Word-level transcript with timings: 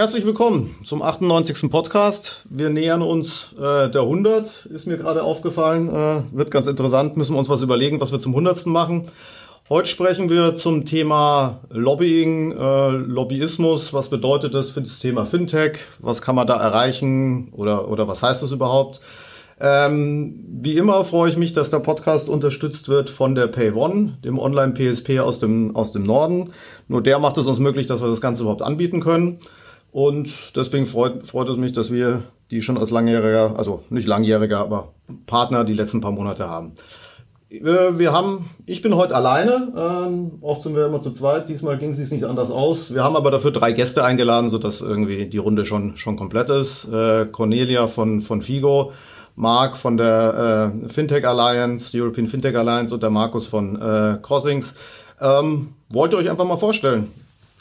Herzlich 0.00 0.24
willkommen 0.24 0.76
zum 0.82 1.02
98. 1.02 1.70
Podcast. 1.70 2.46
Wir 2.48 2.70
nähern 2.70 3.02
uns 3.02 3.54
äh, 3.58 3.90
der 3.90 4.00
100, 4.00 4.64
ist 4.64 4.86
mir 4.86 4.96
gerade 4.96 5.22
aufgefallen. 5.22 5.90
Äh, 5.90 6.22
wird 6.34 6.50
ganz 6.50 6.68
interessant, 6.68 7.18
müssen 7.18 7.34
wir 7.34 7.38
uns 7.38 7.50
was 7.50 7.60
überlegen, 7.60 8.00
was 8.00 8.10
wir 8.10 8.18
zum 8.18 8.32
100. 8.32 8.64
machen. 8.64 9.10
Heute 9.68 9.90
sprechen 9.90 10.30
wir 10.30 10.56
zum 10.56 10.86
Thema 10.86 11.60
Lobbying, 11.68 12.52
äh, 12.52 12.88
Lobbyismus. 12.92 13.92
Was 13.92 14.08
bedeutet 14.08 14.54
das 14.54 14.70
für 14.70 14.80
das 14.80 15.00
Thema 15.00 15.26
Fintech? 15.26 15.80
Was 15.98 16.22
kann 16.22 16.34
man 16.34 16.46
da 16.46 16.56
erreichen 16.56 17.52
oder, 17.52 17.90
oder 17.90 18.08
was 18.08 18.22
heißt 18.22 18.42
das 18.42 18.52
überhaupt? 18.52 19.02
Ähm, 19.60 20.46
wie 20.62 20.78
immer 20.78 21.04
freue 21.04 21.28
ich 21.28 21.36
mich, 21.36 21.52
dass 21.52 21.68
der 21.68 21.80
Podcast 21.80 22.30
unterstützt 22.30 22.88
wird 22.88 23.10
von 23.10 23.34
der 23.34 23.48
PayOne, 23.48 24.16
dem 24.24 24.38
Online-PSP 24.38 25.20
aus 25.20 25.40
dem, 25.40 25.76
aus 25.76 25.92
dem 25.92 26.04
Norden. 26.04 26.54
Nur 26.88 27.02
der 27.02 27.18
macht 27.18 27.36
es 27.36 27.46
uns 27.46 27.58
möglich, 27.58 27.86
dass 27.86 28.00
wir 28.00 28.08
das 28.08 28.22
Ganze 28.22 28.44
überhaupt 28.44 28.62
anbieten 28.62 29.02
können. 29.02 29.40
Und 29.92 30.30
deswegen 30.54 30.86
freut, 30.86 31.26
freut 31.26 31.48
es 31.48 31.56
mich, 31.56 31.72
dass 31.72 31.90
wir 31.90 32.22
die 32.50 32.62
schon 32.62 32.78
als 32.78 32.90
langjähriger, 32.90 33.54
also 33.56 33.82
nicht 33.90 34.06
langjähriger, 34.06 34.58
aber 34.58 34.88
Partner 35.26 35.64
die 35.64 35.74
letzten 35.74 36.00
paar 36.00 36.12
Monate 36.12 36.48
haben. 36.48 36.72
Wir 37.48 38.12
haben, 38.12 38.48
ich 38.66 38.80
bin 38.80 38.94
heute 38.94 39.16
alleine, 39.16 39.72
ähm, 39.76 40.38
oft 40.40 40.62
sind 40.62 40.76
wir 40.76 40.86
immer 40.86 41.02
zu 41.02 41.10
zweit, 41.10 41.48
diesmal 41.48 41.78
ging 41.78 41.90
es 41.90 42.10
nicht 42.12 42.24
anders 42.24 42.52
aus. 42.52 42.94
Wir 42.94 43.02
haben 43.02 43.16
aber 43.16 43.32
dafür 43.32 43.50
drei 43.50 43.72
Gäste 43.72 44.04
eingeladen, 44.04 44.50
sodass 44.50 44.80
irgendwie 44.80 45.26
die 45.26 45.38
Runde 45.38 45.64
schon, 45.64 45.96
schon 45.96 46.16
komplett 46.16 46.48
ist. 46.48 46.86
Äh, 46.92 47.26
Cornelia 47.26 47.88
von, 47.88 48.22
von 48.22 48.40
Figo, 48.40 48.92
Marc 49.34 49.76
von 49.76 49.96
der 49.96 50.72
äh, 50.86 50.88
Fintech 50.90 51.26
Alliance, 51.26 51.90
European 52.00 52.28
Fintech 52.28 52.56
Alliance 52.56 52.94
und 52.94 53.02
der 53.02 53.10
Markus 53.10 53.48
von 53.48 53.74
äh, 53.82 54.18
Crossings. 54.22 54.72
Ähm, 55.20 55.74
wollt 55.88 56.12
ihr 56.12 56.18
euch 56.18 56.30
einfach 56.30 56.46
mal 56.46 56.56
vorstellen? 56.56 57.10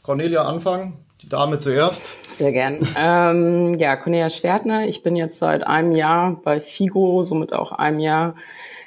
Cornelia 0.03 0.43
anfangen, 0.43 0.93
die 1.21 1.29
Dame 1.29 1.59
zuerst. 1.59 2.01
Sehr 2.33 2.51
gern. 2.51 2.87
ähm, 2.97 3.75
ja, 3.75 3.95
Cornelia 3.95 4.29
Schwertner, 4.29 4.87
ich 4.87 5.03
bin 5.03 5.15
jetzt 5.15 5.39
seit 5.39 5.65
einem 5.65 5.91
Jahr 5.91 6.39
bei 6.43 6.61
Figo, 6.61 7.23
somit 7.23 7.53
auch 7.53 7.71
einem 7.71 7.99
Jahr 7.99 8.35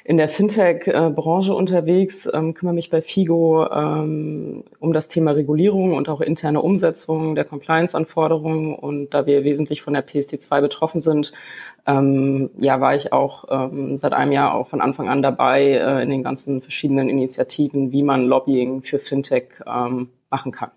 in 0.05 0.17
der 0.17 0.27
Fintech-Branche 0.27 1.53
unterwegs, 1.53 2.29
ähm, 2.33 2.53
kümmere 2.53 2.75
mich 2.75 2.89
bei 2.89 3.01
FIGO 3.01 3.69
ähm, 3.71 4.65
um 4.79 4.91
das 4.91 5.07
Thema 5.07 5.31
Regulierung 5.31 5.93
und 5.93 6.09
auch 6.09 6.19
interne 6.19 6.61
Umsetzung 6.61 7.35
der 7.35 7.45
Compliance-Anforderungen. 7.45 8.75
Und 8.75 9.13
da 9.13 9.25
wir 9.25 9.45
wesentlich 9.45 9.81
von 9.81 9.93
der 9.93 10.05
PSD2 10.05 10.59
betroffen 10.59 10.99
sind, 10.99 11.31
ähm, 11.87 12.49
ja, 12.59 12.81
war 12.81 12.95
ich 12.95 13.13
auch 13.13 13.45
ähm, 13.49 13.95
seit 13.95 14.13
einem 14.13 14.33
Jahr 14.33 14.53
auch 14.53 14.67
von 14.67 14.81
Anfang 14.81 15.07
an 15.07 15.21
dabei 15.21 15.63
äh, 15.63 16.03
in 16.03 16.09
den 16.09 16.23
ganzen 16.23 16.61
verschiedenen 16.61 17.07
Initiativen, 17.07 17.93
wie 17.93 18.03
man 18.03 18.25
Lobbying 18.25 18.81
für 18.81 18.99
Fintech 18.99 19.61
ähm, 19.65 20.09
machen 20.29 20.51
kann. 20.51 20.71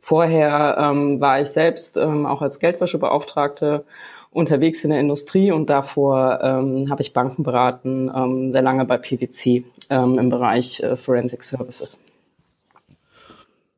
Vorher 0.00 0.76
ähm, 0.78 1.20
war 1.20 1.40
ich 1.40 1.48
selbst 1.48 1.96
ähm, 1.96 2.26
auch 2.26 2.42
als 2.42 2.58
Geldwäschebeauftragte 2.58 3.84
unterwegs 4.30 4.84
in 4.84 4.90
der 4.90 5.00
Industrie 5.00 5.50
und 5.50 5.68
davor 5.68 6.40
ähm, 6.42 6.86
habe 6.90 7.02
ich 7.02 7.12
Banken 7.12 7.42
beraten, 7.42 8.10
ähm, 8.14 8.52
sehr 8.52 8.62
lange 8.62 8.84
bei 8.84 8.96
PwC 8.96 9.64
ähm, 9.90 10.18
im 10.18 10.30
Bereich 10.30 10.80
äh, 10.80 10.96
Forensic 10.96 11.42
Services. 11.42 12.02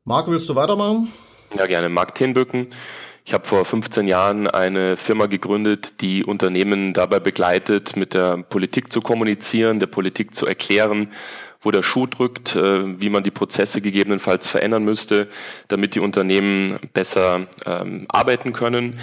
Marc, 0.05 0.27
willst 0.27 0.49
du 0.49 0.55
weitermachen? 0.55 1.11
Ja, 1.55 1.65
gerne. 1.65 1.89
Marc 1.89 2.15
Tenböcken. 2.15 2.67
Ich 3.25 3.33
habe 3.33 3.45
vor 3.45 3.63
15 3.63 4.05
Jahren 4.05 4.47
eine 4.47 4.97
Firma 4.97 5.27
gegründet, 5.27 6.01
die 6.01 6.25
Unternehmen 6.25 6.93
dabei 6.93 7.21
begleitet, 7.21 7.95
mit 7.95 8.13
der 8.13 8.43
Politik 8.43 8.91
zu 8.91 8.99
kommunizieren, 8.99 9.79
der 9.79 9.87
Politik 9.87 10.35
zu 10.35 10.45
erklären, 10.45 11.13
wo 11.63 11.71
der 11.71 11.83
Schuh 11.83 12.05
drückt, 12.05 12.55
äh, 12.55 12.99
wie 12.99 13.09
man 13.09 13.23
die 13.23 13.31
Prozesse 13.31 13.81
gegebenenfalls 13.81 14.47
verändern 14.47 14.83
müsste, 14.83 15.29
damit 15.69 15.95
die 15.95 16.01
Unternehmen 16.01 16.77
besser 16.93 17.47
ähm, 17.65 18.05
arbeiten 18.09 18.53
können. 18.53 18.99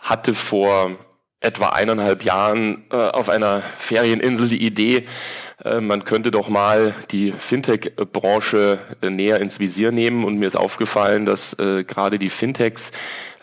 Hatte 0.00 0.34
vor 0.34 0.96
etwa 1.40 1.70
eineinhalb 1.70 2.24
Jahren 2.24 2.84
äh, 2.90 2.96
auf 2.96 3.28
einer 3.28 3.60
Ferieninsel 3.60 4.48
die 4.48 4.64
Idee, 4.64 5.04
man 5.80 6.04
könnte 6.04 6.30
doch 6.30 6.48
mal 6.48 6.94
die 7.10 7.32
Fintech-Branche 7.32 8.78
äh, 9.00 9.10
näher 9.10 9.40
ins 9.40 9.60
Visier 9.60 9.92
nehmen. 9.92 10.24
Und 10.24 10.38
mir 10.38 10.46
ist 10.46 10.56
aufgefallen, 10.56 11.26
dass 11.26 11.54
äh, 11.54 11.84
gerade 11.84 12.18
die 12.18 12.30
Fintechs 12.30 12.92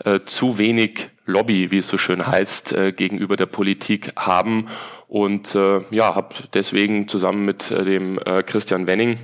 äh, 0.04 0.20
zu 0.24 0.58
wenig 0.58 1.10
Lobby, 1.26 1.70
wie 1.70 1.78
es 1.78 1.88
so 1.88 1.98
schön 1.98 2.26
heißt, 2.26 2.72
äh, 2.72 2.92
gegenüber 2.92 3.36
der 3.36 3.46
Politik 3.46 4.12
haben. 4.16 4.68
Und 5.06 5.54
ja, 5.54 6.16
habe 6.16 6.34
deswegen 6.54 7.06
zusammen 7.06 7.44
mit 7.44 7.70
dem 7.70 8.18
Christian 8.46 8.88
Wenning 8.88 9.18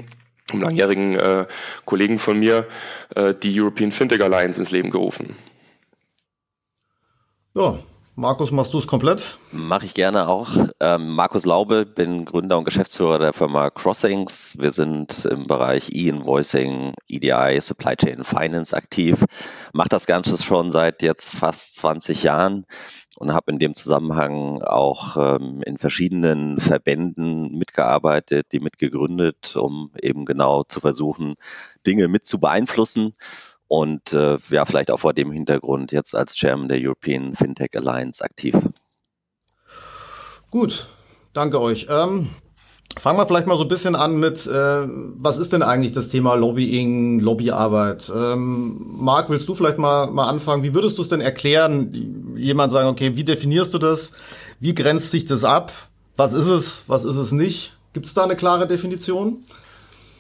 einem 0.53 0.63
langjährigen 0.63 1.19
Kollegen 1.85 2.21
von 2.21 2.39
mir, 2.39 2.69
die 3.43 3.61
European 3.61 3.91
Fintech 3.91 4.23
Alliance 4.23 4.61
ins 4.61 4.71
Leben 4.71 4.91
gerufen. 4.91 5.35
Ja, 7.57 7.81
Markus, 8.17 8.51
machst 8.51 8.75
du 8.75 8.79
es 8.79 8.89
komplett? 8.89 9.39
Mache 9.53 9.87
ich 9.87 9.95
gerne 9.95 10.29
auch. 10.29 10.51
Ähm, 10.81 11.15
Markus 11.15 11.47
Laube, 11.47 11.87
bin 11.87 12.25
Gründer 12.25 12.59
und 12.59 12.65
Geschäftsführer 12.65 13.21
der 13.21 13.33
Firma 13.33 13.71
Crossings. 13.71 14.59
Wir 14.59 14.73
sind 14.73 15.25
im 15.27 15.45
Bereich 15.45 15.91
E-Invoicing, 15.93 16.93
EDI, 17.07 17.61
Supply 17.61 17.95
Chain 17.95 18.25
Finance 18.25 18.77
aktiv. 18.77 19.25
Mache 19.73 19.89
das 19.91 20.07
Ganze 20.07 20.43
schon 20.43 20.73
seit 20.73 21.03
jetzt 21.03 21.31
fast 21.31 21.77
20 21.77 22.25
Jahren 22.25 22.67
und 23.17 23.33
habe 23.33 23.53
in 23.53 23.61
dem 23.61 23.77
Zusammenhang 23.77 24.61
auch 24.61 25.17
ähm, 25.17 25.63
in 25.65 25.79
verschiedenen 25.79 26.59
Verbänden 26.59 27.53
mitgearbeitet, 27.57 28.49
die 28.51 28.61
mitgegründet, 28.61 29.55
um 29.55 29.93
eben 30.03 30.25
genau 30.25 30.65
zu 30.65 30.81
versuchen, 30.81 31.35
Dinge 31.87 32.09
mit 32.09 32.27
zu 32.27 32.41
beeinflussen 32.41 33.15
und 33.71 34.13
äh, 34.15 34.37
ja, 34.51 34.65
vielleicht 34.65 34.91
auch 34.91 34.99
vor 34.99 35.15
dem 35.15 35.31
Hintergrund 35.31 35.93
jetzt 35.93 36.17
als 36.17 36.35
Chairman 36.35 36.67
der 36.67 36.79
European 36.81 37.37
Fintech 37.37 37.71
Alliance 37.77 38.23
aktiv. 38.23 38.57
Gut, 40.51 40.89
danke 41.35 41.61
euch. 41.61 41.87
Ähm, 41.89 42.31
fangen 42.99 43.17
wir 43.17 43.27
vielleicht 43.27 43.47
mal 43.47 43.57
so 43.57 43.63
ein 43.63 43.69
bisschen 43.69 43.95
an 43.95 44.19
mit, 44.19 44.45
äh, 44.45 44.51
was 44.51 45.39
ist 45.39 45.53
denn 45.53 45.63
eigentlich 45.63 45.93
das 45.93 46.09
Thema 46.09 46.35
Lobbying, 46.35 47.21
Lobbyarbeit? 47.21 48.11
Ähm, 48.13 48.87
Marc, 48.99 49.31
willst 49.31 49.49
du 49.49 49.55
vielleicht 49.55 49.79
mal, 49.79 50.11
mal 50.11 50.29
anfangen? 50.29 50.65
Wie 50.65 50.75
würdest 50.75 50.99
du 50.99 51.03
es 51.03 51.09
denn 51.09 51.21
erklären? 51.21 52.35
Jemand 52.37 52.73
sagen, 52.73 52.89
okay, 52.89 53.15
wie 53.15 53.25
definierst 53.25 53.73
du 53.73 53.79
das? 53.79 54.11
Wie 54.59 54.75
grenzt 54.75 55.13
sich 55.13 55.27
das 55.27 55.45
ab? 55.45 55.71
Was 56.17 56.33
ist 56.33 56.47
es, 56.47 56.83
was 56.89 57.05
ist 57.05 57.17
es 57.17 57.31
nicht? 57.31 57.77
Gibt 57.93 58.07
es 58.07 58.15
da 58.15 58.25
eine 58.25 58.35
klare 58.35 58.67
Definition? 58.67 59.45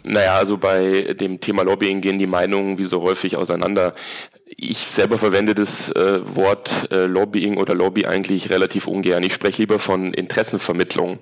Naja, 0.02 0.36
also 0.36 0.56
bei 0.56 1.14
dem 1.14 1.40
Thema 1.40 1.62
Lobbying 1.62 2.00
gehen 2.00 2.18
die 2.18 2.26
Meinungen 2.26 2.78
wie 2.78 2.84
so 2.84 3.02
häufig 3.02 3.36
auseinander. 3.36 3.94
Ich 4.46 4.78
selber 4.78 5.18
verwende 5.18 5.54
das 5.54 5.90
äh, 5.90 6.20
Wort 6.34 6.90
äh, 6.90 7.06
Lobbying 7.06 7.56
oder 7.56 7.74
Lobby 7.74 8.06
eigentlich 8.06 8.50
relativ 8.50 8.86
ungern. 8.86 9.22
Ich 9.22 9.34
spreche 9.34 9.62
lieber 9.62 9.78
von 9.78 10.12
Interessenvermittlung. 10.12 11.18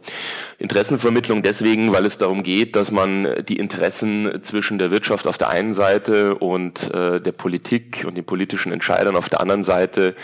Interessenvermittlung 0.59 1.43
deswegen, 1.43 1.93
weil 1.93 2.06
es 2.06 2.19
darum 2.19 2.43
geht, 2.43 2.75
dass 2.75 2.91
man 2.91 3.44
die 3.47 3.59
Interessen 3.59 4.43
zwischen 4.43 4.78
der 4.78 4.91
Wirtschaft 4.91 5.27
auf 5.27 5.39
der 5.39 5.50
einen 5.50 5.75
Seite 5.75 6.37
und 6.37 6.93
äh, 6.95 7.21
der 7.21 7.33
Politik 7.33 8.05
und 8.06 8.16
den 8.16 8.25
politischen 8.25 8.72
Entscheidern 8.72 9.16
auf 9.16 9.28
der 9.28 9.41
anderen 9.41 9.62
Seite 9.62 10.15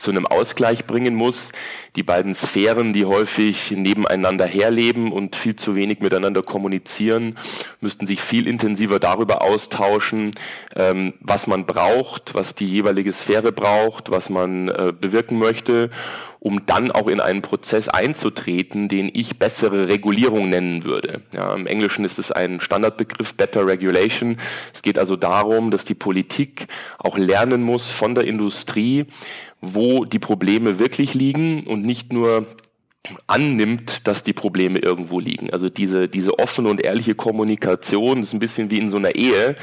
zu 0.00 0.10
einem 0.10 0.26
Ausgleich 0.26 0.86
bringen 0.86 1.14
muss. 1.14 1.52
Die 1.96 2.02
beiden 2.02 2.34
Sphären, 2.34 2.92
die 2.92 3.04
häufig 3.04 3.70
nebeneinander 3.70 4.46
herleben 4.46 5.12
und 5.12 5.36
viel 5.36 5.56
zu 5.56 5.74
wenig 5.74 6.00
miteinander 6.00 6.42
kommunizieren, 6.42 7.38
müssten 7.80 8.06
sich 8.06 8.20
viel 8.20 8.46
intensiver 8.46 8.98
darüber 8.98 9.42
austauschen, 9.42 10.32
ähm, 10.74 11.14
was 11.20 11.46
man 11.46 11.66
braucht, 11.66 12.34
was 12.34 12.54
die 12.54 12.66
jeweilige 12.66 13.12
Sphäre 13.12 13.52
braucht, 13.52 14.10
was 14.10 14.30
man 14.30 14.68
äh, 14.68 14.92
bewirken 14.98 15.38
möchte 15.38 15.90
um 16.40 16.64
dann 16.64 16.90
auch 16.90 17.06
in 17.06 17.20
einen 17.20 17.42
Prozess 17.42 17.88
einzutreten, 17.88 18.88
den 18.88 19.10
ich 19.12 19.38
bessere 19.38 19.88
Regulierung 19.88 20.48
nennen 20.48 20.84
würde. 20.84 21.22
Ja, 21.34 21.54
Im 21.54 21.66
Englischen 21.66 22.04
ist 22.04 22.18
es 22.18 22.32
ein 22.32 22.60
Standardbegriff, 22.60 23.34
Better 23.34 23.66
Regulation. 23.66 24.38
Es 24.72 24.82
geht 24.82 24.98
also 24.98 25.16
darum, 25.16 25.70
dass 25.70 25.84
die 25.84 25.94
Politik 25.94 26.66
auch 26.98 27.18
lernen 27.18 27.62
muss 27.62 27.90
von 27.90 28.14
der 28.14 28.24
Industrie, 28.24 29.06
wo 29.60 30.06
die 30.06 30.18
Probleme 30.18 30.78
wirklich 30.78 31.12
liegen 31.12 31.66
und 31.66 31.84
nicht 31.84 32.12
nur 32.12 32.46
annimmt, 33.26 34.06
dass 34.06 34.24
die 34.24 34.34
Probleme 34.34 34.78
irgendwo 34.78 35.20
liegen. 35.20 35.50
Also 35.50 35.70
diese, 35.70 36.06
diese 36.06 36.38
offene 36.38 36.68
und 36.68 36.82
ehrliche 36.82 37.14
Kommunikation 37.14 38.20
ist 38.20 38.34
ein 38.34 38.40
bisschen 38.40 38.70
wie 38.70 38.78
in 38.78 38.90
so 38.90 38.98
einer 38.98 39.14
Ehe. 39.14 39.56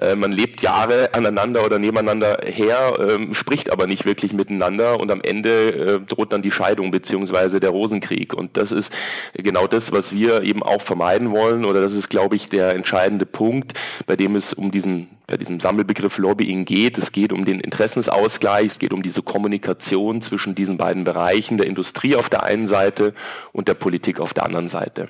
Äh, 0.00 0.14
man 0.14 0.30
lebt 0.30 0.62
Jahre 0.62 1.12
aneinander 1.12 1.64
oder 1.64 1.80
nebeneinander 1.80 2.42
her, 2.44 2.94
äh, 3.00 3.34
spricht 3.34 3.70
aber 3.70 3.88
nicht 3.88 4.04
wirklich 4.04 4.32
miteinander 4.32 5.00
und 5.00 5.10
am 5.10 5.20
Ende 5.22 5.50
äh, 5.74 6.00
droht 6.00 6.32
dann 6.32 6.42
die 6.42 6.52
Scheidung 6.52 6.92
beziehungsweise 6.92 7.58
der 7.58 7.70
Rosenkrieg. 7.70 8.32
Und 8.32 8.56
das 8.56 8.70
ist 8.70 8.92
genau 9.34 9.66
das, 9.66 9.90
was 9.90 10.12
wir 10.12 10.42
eben 10.42 10.62
auch 10.62 10.80
vermeiden 10.80 11.32
wollen 11.32 11.64
oder 11.64 11.80
das 11.80 11.94
ist, 11.94 12.10
glaube 12.10 12.36
ich, 12.36 12.48
der 12.48 12.74
entscheidende 12.74 13.26
Punkt, 13.26 13.72
bei 14.06 14.14
dem 14.14 14.36
es 14.36 14.54
um 14.54 14.70
diesen 14.70 15.08
bei 15.26 15.38
diesem 15.38 15.58
Sammelbegriff 15.58 16.18
Lobbying 16.18 16.66
geht. 16.66 16.98
Es 16.98 17.10
geht 17.10 17.32
um 17.32 17.46
den 17.46 17.58
Interessensausgleich, 17.58 18.66
es 18.66 18.78
geht 18.78 18.92
um 18.92 19.02
diese 19.02 19.22
Kommunikation 19.22 20.20
zwischen 20.20 20.54
diesen 20.54 20.76
beiden 20.76 21.04
Bereichen, 21.04 21.56
der 21.56 21.66
Industrie 21.66 22.14
auf 22.14 22.28
der 22.28 22.42
einen 22.42 22.66
Seite 22.66 22.83
und 23.52 23.68
der 23.68 23.74
Politik 23.74 24.20
auf 24.20 24.34
der 24.34 24.44
anderen 24.44 24.68
Seite. 24.68 25.08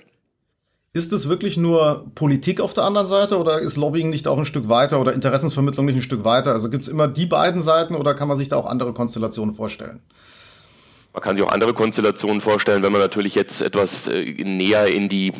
Ist 0.92 1.12
es 1.12 1.28
wirklich 1.28 1.56
nur 1.56 2.06
Politik 2.14 2.60
auf 2.60 2.72
der 2.72 2.84
anderen 2.84 3.08
Seite 3.08 3.36
oder 3.38 3.58
ist 3.58 3.76
Lobbying 3.76 4.10
nicht 4.10 4.28
auch 4.28 4.38
ein 4.38 4.44
Stück 4.44 4.68
weiter 4.68 5.00
oder 5.00 5.12
Interessensvermittlung 5.12 5.86
nicht 5.86 5.96
ein 5.96 6.02
Stück 6.02 6.24
weiter? 6.24 6.52
Also 6.52 6.70
gibt 6.70 6.84
es 6.84 6.88
immer 6.88 7.08
die 7.08 7.26
beiden 7.26 7.62
Seiten 7.62 7.96
oder 7.96 8.14
kann 8.14 8.28
man 8.28 8.38
sich 8.38 8.48
da 8.48 8.56
auch 8.56 8.66
andere 8.66 8.92
Konstellationen 8.92 9.56
vorstellen? 9.56 10.02
Man 11.14 11.22
kann 11.22 11.36
sich 11.36 11.44
auch 11.44 11.52
andere 11.52 11.74
Konstellationen 11.74 12.40
vorstellen, 12.40 12.82
wenn 12.82 12.90
man 12.90 13.00
natürlich 13.00 13.36
jetzt 13.36 13.62
etwas 13.62 14.08
äh, 14.08 14.34
näher 14.42 14.88
in 14.88 15.08
die 15.08 15.32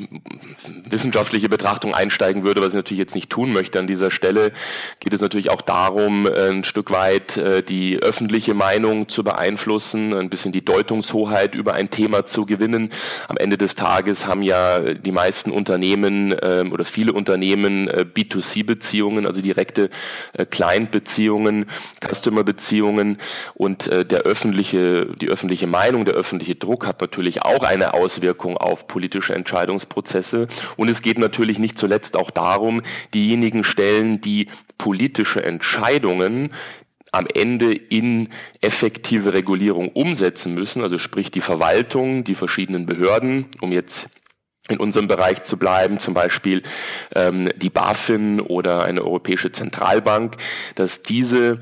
wissenschaftliche 0.88 1.48
Betrachtung 1.48 1.92
einsteigen 1.92 2.44
würde, 2.44 2.60
was 2.60 2.74
ich 2.74 2.76
natürlich 2.76 3.00
jetzt 3.00 3.16
nicht 3.16 3.28
tun 3.28 3.52
möchte 3.52 3.80
an 3.80 3.88
dieser 3.88 4.12
Stelle, 4.12 4.52
geht 5.00 5.12
es 5.12 5.20
natürlich 5.20 5.50
auch 5.50 5.62
darum, 5.62 6.28
ein 6.28 6.62
Stück 6.62 6.92
weit 6.92 7.36
äh, 7.36 7.64
die 7.64 7.98
öffentliche 7.98 8.54
Meinung 8.54 9.08
zu 9.08 9.24
beeinflussen, 9.24 10.14
ein 10.14 10.30
bisschen 10.30 10.52
die 10.52 10.64
Deutungshoheit 10.64 11.56
über 11.56 11.74
ein 11.74 11.90
Thema 11.90 12.24
zu 12.24 12.46
gewinnen. 12.46 12.92
Am 13.26 13.36
Ende 13.36 13.58
des 13.58 13.74
Tages 13.74 14.28
haben 14.28 14.44
ja 14.44 14.78
die 14.78 15.10
meisten 15.10 15.50
Unternehmen 15.50 16.36
ähm, 16.40 16.70
oder 16.70 16.84
viele 16.84 17.12
Unternehmen 17.12 17.88
äh, 17.88 18.04
B2C-Beziehungen, 18.04 19.26
also 19.26 19.40
direkte 19.40 19.90
Client-Beziehungen, 20.50 21.66
Customer-Beziehungen 22.00 23.18
und 23.54 23.86
der 23.86 24.20
öffentliche, 24.20 25.06
die 25.20 25.28
öffentliche 25.28 25.63
öffentliche 25.64 25.66
Meinung, 25.66 26.04
der 26.04 26.14
öffentliche 26.14 26.54
Druck 26.54 26.86
hat 26.86 27.00
natürlich 27.00 27.42
auch 27.42 27.62
eine 27.62 27.94
Auswirkung 27.94 28.56
auf 28.56 28.86
politische 28.86 29.34
Entscheidungsprozesse. 29.34 30.48
Und 30.76 30.88
es 30.88 31.02
geht 31.02 31.18
natürlich 31.18 31.58
nicht 31.58 31.78
zuletzt 31.78 32.16
auch 32.16 32.30
darum, 32.30 32.82
diejenigen 33.14 33.64
Stellen, 33.64 34.20
die 34.20 34.48
politische 34.78 35.42
Entscheidungen 35.42 36.52
am 37.12 37.26
Ende 37.32 37.72
in 37.72 38.28
effektive 38.60 39.32
Regulierung 39.32 39.88
umsetzen 39.88 40.54
müssen, 40.54 40.82
also 40.82 40.98
sprich 40.98 41.30
die 41.30 41.40
Verwaltung, 41.40 42.24
die 42.24 42.34
verschiedenen 42.34 42.86
Behörden, 42.86 43.46
um 43.60 43.72
jetzt 43.72 44.08
in 44.68 44.78
unserem 44.78 45.08
Bereich 45.08 45.42
zu 45.42 45.58
bleiben, 45.58 45.98
zum 45.98 46.14
Beispiel 46.14 46.62
ähm, 47.14 47.50
die 47.56 47.68
BaFin 47.68 48.40
oder 48.40 48.84
eine 48.84 49.02
europäische 49.02 49.52
Zentralbank, 49.52 50.36
dass 50.74 51.02
diese 51.02 51.60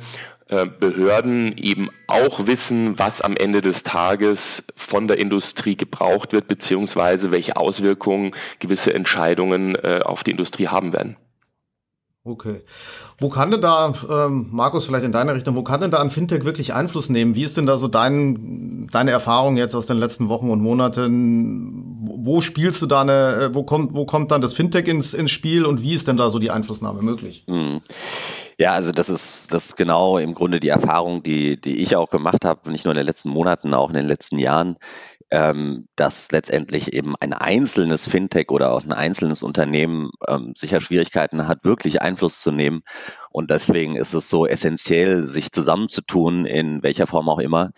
Behörden 0.66 1.56
eben 1.56 1.88
auch 2.06 2.46
wissen, 2.46 2.98
was 2.98 3.20
am 3.20 3.36
Ende 3.36 3.60
des 3.60 3.82
Tages 3.82 4.64
von 4.76 5.08
der 5.08 5.18
Industrie 5.18 5.76
gebraucht 5.76 6.32
wird, 6.32 6.48
beziehungsweise 6.48 7.30
welche 7.30 7.56
Auswirkungen 7.56 8.32
gewisse 8.58 8.92
Entscheidungen 8.92 9.74
äh, 9.76 10.00
auf 10.04 10.24
die 10.24 10.32
Industrie 10.32 10.68
haben 10.68 10.92
werden. 10.92 11.16
Okay. 12.24 12.60
Wo 13.18 13.28
kann 13.28 13.50
denn 13.50 13.60
da, 13.60 13.94
ähm, 14.08 14.48
Markus, 14.52 14.86
vielleicht 14.86 15.04
in 15.04 15.10
deine 15.10 15.34
Richtung, 15.34 15.56
wo 15.56 15.64
kann 15.64 15.80
denn 15.80 15.90
da 15.90 16.00
ein 16.00 16.12
Fintech 16.12 16.44
wirklich 16.44 16.72
Einfluss 16.72 17.08
nehmen? 17.08 17.34
Wie 17.34 17.42
ist 17.42 17.56
denn 17.56 17.66
da 17.66 17.78
so 17.78 17.88
dein, 17.88 18.86
deine 18.92 19.10
Erfahrung 19.10 19.56
jetzt 19.56 19.74
aus 19.74 19.86
den 19.86 19.96
letzten 19.96 20.28
Wochen 20.28 20.48
und 20.48 20.60
Monaten? 20.60 21.98
Wo 22.24 22.40
spielst 22.40 22.80
du 22.80 22.86
da 22.86 23.00
eine, 23.00 23.34
äh, 23.50 23.54
wo 23.54 23.64
kommt, 23.64 23.94
wo 23.94 24.06
kommt 24.06 24.30
dann 24.30 24.40
das 24.40 24.52
Fintech 24.52 24.86
ins, 24.86 25.14
ins 25.14 25.32
Spiel 25.32 25.64
und 25.64 25.82
wie 25.82 25.94
ist 25.94 26.06
denn 26.06 26.16
da 26.16 26.30
so 26.30 26.38
die 26.38 26.52
Einflussnahme 26.52 27.02
möglich? 27.02 27.44
Mhm. 27.48 27.80
Ja, 28.62 28.74
also 28.74 28.92
das 28.92 29.08
ist 29.08 29.52
das 29.52 29.66
ist 29.66 29.76
genau 29.76 30.18
im 30.18 30.34
Grunde 30.34 30.60
die 30.60 30.68
Erfahrung, 30.68 31.24
die, 31.24 31.60
die 31.60 31.80
ich 31.80 31.96
auch 31.96 32.10
gemacht 32.10 32.44
habe, 32.44 32.70
nicht 32.70 32.84
nur 32.84 32.92
in 32.92 32.96
den 32.98 33.06
letzten 33.06 33.28
Monaten, 33.30 33.74
auch 33.74 33.88
in 33.88 33.96
den 33.96 34.06
letzten 34.06 34.38
Jahren, 34.38 34.76
ähm, 35.32 35.88
dass 35.96 36.30
letztendlich 36.30 36.92
eben 36.92 37.16
ein 37.18 37.32
einzelnes 37.32 38.06
Fintech 38.06 38.50
oder 38.50 38.70
auch 38.72 38.84
ein 38.84 38.92
einzelnes 38.92 39.42
Unternehmen 39.42 40.12
ähm, 40.28 40.52
sicher 40.56 40.80
Schwierigkeiten 40.80 41.48
hat, 41.48 41.64
wirklich 41.64 42.02
Einfluss 42.02 42.40
zu 42.40 42.52
nehmen. 42.52 42.82
Und 43.32 43.50
deswegen 43.50 43.96
ist 43.96 44.14
es 44.14 44.28
so 44.28 44.46
essentiell, 44.46 45.26
sich 45.26 45.50
zusammenzutun, 45.50 46.46
in 46.46 46.84
welcher 46.84 47.08
Form 47.08 47.28
auch 47.28 47.40
immer. 47.40 47.72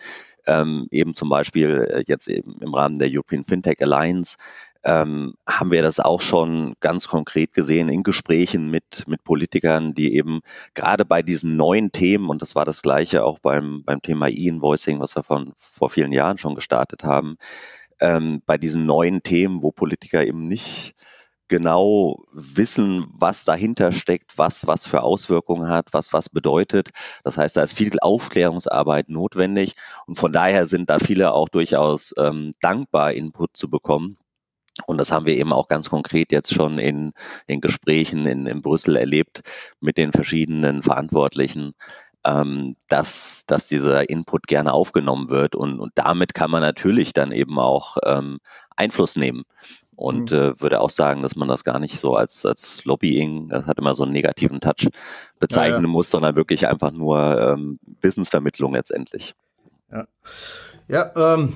Ähm, 0.45 0.87
eben 0.91 1.15
zum 1.15 1.29
Beispiel 1.29 1.81
äh, 1.89 2.03
jetzt 2.05 2.27
eben 2.27 2.61
im 2.61 2.75
Rahmen 2.75 2.99
der 2.99 3.09
European 3.11 3.43
Fintech 3.43 3.81
Alliance, 3.81 4.37
ähm, 4.85 5.33
haben 5.47 5.71
wir 5.71 5.81
das 5.81 5.99
auch 5.99 6.21
schon 6.21 6.75
ganz 6.79 7.07
konkret 7.07 7.53
gesehen 7.53 7.89
in 7.89 8.03
Gesprächen 8.03 8.69
mit, 8.69 9.03
mit 9.07 9.23
Politikern, 9.23 9.93
die 9.95 10.15
eben 10.15 10.41
gerade 10.75 11.05
bei 11.05 11.23
diesen 11.23 11.57
neuen 11.57 11.91
Themen, 11.91 12.29
und 12.29 12.41
das 12.41 12.55
war 12.55 12.65
das 12.65 12.83
gleiche 12.83 13.25
auch 13.25 13.39
beim, 13.39 13.83
beim 13.83 14.01
Thema 14.01 14.27
E-Invoicing, 14.27 14.99
was 14.99 15.15
wir 15.15 15.23
von, 15.23 15.53
vor 15.57 15.89
vielen 15.89 16.11
Jahren 16.11 16.37
schon 16.37 16.53
gestartet 16.53 17.03
haben, 17.03 17.37
ähm, 17.99 18.41
bei 18.45 18.57
diesen 18.59 18.85
neuen 18.85 19.23
Themen, 19.23 19.63
wo 19.63 19.71
Politiker 19.71 20.25
eben 20.25 20.47
nicht 20.47 20.93
genau 21.47 22.23
wissen, 22.31 23.05
was 23.11 23.45
dahinter 23.45 23.91
steckt, 23.91 24.37
was 24.37 24.67
was 24.67 24.87
für 24.87 25.03
Auswirkungen 25.03 25.69
hat, 25.69 25.89
was 25.93 26.11
was 26.13 26.29
bedeutet. 26.29 26.89
Das 27.23 27.37
heißt, 27.37 27.57
da 27.57 27.63
ist 27.63 27.73
viel 27.73 27.99
Aufklärungsarbeit 27.99 29.09
notwendig 29.09 29.75
und 30.07 30.15
von 30.17 30.31
daher 30.31 30.65
sind 30.65 30.89
da 30.89 30.99
viele 30.99 31.33
auch 31.33 31.49
durchaus 31.49 32.13
ähm, 32.17 32.53
dankbar, 32.61 33.13
Input 33.13 33.55
zu 33.57 33.69
bekommen. 33.69 34.17
Und 34.87 34.97
das 34.97 35.11
haben 35.11 35.25
wir 35.25 35.35
eben 35.35 35.53
auch 35.53 35.67
ganz 35.67 35.89
konkret 35.89 36.31
jetzt 36.31 36.53
schon 36.53 36.79
in, 36.79 37.13
in 37.47 37.61
Gesprächen 37.61 38.25
in, 38.25 38.45
in 38.45 38.61
Brüssel 38.61 38.97
erlebt 38.97 39.41
mit 39.79 39.97
den 39.97 40.11
verschiedenen 40.11 40.83
Verantwortlichen, 40.83 41.73
ähm, 42.25 42.75
dass, 42.89 43.43
dass 43.47 43.67
dieser 43.67 44.09
Input 44.09 44.47
gerne 44.47 44.73
aufgenommen 44.73 45.29
wird. 45.29 45.55
Und, 45.55 45.79
und 45.79 45.91
damit 45.95 46.33
kann 46.33 46.51
man 46.51 46.61
natürlich 46.61 47.13
dann 47.13 47.31
eben 47.31 47.57
auch 47.59 47.97
ähm, 48.03 48.39
Einfluss 48.75 49.15
nehmen. 49.15 49.43
Und 49.95 50.31
mhm. 50.31 50.37
äh, 50.37 50.61
würde 50.61 50.81
auch 50.81 50.89
sagen, 50.89 51.21
dass 51.21 51.35
man 51.35 51.47
das 51.47 51.63
gar 51.63 51.79
nicht 51.79 51.99
so 51.99 52.15
als, 52.15 52.45
als 52.45 52.83
Lobbying, 52.83 53.47
das 53.47 53.65
hat 53.65 53.77
immer 53.77 53.95
so 53.95 54.03
einen 54.03 54.11
negativen 54.11 54.59
Touch, 54.59 54.89
bezeichnen 55.39 55.83
ja, 55.83 55.87
ja. 55.87 55.87
muss, 55.87 56.09
sondern 56.09 56.35
wirklich 56.35 56.67
einfach 56.67 56.91
nur 56.91 57.39
ähm, 57.39 57.79
Businessvermittlung 58.01 58.73
letztendlich. 58.73 59.35
Ja, 59.91 60.07
ja 60.89 61.35
ähm, 61.35 61.55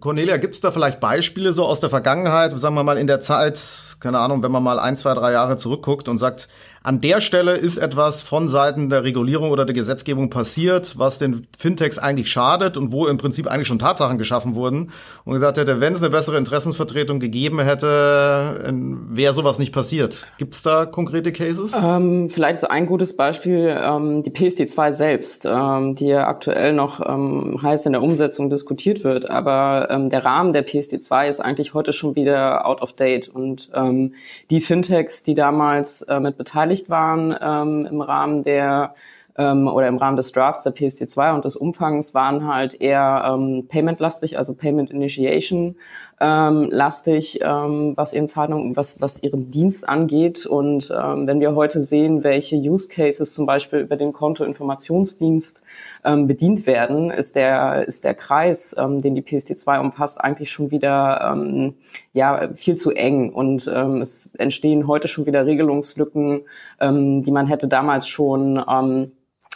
Cornelia, 0.00 0.36
gibt 0.36 0.54
es 0.54 0.60
da 0.60 0.72
vielleicht 0.72 1.00
Beispiele 1.00 1.52
so 1.52 1.64
aus 1.64 1.80
der 1.80 1.90
Vergangenheit, 1.90 2.58
sagen 2.58 2.74
wir 2.74 2.82
mal 2.82 2.98
in 2.98 3.06
der 3.06 3.20
Zeit, 3.20 3.60
keine 4.00 4.18
Ahnung, 4.18 4.42
wenn 4.42 4.52
man 4.52 4.62
mal 4.62 4.78
ein, 4.78 4.96
zwei, 4.96 5.14
drei 5.14 5.32
Jahre 5.32 5.56
zurückguckt 5.56 6.08
und 6.08 6.18
sagt, 6.18 6.48
an 6.84 7.00
der 7.00 7.20
Stelle 7.20 7.52
ist 7.52 7.76
etwas 7.76 8.22
von 8.22 8.48
Seiten 8.48 8.90
der 8.90 9.04
Regulierung 9.04 9.50
oder 9.50 9.64
der 9.64 9.74
Gesetzgebung 9.74 10.30
passiert, 10.30 10.98
was 10.98 11.18
den 11.18 11.46
Fintechs 11.56 11.98
eigentlich 11.98 12.28
schadet 12.28 12.76
und 12.76 12.90
wo 12.90 13.06
im 13.06 13.18
Prinzip 13.18 13.46
eigentlich 13.46 13.68
schon 13.68 13.78
Tatsachen 13.78 14.18
geschaffen 14.18 14.56
wurden 14.56 14.90
und 15.24 15.32
gesagt 15.32 15.58
hätte, 15.58 15.80
wenn 15.80 15.94
es 15.94 16.02
eine 16.02 16.10
bessere 16.10 16.38
Interessensvertretung 16.38 17.20
gegeben 17.20 17.60
hätte, 17.60 18.72
wäre 19.10 19.32
sowas 19.32 19.60
nicht 19.60 19.72
passiert. 19.72 20.26
Gibt 20.38 20.54
es 20.54 20.62
da 20.62 20.86
konkrete 20.86 21.30
Cases? 21.30 21.72
Ähm, 21.80 22.28
vielleicht 22.30 22.60
so 22.60 22.66
ein 22.66 22.86
gutes 22.86 23.16
Beispiel, 23.16 23.76
ähm, 23.80 24.24
die 24.24 24.30
PSD2 24.30 24.92
selbst, 24.92 25.44
ähm, 25.46 25.94
die 25.94 26.06
ja 26.06 26.26
aktuell 26.26 26.72
noch 26.72 27.00
ähm, 27.06 27.60
heiß 27.62 27.86
in 27.86 27.92
der 27.92 28.02
Umsetzung 28.02 28.50
diskutiert 28.50 29.04
wird, 29.04 29.30
aber 29.30 29.88
ähm, 29.90 30.10
der 30.10 30.24
Rahmen 30.24 30.52
der 30.52 30.66
PSD2 30.66 31.28
ist 31.28 31.40
eigentlich 31.40 31.74
heute 31.74 31.92
schon 31.92 32.16
wieder 32.16 32.66
out 32.66 32.82
of 32.82 32.92
date 32.92 33.28
und 33.28 33.70
ähm, 33.72 34.14
die 34.50 34.60
Fintechs, 34.60 35.22
die 35.22 35.34
damals 35.34 36.02
äh, 36.02 36.18
mit 36.18 36.36
beteiligt 36.36 36.71
beteiligt 36.72 36.90
waren 36.90 37.36
ähm, 37.40 37.86
im 37.86 38.00
Rahmen 38.00 38.42
der 38.42 38.94
ähm, 39.36 39.66
oder 39.66 39.88
im 39.88 39.96
Rahmen 39.96 40.16
des 40.16 40.32
Drafts 40.32 40.64
der 40.64 40.74
PSD2 40.74 41.34
und 41.34 41.44
des 41.44 41.56
Umfangs 41.56 42.14
waren 42.14 42.46
halt 42.46 42.80
eher 42.80 43.24
ähm, 43.26 43.66
Payment-lastig, 43.68 44.36
also 44.36 44.54
Payment 44.54 44.90
Initiation 44.90 45.76
ähm, 46.22 46.68
lastig, 46.70 47.40
ähm, 47.42 47.94
was 47.96 48.12
ihren 48.12 48.28
Zahlungen, 48.28 48.76
was, 48.76 49.00
was 49.00 49.22
ihren 49.24 49.50
Dienst 49.50 49.88
angeht. 49.88 50.46
Und 50.46 50.94
ähm, 50.96 51.26
wenn 51.26 51.40
wir 51.40 51.56
heute 51.56 51.82
sehen, 51.82 52.22
welche 52.22 52.54
Use 52.54 52.88
Cases 52.88 53.34
zum 53.34 53.44
Beispiel 53.44 53.80
über 53.80 53.96
den 53.96 54.12
Kontoinformationsdienst 54.12 55.62
ähm, 56.04 56.28
bedient 56.28 56.66
werden, 56.66 57.10
ist 57.10 57.34
der, 57.34 57.88
ist 57.88 58.04
der 58.04 58.14
Kreis, 58.14 58.76
ähm, 58.78 59.02
den 59.02 59.16
die 59.16 59.22
PSD2 59.22 59.80
umfasst, 59.80 60.20
eigentlich 60.20 60.52
schon 60.52 60.70
wieder 60.70 61.32
ähm, 61.32 61.74
ja, 62.12 62.50
viel 62.54 62.76
zu 62.76 62.92
eng. 62.92 63.32
Und 63.32 63.68
ähm, 63.74 64.00
es 64.00 64.32
entstehen 64.36 64.86
heute 64.86 65.08
schon 65.08 65.26
wieder 65.26 65.44
Regelungslücken, 65.44 66.42
ähm, 66.80 67.24
die 67.24 67.32
man 67.32 67.48
hätte 67.48 67.66
damals 67.66 68.06
schon 68.06 68.64
ähm, 68.70 69.10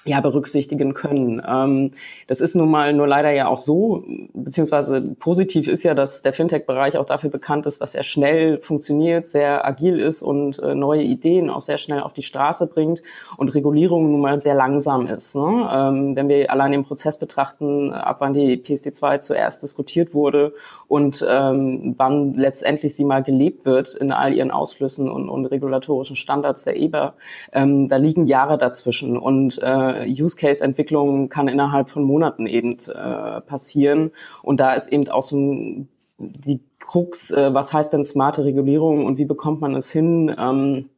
ja, 0.07 0.21
berücksichtigen 0.21 0.95
können. 0.95 1.43
Ähm, 1.47 1.91
das 2.29 2.41
ist 2.41 2.55
nun 2.55 2.71
mal 2.71 2.93
nur 2.93 3.07
leider 3.07 3.33
ja 3.33 3.49
auch 3.49 3.59
so, 3.59 4.05
beziehungsweise 4.33 5.01
positiv 5.01 5.69
ist 5.69 5.83
ja, 5.83 5.95
dass 5.95 6.23
der 6.23 6.33
Fintech-Bereich 6.33 6.97
auch 6.97 7.05
dafür 7.05 7.31
bekannt 7.31 7.67
ist, 7.67 7.81
dass 7.81 7.95
er 7.95 8.05
schnell 8.05 8.61
funktioniert, 8.61 9.27
sehr 9.27 9.67
agil 9.67 9.99
ist 9.99 10.23
und 10.23 10.59
äh, 10.61 10.75
neue 10.75 11.03
Ideen 11.03 11.51
auch 11.51 11.61
sehr 11.61 11.79
schnell 11.79 12.01
auf 12.01 12.13
die 12.13 12.23
Straße 12.23 12.69
bringt 12.69 13.03
und 13.37 13.55
Regulierung 13.55 14.11
nun 14.13 14.21
mal 14.21 14.39
sehr 14.41 14.55
langsam 14.55 15.07
ist. 15.07 15.35
Ne? 15.35 15.69
Ähm, 15.73 16.17
wenn 16.17 16.29
wir 16.29 16.51
allein 16.51 16.73
den 16.73 16.85
Prozess 16.85 17.19
betrachten, 17.19 17.93
ab 17.93 18.17
wann 18.21 18.33
die 18.33 18.57
PSD2 18.57 19.21
zuerst 19.21 19.63
diskutiert 19.63 20.15
wurde 20.15 20.55
und 20.89 21.25
ähm, 21.29 21.95
wann 21.97 22.35
letztendlich 22.35 22.95
sie 22.95 23.05
mal 23.05 23.23
gelebt 23.23 23.65
wird 23.65 23.95
in 23.95 24.13
all 24.13 24.33
ihren 24.33 24.53
Ausflüssen 24.53 25.11
und, 25.11 25.29
und 25.29 25.47
regulatorischen 25.47 26.17
Standards 26.17 26.65
der 26.65 26.77
EBA, 26.77 27.15
ähm, 27.53 27.89
da 27.89 27.97
liegen 27.97 28.27
Jahre 28.27 28.57
dazwischen 28.57 29.19
und 29.19 29.61
äh, 29.63 29.96
Use 30.05 30.37
Case 30.37 30.63
Entwicklung 30.63 31.29
kann 31.29 31.49
innerhalb 31.49 31.89
von 31.89 32.05
Monaten 32.05 32.47
eben 32.47 32.77
äh, 32.89 33.41
passieren 33.41 34.11
und 34.43 34.61
da 34.61 34.75
ist 34.75 34.89
eben 34.89 35.09
auch 35.09 35.23
so 35.23 35.87
die 36.19 36.61
Krux, 36.79 37.31
äh, 37.31 37.53
was 37.53 37.73
heißt 37.73 37.93
denn 37.93 38.05
smarte 38.05 38.45
Regulierung 38.45 39.07
und 39.07 39.19
wie 39.19 39.25
bekommt 39.25 39.61
man 39.61 39.75
es 39.75 39.91
hin? 39.91 40.35
Ähm, 40.39 40.91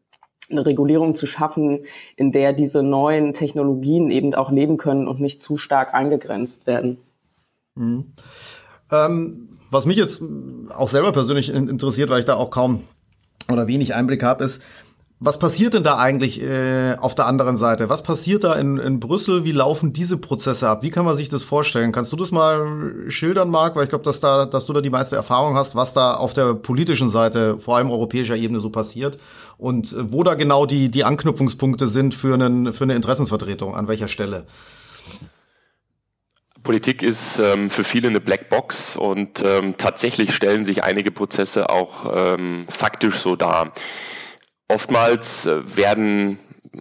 eine 0.50 0.64
Regulierung 0.64 1.14
zu 1.14 1.26
schaffen, 1.26 1.80
in 2.16 2.32
der 2.32 2.52
diese 2.52 2.82
neuen 2.82 3.34
Technologien 3.34 4.10
eben 4.10 4.34
auch 4.34 4.50
leben 4.50 4.78
können 4.78 5.06
und 5.06 5.20
nicht 5.20 5.42
zu 5.42 5.56
stark 5.56 5.92
eingegrenzt 5.94 6.66
werden. 6.66 6.98
Mhm. 7.74 8.12
Ähm, 8.90 9.48
was 9.70 9.84
mich 9.84 9.98
jetzt 9.98 10.22
auch 10.74 10.88
selber 10.88 11.12
persönlich 11.12 11.50
interessiert, 11.50 12.08
weil 12.08 12.20
ich 12.20 12.24
da 12.24 12.36
auch 12.36 12.50
kaum 12.50 12.84
oder 13.50 13.66
wenig 13.66 13.94
Einblick 13.94 14.22
habe, 14.22 14.44
ist, 14.44 14.62
was 15.20 15.40
passiert 15.40 15.74
denn 15.74 15.82
da 15.82 15.98
eigentlich 15.98 16.40
äh, 16.40 16.94
auf 16.94 17.16
der 17.16 17.26
anderen 17.26 17.56
Seite? 17.56 17.88
Was 17.88 18.04
passiert 18.04 18.44
da 18.44 18.54
in, 18.54 18.78
in 18.78 19.00
Brüssel? 19.00 19.44
Wie 19.44 19.50
laufen 19.50 19.92
diese 19.92 20.16
Prozesse 20.16 20.68
ab? 20.68 20.82
Wie 20.82 20.90
kann 20.90 21.04
man 21.04 21.16
sich 21.16 21.28
das 21.28 21.42
vorstellen? 21.42 21.90
Kannst 21.90 22.12
du 22.12 22.16
das 22.16 22.30
mal 22.30 23.04
schildern, 23.08 23.50
Marc? 23.50 23.74
Weil 23.74 23.84
ich 23.84 23.88
glaube, 23.88 24.04
dass, 24.04 24.20
da, 24.20 24.46
dass 24.46 24.66
du 24.66 24.72
da 24.72 24.80
die 24.80 24.90
meiste 24.90 25.16
Erfahrung 25.16 25.56
hast, 25.56 25.74
was 25.74 25.92
da 25.92 26.14
auf 26.14 26.34
der 26.34 26.54
politischen 26.54 27.10
Seite, 27.10 27.58
vor 27.58 27.76
allem 27.76 27.90
europäischer 27.90 28.36
Ebene, 28.36 28.60
so 28.60 28.70
passiert 28.70 29.18
und 29.56 29.92
äh, 29.92 30.12
wo 30.12 30.22
da 30.22 30.34
genau 30.34 30.66
die, 30.66 30.88
die 30.88 31.02
Anknüpfungspunkte 31.02 31.88
sind 31.88 32.14
für, 32.14 32.34
einen, 32.34 32.72
für 32.72 32.84
eine 32.84 32.94
Interessensvertretung, 32.94 33.74
an 33.74 33.88
welcher 33.88 34.08
Stelle. 34.08 34.46
Politik 36.62 37.02
ist 37.02 37.40
ähm, 37.40 37.70
für 37.70 37.82
viele 37.82 38.08
eine 38.08 38.20
Blackbox 38.20 38.96
und 38.96 39.42
ähm, 39.44 39.74
tatsächlich 39.78 40.32
stellen 40.34 40.64
sich 40.64 40.84
einige 40.84 41.10
Prozesse 41.10 41.70
auch 41.70 42.06
ähm, 42.14 42.66
faktisch 42.68 43.16
so 43.16 43.34
dar. 43.34 43.72
Oftmals 44.68 45.46
äh, 45.46 45.76
werden 45.76 46.38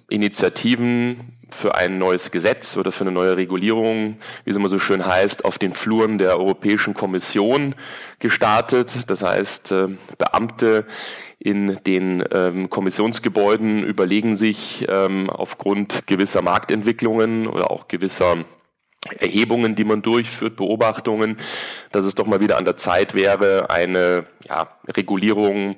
Initiativen 0.10 1.38
für 1.50 1.76
ein 1.76 1.98
neues 1.98 2.32
Gesetz 2.32 2.76
oder 2.76 2.92
für 2.92 3.06
eine 3.06 3.14
neue 3.14 3.38
Regulierung, 3.38 4.18
wie 4.44 4.50
es 4.50 4.58
immer 4.58 4.68
so 4.68 4.78
schön 4.78 5.06
heißt, 5.06 5.46
auf 5.46 5.58
den 5.58 5.72
Fluren 5.72 6.18
der 6.18 6.38
Europäischen 6.38 6.94
Kommission 6.94 7.76
gestartet. 8.20 9.10
Das 9.10 9.24
heißt, 9.24 9.72
äh, 9.72 9.88
Beamte 10.18 10.86
in 11.40 11.80
den 11.86 12.26
ähm, 12.34 12.70
Kommissionsgebäuden 12.70 13.84
überlegen 13.84 14.36
sich 14.36 14.86
ähm, 14.90 15.30
aufgrund 15.30 16.08
gewisser 16.08 16.42
Marktentwicklungen 16.42 17.48
oder 17.48 17.72
auch 17.72 17.88
gewisser 17.88 18.44
Erhebungen, 19.20 19.76
die 19.76 19.86
man 19.86 20.02
durchführt, 20.02 20.58
Beobachtungen, 20.58 21.38
dass 21.92 22.04
es 22.04 22.16
doch 22.16 22.26
mal 22.26 22.42
wieder 22.42 22.58
an 22.58 22.66
der 22.66 22.76
Zeit 22.76 23.14
wäre, 23.14 23.70
eine 23.70 24.26
ja, 24.48 24.68
Regulierung 24.90 25.78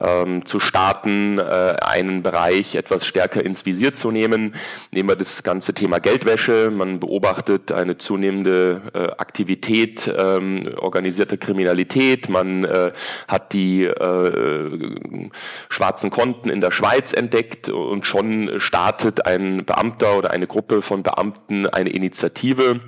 ähm, 0.00 0.44
zu 0.44 0.60
starten, 0.60 1.38
äh, 1.38 1.76
einen 1.80 2.22
Bereich 2.22 2.74
etwas 2.74 3.06
stärker 3.06 3.44
ins 3.44 3.64
Visier 3.64 3.94
zu 3.94 4.10
nehmen. 4.10 4.54
Nehmen 4.90 5.08
wir 5.08 5.16
das 5.16 5.42
ganze 5.42 5.74
Thema 5.74 6.00
Geldwäsche. 6.00 6.70
Man 6.70 7.00
beobachtet 7.00 7.72
eine 7.72 7.98
zunehmende 7.98 8.82
äh, 8.94 8.98
Aktivität 9.18 10.12
ähm, 10.16 10.74
organisierter 10.78 11.36
Kriminalität. 11.36 12.28
Man 12.28 12.64
äh, 12.64 12.92
hat 13.28 13.52
die 13.52 13.84
äh, 13.84 15.30
schwarzen 15.68 16.10
Konten 16.10 16.50
in 16.50 16.60
der 16.60 16.70
Schweiz 16.70 17.12
entdeckt 17.12 17.68
und 17.68 18.06
schon 18.06 18.58
startet 18.58 19.26
ein 19.26 19.64
Beamter 19.64 20.18
oder 20.18 20.30
eine 20.30 20.46
Gruppe 20.46 20.82
von 20.82 21.02
Beamten 21.02 21.66
eine 21.66 21.90
Initiative. 21.90 22.80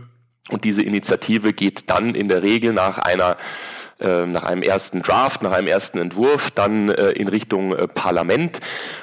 Und 0.50 0.64
diese 0.64 0.82
Initiative 0.82 1.52
geht 1.52 1.90
dann 1.90 2.14
in 2.14 2.28
der 2.28 2.42
Regel 2.42 2.72
nach 2.72 2.98
einer 2.98 3.36
nach 3.98 4.42
einem 4.42 4.62
ersten 4.62 5.02
Draft, 5.02 5.42
nach 5.42 5.52
einem 5.52 5.68
ersten 5.68 5.98
Entwurf, 5.98 6.50
dann 6.50 6.90
äh, 6.90 7.12
in 7.12 7.28
Richtung 7.28 7.72
äh, 7.72 7.88
Parlament. 7.88 8.60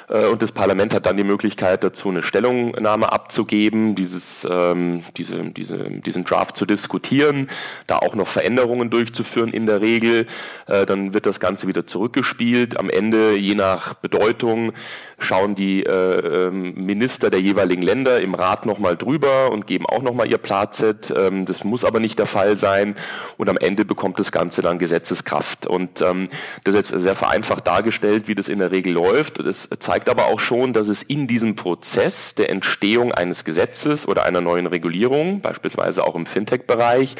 Äh, 0.08 0.26
und 0.26 0.42
das 0.42 0.52
Parlament 0.52 0.94
hat 0.94 1.06
dann 1.06 1.16
die 1.16 1.24
Möglichkeit 1.24 1.82
dazu, 1.82 2.10
eine 2.10 2.22
Stellungnahme 2.22 3.12
abzugeben, 3.12 3.94
dieses, 3.94 4.46
ähm, 4.48 5.02
diese, 5.16 5.50
diese, 5.50 5.90
diesen 5.90 6.24
Draft 6.24 6.56
zu 6.56 6.66
diskutieren, 6.66 7.48
da 7.86 7.98
auch 7.98 8.14
noch 8.14 8.28
Veränderungen 8.28 8.90
durchzuführen 8.90 9.52
in 9.52 9.66
der 9.66 9.80
Regel. 9.80 10.26
Äh, 10.66 10.86
dann 10.86 11.12
wird 11.12 11.26
das 11.26 11.40
Ganze 11.40 11.66
wieder 11.66 11.86
zurückgespielt. 11.86 12.78
Am 12.78 12.88
Ende, 12.88 13.36
je 13.36 13.54
nach 13.54 13.94
Bedeutung, 13.94 14.72
schauen 15.18 15.54
die 15.54 15.84
äh, 15.84 16.46
ähm, 16.48 16.74
Minister 16.76 17.30
der 17.30 17.40
jeweiligen 17.40 17.82
Länder 17.82 18.20
im 18.20 18.34
Rat 18.34 18.66
nochmal 18.66 18.96
drüber 18.96 19.50
und 19.50 19.66
geben 19.66 19.86
auch 19.86 20.02
nochmal 20.02 20.28
ihr 20.28 20.38
Plazet. 20.38 21.12
Ähm, 21.16 21.46
das 21.46 21.64
muss 21.64 21.84
aber 21.84 22.00
nicht 22.00 22.18
der 22.18 22.26
Fall 22.26 22.58
sein. 22.58 22.94
Und 23.36 23.48
am 23.48 23.56
Ende 23.56 23.84
bekommt 23.84 24.18
das 24.18 24.32
Ganze 24.32 24.62
dann 24.62 24.78
Gesetzeskraft. 24.84 25.66
Und 25.66 26.02
ähm, 26.02 26.28
das 26.62 26.74
ist 26.74 26.90
jetzt 26.90 27.02
sehr 27.02 27.14
vereinfacht 27.14 27.66
dargestellt, 27.66 28.28
wie 28.28 28.34
das 28.34 28.48
in 28.48 28.58
der 28.58 28.70
Regel 28.70 28.92
läuft. 28.92 29.38
Das 29.38 29.70
zeigt 29.78 30.10
aber 30.10 30.26
auch 30.26 30.40
schon, 30.40 30.74
dass 30.74 30.88
es 30.88 31.02
in 31.02 31.26
diesem 31.26 31.56
Prozess 31.56 32.34
der 32.34 32.50
Entstehung 32.50 33.12
eines 33.12 33.46
Gesetzes 33.46 34.06
oder 34.06 34.24
einer 34.24 34.42
neuen 34.42 34.66
Regulierung, 34.66 35.40
beispielsweise 35.40 36.04
auch 36.04 36.14
im 36.14 36.26
Fintech-Bereich, 36.26 37.14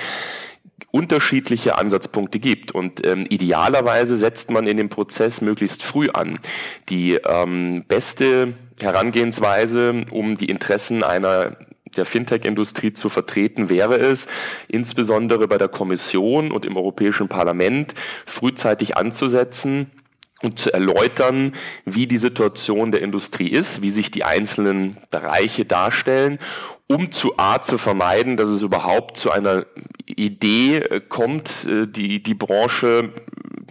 unterschiedliche 0.91 1.79
Ansatzpunkte 1.79 2.39
gibt. 2.39 2.73
Und 2.73 3.05
ähm, 3.07 3.27
idealerweise 3.29 4.19
setzt 4.19 4.51
man 4.51 4.67
in 4.67 4.77
dem 4.77 4.91
Prozess 4.91 5.41
möglichst 5.41 5.83
früh 5.83 6.09
an. 6.11 6.39
Die 6.91 7.15
ähm, 7.15 7.85
beste 7.89 8.53
Herangehensweise, 8.81 10.05
um 10.11 10.37
die 10.37 10.51
Interessen 10.51 11.03
einer 11.03 11.57
der 11.95 12.05
Fintech-Industrie 12.05 12.93
zu 12.93 13.09
vertreten, 13.09 13.69
wäre 13.71 13.97
es, 13.97 14.27
insbesondere 14.69 15.49
bei 15.49 15.59
der 15.59 15.69
Kommission 15.69 16.53
und 16.53 16.65
im 16.65 16.77
Europäischen 16.77 17.29
Parlament 17.29 17.95
frühzeitig 18.27 18.97
anzusetzen, 18.97 19.91
und 20.43 20.59
zu 20.59 20.73
erläutern, 20.73 21.53
wie 21.85 22.07
die 22.07 22.19
Situation 22.19 22.93
der 22.93 23.01
Industrie 23.01 23.49
ist, 23.49 23.83
wie 23.83 23.91
sich 23.91 24.11
die 24.11 24.25
einzelnen 24.25 24.97
Bereiche 25.11 25.65
darstellen, 25.65 26.39
um 26.87 27.11
zu 27.13 27.35
A 27.39 27.61
zu 27.61 27.79
vermeiden, 27.79 28.37
dass 28.37 28.51
es 28.51 28.63
überhaupt 28.63 29.17
zu 29.17 29.31
einer 29.31 29.67
Idee 30.07 30.79
äh, 30.79 31.01
kommt, 31.01 31.67
äh, 31.67 31.87
die 31.87 32.23
die 32.23 32.35
Branche 32.35 33.11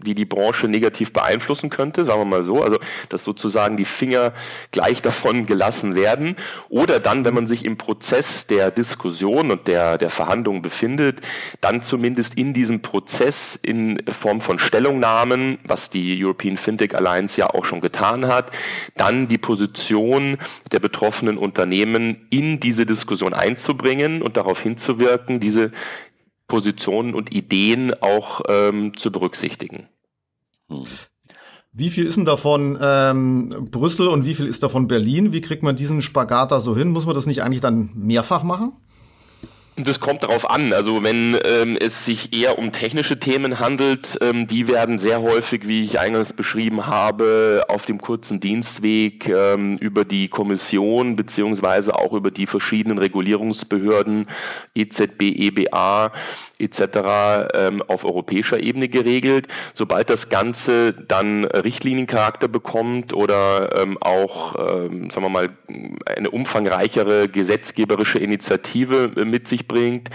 die 0.03 0.15
die 0.15 0.25
Branche 0.25 0.67
negativ 0.67 1.13
beeinflussen 1.13 1.70
könnte, 1.70 2.03
sagen 2.03 2.20
wir 2.20 2.25
mal 2.25 2.43
so, 2.43 2.62
also 2.62 2.77
dass 3.08 3.24
sozusagen 3.24 3.77
die 3.77 3.86
Finger 3.86 4.34
gleich 4.72 5.01
davon 5.01 5.46
gelassen 5.46 5.96
werden. 5.96 6.36
Oder 6.67 7.00
dann, 7.00 7.24
wenn 7.24 7.34
man 7.34 7.48
sich 7.48 7.63
im 7.63 7.77
Prozess 7.77 8.48
der 8.48 8.70
Diskussion 8.70 9.50
und 9.50 9.67
der, 9.67 9.98
der 9.98 10.10
Verhandlungen 10.10 10.62
befindet, 10.62 11.22
dann 11.62 11.82
zumindest 11.82 12.38
in 12.38 12.53
diesem 12.53 12.82
Prozess 12.82 13.55
in 13.55 14.01
Form 14.10 14.41
von 14.41 14.60
Stellungnahmen, 14.60 15.60
was 15.65 15.89
die 15.89 16.22
European 16.22 16.58
Fintech 16.58 16.96
Alliance 16.96 17.39
ja 17.39 17.50
auch 17.50 17.63
schon 17.63 17.79
getan 17.79 18.27
hat, 18.27 18.51
dann 18.98 19.29
die 19.29 19.38
Position 19.38 20.38
der 20.74 20.79
betroffenen 20.79 21.38
Unternehmen 21.38 22.27
in 22.29 22.60
diese 22.60 22.86
Diskussion 22.86 23.02
einzubringen 23.33 24.22
und 24.22 24.38
darauf 24.38 24.62
hinzuwirken, 24.62 25.39
diese 25.39 25.72
Positionen 26.48 27.13
und 27.13 27.33
Ideen 27.33 27.93
auch 28.01 28.41
ähm, 28.48 28.95
zu 28.98 29.12
berücksichtigen. 29.12 29.88
Wie 31.72 31.89
viel 31.89 32.05
ist 32.05 32.17
denn 32.17 32.25
davon 32.25 32.77
ähm, 32.79 33.50
Brüssel 33.72 34.07
und 34.07 34.25
wie 34.25 34.36
viel 34.36 34.45
ist 34.45 34.62
davon 34.62 34.88
Berlin? 34.88 35.31
Wie 35.31 35.41
kriegt 35.41 35.63
man 35.63 35.75
diesen 35.75 36.03
Spagat 36.03 36.51
da 36.51 36.60
so 36.60 36.75
hin? 36.75 36.91
Muss 36.91 37.07
man 37.07 37.15
das 37.15 37.25
nicht 37.25 37.41
eigentlich 37.41 37.62
dann 37.62 37.89
mehrfach 37.95 38.43
machen? 38.43 38.74
Das 39.75 40.00
kommt 40.00 40.22
darauf 40.22 40.48
an. 40.51 40.72
Also 40.72 41.01
wenn 41.01 41.36
ähm, 41.44 41.75
es 41.82 42.06
sich 42.06 42.39
eher 42.39 42.60
um 42.60 42.72
technische 42.72 43.18
Themen 43.18 43.60
handelt, 43.60 44.20
ähm, 44.22 44.46
die 44.46 44.68
werden 44.68 45.00
sehr 45.00 45.24
häufig, 45.24 45.68
wie 45.68 45.84
ich 45.84 46.00
eingangs 46.00 46.32
beschrieben 46.32 46.86
habe, 46.86 47.65
auf 47.70 47.88
dem 47.88 48.00
kurzen 48.00 48.39
Dienstweg 48.39 49.27
ähm, 49.30 49.77
über 49.80 50.06
die 50.06 50.27
Kommission 50.27 51.15
beziehungsweise 51.15 51.96
auch 51.96 52.13
über 52.13 52.30
die 52.30 52.46
verschiedenen 52.46 53.00
Regulierungsbehörden 53.00 54.27
EZB, 54.75 55.22
EBA 55.22 56.12
etc. 56.60 57.56
Ähm, 57.56 57.82
auf 57.82 58.06
europäischer 58.06 58.62
Ebene 58.62 58.89
geregelt. 58.89 59.48
Sobald 59.74 60.12
das 60.12 60.30
Ganze 60.30 60.94
dann 60.94 61.46
Richtliniencharakter 61.46 62.48
bekommt 62.48 63.13
oder 63.13 63.82
ähm, 63.82 63.98
auch, 64.00 64.56
ähm, 64.56 65.10
sagen 65.10 65.25
wir 65.25 65.30
mal, 65.30 65.50
eine 66.06 66.30
umfangreichere 66.30 67.27
gesetzgeberische 67.27 68.20
Initiative 68.20 69.12
äh, 69.18 69.25
mit 69.25 69.48
sich 69.48 69.62
bringt, 69.67 70.10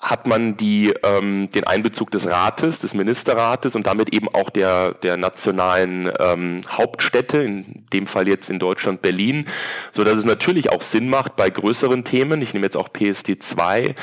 hat 0.00 0.28
man 0.28 0.56
die, 0.56 0.94
ähm, 1.02 1.50
den 1.50 1.64
Einbezug 1.64 2.10
des 2.12 2.28
Rates, 2.28 2.78
des 2.78 2.94
Ministerrates 2.94 3.74
und 3.74 3.86
damit 3.86 4.14
eben 4.14 4.28
auch 4.28 4.48
der, 4.48 4.94
der 4.94 5.16
nationalen 5.16 6.10
ähm, 6.20 6.60
Hauptstädte, 6.70 7.38
in 7.38 7.84
dem 7.92 8.06
Fall 8.06 8.28
jetzt 8.28 8.48
in 8.48 8.60
Deutschland 8.60 9.02
Berlin, 9.02 9.46
so 9.90 10.04
dass 10.04 10.16
es 10.18 10.24
natürlich 10.24 10.70
auch 10.70 10.82
Sinn 10.82 11.08
macht 11.08 11.34
bei 11.34 11.50
größeren 11.50 12.04
Themen. 12.04 12.40
Ich 12.42 12.54
nehme 12.54 12.64
jetzt 12.64 12.76
auch 12.76 12.92
PSD 12.92 13.40
2, 13.40 13.82
äh, 13.86 13.94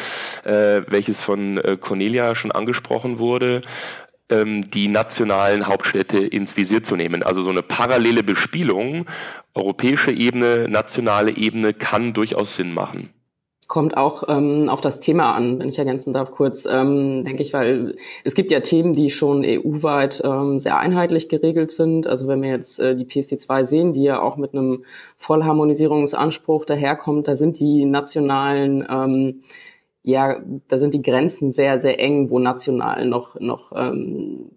welches 0.87 1.21
von 1.21 1.57
äh, 1.59 1.77
Cornelia 1.79 2.35
schon 2.35 2.51
angesprochen 2.51 3.17
wurde, 3.17 3.61
ähm, 4.29 4.67
die 4.67 4.89
nationalen 4.89 5.65
Hauptstädte 5.65 6.17
ins 6.17 6.57
Visier 6.57 6.83
zu 6.83 6.97
nehmen. 6.97 7.23
Also 7.23 7.41
so 7.41 7.51
eine 7.51 7.63
parallele 7.63 8.23
Bespielung, 8.23 9.05
europäische 9.53 10.11
Ebene, 10.11 10.67
nationale 10.67 11.37
Ebene 11.37 11.73
kann 11.73 12.13
durchaus 12.13 12.57
Sinn 12.57 12.73
machen 12.73 13.14
kommt 13.67 13.97
auch 13.97 14.23
ähm, 14.27 14.69
auf 14.69 14.81
das 14.81 14.99
Thema 14.99 15.33
an, 15.33 15.59
wenn 15.59 15.69
ich 15.69 15.79
ergänzen 15.79 16.13
darf, 16.13 16.31
kurz, 16.31 16.65
ähm, 16.65 17.23
denke 17.23 17.41
ich, 17.41 17.53
weil 17.53 17.95
es 18.23 18.35
gibt 18.35 18.51
ja 18.51 18.59
Themen, 18.59 18.93
die 18.93 19.09
schon 19.09 19.43
EU-weit 19.43 20.21
ähm, 20.23 20.59
sehr 20.59 20.77
einheitlich 20.77 21.29
geregelt 21.29 21.71
sind. 21.71 22.07
Also 22.07 22.27
wenn 22.27 22.41
wir 22.41 22.49
jetzt 22.49 22.79
äh, 22.79 22.95
die 22.95 23.05
PSD2 23.05 23.65
sehen, 23.65 23.93
die 23.93 24.03
ja 24.03 24.21
auch 24.21 24.37
mit 24.37 24.53
einem 24.53 24.85
Vollharmonisierungsanspruch 25.17 26.65
daherkommt, 26.65 27.27
da 27.27 27.35
sind 27.35 27.59
die 27.59 27.85
nationalen 27.85 28.85
ähm, 28.89 29.41
ja, 30.07 30.39
da 30.67 30.77
sind 30.77 30.93
die 30.93 31.01
Grenzen 31.01 31.51
sehr, 31.51 31.79
sehr 31.79 31.99
eng, 31.99 32.29
wo 32.29 32.37
national 32.37 33.07
noch, 33.07 33.39
noch 33.39 33.71
ähm, 33.75 34.51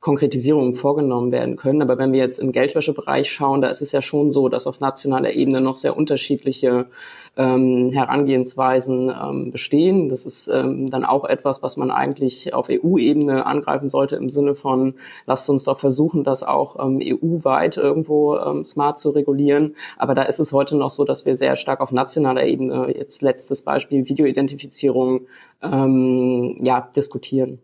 Konkretisierungen 0.00 0.74
vorgenommen 0.74 1.30
werden 1.30 1.54
können. 1.56 1.80
Aber 1.80 1.96
wenn 1.96 2.12
wir 2.12 2.18
jetzt 2.18 2.40
im 2.40 2.50
Geldwäschebereich 2.50 3.30
schauen, 3.30 3.62
da 3.62 3.68
ist 3.68 3.80
es 3.80 3.92
ja 3.92 4.02
schon 4.02 4.32
so, 4.32 4.48
dass 4.48 4.66
auf 4.66 4.80
nationaler 4.80 5.32
Ebene 5.34 5.60
noch 5.60 5.76
sehr 5.76 5.96
unterschiedliche 5.96 6.86
ähm, 7.36 7.90
Herangehensweisen 7.92 9.10
ähm, 9.10 9.50
bestehen. 9.50 10.08
Das 10.08 10.26
ist 10.26 10.48
ähm, 10.48 10.90
dann 10.90 11.04
auch 11.04 11.24
etwas, 11.24 11.62
was 11.62 11.76
man 11.76 11.90
eigentlich 11.90 12.52
auf 12.52 12.68
EU-Ebene 12.70 13.46
angreifen 13.46 13.88
sollte 13.88 14.16
im 14.16 14.28
Sinne 14.28 14.54
von, 14.54 14.94
lasst 15.26 15.48
uns 15.48 15.64
doch 15.64 15.78
versuchen, 15.78 16.24
das 16.24 16.42
auch 16.42 16.76
ähm, 16.84 17.00
EU-weit 17.02 17.78
irgendwo 17.78 18.36
ähm, 18.36 18.64
smart 18.64 18.98
zu 18.98 19.10
regulieren. 19.10 19.76
Aber 19.96 20.14
da 20.14 20.22
ist 20.22 20.40
es 20.40 20.52
heute 20.52 20.76
noch 20.76 20.90
so, 20.90 21.04
dass 21.04 21.24
wir 21.24 21.36
sehr 21.36 21.56
stark 21.56 21.80
auf 21.80 21.92
nationaler 21.92 22.44
Ebene, 22.44 22.94
jetzt 22.96 23.22
letztes 23.22 23.62
Beispiel 23.62 24.08
Videoidentifizierung, 24.08 25.26
ähm, 25.62 26.56
ja, 26.60 26.90
diskutieren. 26.94 27.60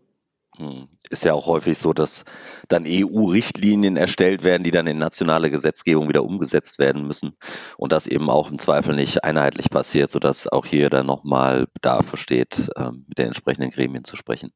Hm. 0.57 0.87
Ist 1.09 1.23
ja 1.23 1.33
auch 1.33 1.47
häufig 1.47 1.77
so, 1.77 1.93
dass 1.93 2.23
dann 2.67 2.85
EU-Richtlinien 2.87 3.97
erstellt 3.97 4.43
werden, 4.43 4.63
die 4.63 4.71
dann 4.71 4.87
in 4.87 4.97
nationale 4.97 5.49
Gesetzgebung 5.49 6.07
wieder 6.07 6.23
umgesetzt 6.23 6.77
werden 6.77 7.07
müssen 7.07 7.35
und 7.77 7.91
das 7.91 8.05
eben 8.07 8.29
auch 8.29 8.51
im 8.51 8.59
Zweifel 8.59 8.95
nicht 8.95 9.23
einheitlich 9.23 9.69
passiert, 9.69 10.11
sodass 10.11 10.47
auch 10.47 10.65
hier 10.65 10.89
dann 10.89 11.07
nochmal 11.07 11.65
Bedarf 11.73 12.05
besteht, 12.05 12.69
ähm, 12.77 13.05
mit 13.07 13.17
den 13.17 13.27
entsprechenden 13.27 13.71
Gremien 13.71 14.03
zu 14.03 14.15
sprechen. 14.15 14.51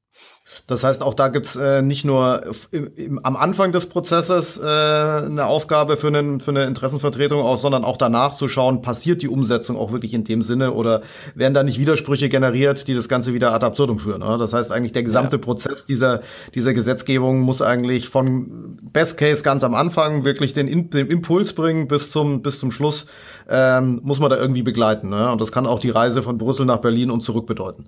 Das 0.67 0.83
heißt, 0.83 1.01
auch 1.01 1.13
da 1.13 1.27
gibt's 1.27 1.55
äh, 1.55 1.81
nicht 1.81 2.05
nur 2.05 2.41
im, 2.71 2.91
im, 2.95 3.19
am 3.23 3.35
Anfang 3.35 3.71
des 3.71 3.87
Prozesses 3.87 4.57
äh, 4.57 4.63
eine 4.63 5.45
Aufgabe 5.45 5.97
für, 5.97 6.07
einen, 6.07 6.39
für 6.39 6.51
eine 6.51 6.65
Interessensvertretung, 6.65 7.41
auch, 7.41 7.59
sondern 7.59 7.83
auch 7.83 7.97
danach 7.97 8.35
zu 8.35 8.47
schauen, 8.47 8.81
passiert 8.81 9.21
die 9.21 9.27
Umsetzung 9.27 9.77
auch 9.77 9.91
wirklich 9.91 10.13
in 10.13 10.23
dem 10.23 10.41
Sinne 10.41 10.73
oder 10.73 11.01
werden 11.35 11.53
da 11.53 11.63
nicht 11.63 11.79
Widersprüche 11.79 12.29
generiert, 12.29 12.87
die 12.87 12.93
das 12.93 13.09
Ganze 13.09 13.33
wieder 13.33 13.51
ad 13.51 13.65
absurdum 13.65 13.99
führen. 13.99 14.21
Ne? 14.21 14.37
Das 14.37 14.53
heißt 14.53 14.71
eigentlich, 14.71 14.93
der 14.93 15.03
gesamte 15.03 15.37
ja. 15.37 15.41
Prozess 15.41 15.85
dieser, 15.85 16.21
dieser 16.55 16.73
Gesetzgebung 16.73 17.41
muss 17.41 17.61
eigentlich 17.61 18.09
von 18.09 18.77
Best 18.81 19.17
Case 19.17 19.43
ganz 19.43 19.63
am 19.63 19.73
Anfang 19.73 20.23
wirklich 20.23 20.53
den, 20.53 20.89
den 20.89 21.07
Impuls 21.07 21.53
bringen 21.53 21.87
bis 21.87 22.11
zum, 22.11 22.41
bis 22.41 22.59
zum 22.59 22.71
Schluss, 22.71 23.05
ähm, 23.49 24.01
muss 24.03 24.19
man 24.19 24.29
da 24.29 24.37
irgendwie 24.37 24.63
begleiten. 24.63 25.09
Ne? 25.09 25.31
Und 25.31 25.41
das 25.41 25.51
kann 25.51 25.67
auch 25.67 25.79
die 25.79 25.89
Reise 25.89 26.23
von 26.23 26.37
Brüssel 26.37 26.65
nach 26.65 26.79
Berlin 26.79 27.11
und 27.11 27.21
zurück 27.21 27.45
bedeuten. 27.45 27.85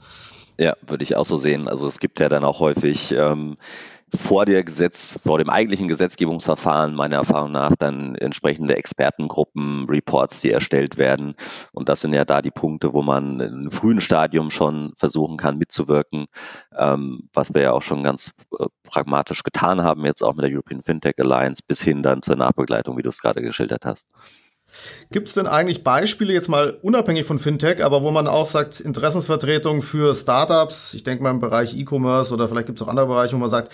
Ja, 0.58 0.74
würde 0.88 1.04
ich 1.04 1.16
auch 1.16 1.26
so 1.26 1.38
sehen. 1.38 1.68
Also 1.68 1.86
es 1.88 2.00
gibt 2.00 2.20
ja 2.20 2.30
dann 2.30 2.44
auch 2.44 2.60
häufig 2.60 3.12
ähm, 3.12 3.58
vor 4.16 4.46
der 4.46 4.64
Gesetz, 4.64 5.20
vor 5.24 5.38
dem 5.38 5.50
eigentlichen 5.50 5.88
Gesetzgebungsverfahren 5.88 6.96
meiner 6.96 7.18
Erfahrung 7.18 7.52
nach 7.52 7.76
dann 7.78 8.16
entsprechende 8.16 8.76
Expertengruppen, 8.76 9.86
Reports, 9.90 10.42
die 10.42 10.52
erstellt 10.52 10.98
werden. 10.98 11.36
Und 11.72 11.90
das 11.90 12.02
sind 12.02 12.14
ja 12.14 12.26
da 12.26 12.42
die 12.42 12.52
Punkte, 12.52 12.94
wo 12.94 13.02
man 13.02 13.42
einem 13.42 13.72
frühen 13.72 14.02
Stadium 14.02 14.52
schon 14.52 14.94
versuchen 14.98 15.38
kann, 15.38 15.58
mitzuwirken, 15.58 16.26
ähm, 16.78 17.30
was 17.34 17.54
wir 17.54 17.62
ja 17.62 17.72
auch 17.72 17.84
schon 17.84 18.04
ganz 18.04 18.34
äh, 18.60 18.66
pragmatisch 18.84 19.44
getan 19.44 19.84
haben, 19.84 20.06
jetzt 20.06 20.24
auch 20.24 20.36
mit 20.36 20.46
der 20.46 20.52
European 20.52 20.82
Fintech 20.82 21.16
Alliance, 21.20 21.64
bis 21.68 21.82
hin 21.82 22.04
dann 22.04 22.22
zur 22.22 22.36
Nachbegleitung, 22.36 22.98
wie 22.98 23.04
du 23.04 23.10
es 23.10 23.22
gerade 23.22 23.42
geschildert 23.42 23.86
hast. 23.86 24.10
Gibt 25.12 25.28
es 25.28 25.34
denn 25.36 25.48
eigentlich 25.48 25.84
Beispiele, 25.84 26.34
jetzt 26.34 26.50
mal 26.50 26.78
unabhängig 26.82 27.26
von 27.26 27.40
Fintech, 27.40 27.84
aber 27.84 28.02
wo 28.02 28.12
man 28.12 28.28
auch 28.28 28.48
sagt, 28.48 28.80
Interessensvertretung 28.80 29.82
für 29.82 30.16
Startups, 30.16 30.94
ich 30.94 31.04
denke 31.04 31.24
mal 31.24 31.32
im 31.32 31.40
Bereich 31.40 31.76
E-Commerce 31.76 32.34
oder 32.34 32.48
vielleicht 32.48 32.68
gibt 32.68 32.80
es 32.80 32.86
auch 32.86 32.90
andere 32.90 33.08
Bereiche, 33.08 33.34
wo 33.34 33.40
man 33.40 33.50
sagt, 33.50 33.72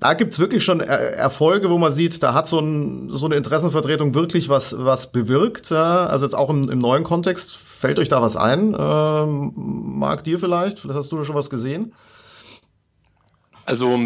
da 0.00 0.14
gibt 0.14 0.32
es 0.32 0.38
wirklich 0.38 0.64
schon 0.64 0.80
er 0.80 1.14
Erfolge, 1.16 1.70
wo 1.70 1.78
man 1.78 1.92
sieht, 1.92 2.22
da 2.22 2.34
hat 2.34 2.48
so, 2.48 2.58
ein, 2.58 3.08
so, 3.10 3.26
eine 3.26 3.36
Interessenvertretung 3.36 4.14
wirklich 4.14 4.48
was, 4.48 4.74
was 4.76 5.12
bewirkt. 5.12 5.70
Ja? 5.70 6.06
Also 6.06 6.26
jetzt 6.26 6.34
auch 6.34 6.50
im, 6.50 6.68
im, 6.68 6.78
neuen 6.78 7.04
Kontext, 7.04 7.56
fällt 7.56 8.00
euch 8.00 8.08
da 8.08 8.20
was 8.20 8.36
ein? 8.36 8.74
Ähm, 8.76 9.52
Marc, 9.54 10.24
dir 10.24 10.40
vielleicht? 10.40 10.80
Vielleicht 10.80 10.98
hast 10.98 11.12
du 11.12 11.18
da 11.18 11.24
schon 11.24 11.36
was 11.36 11.50
gesehen? 11.50 11.92
Also 13.64 13.96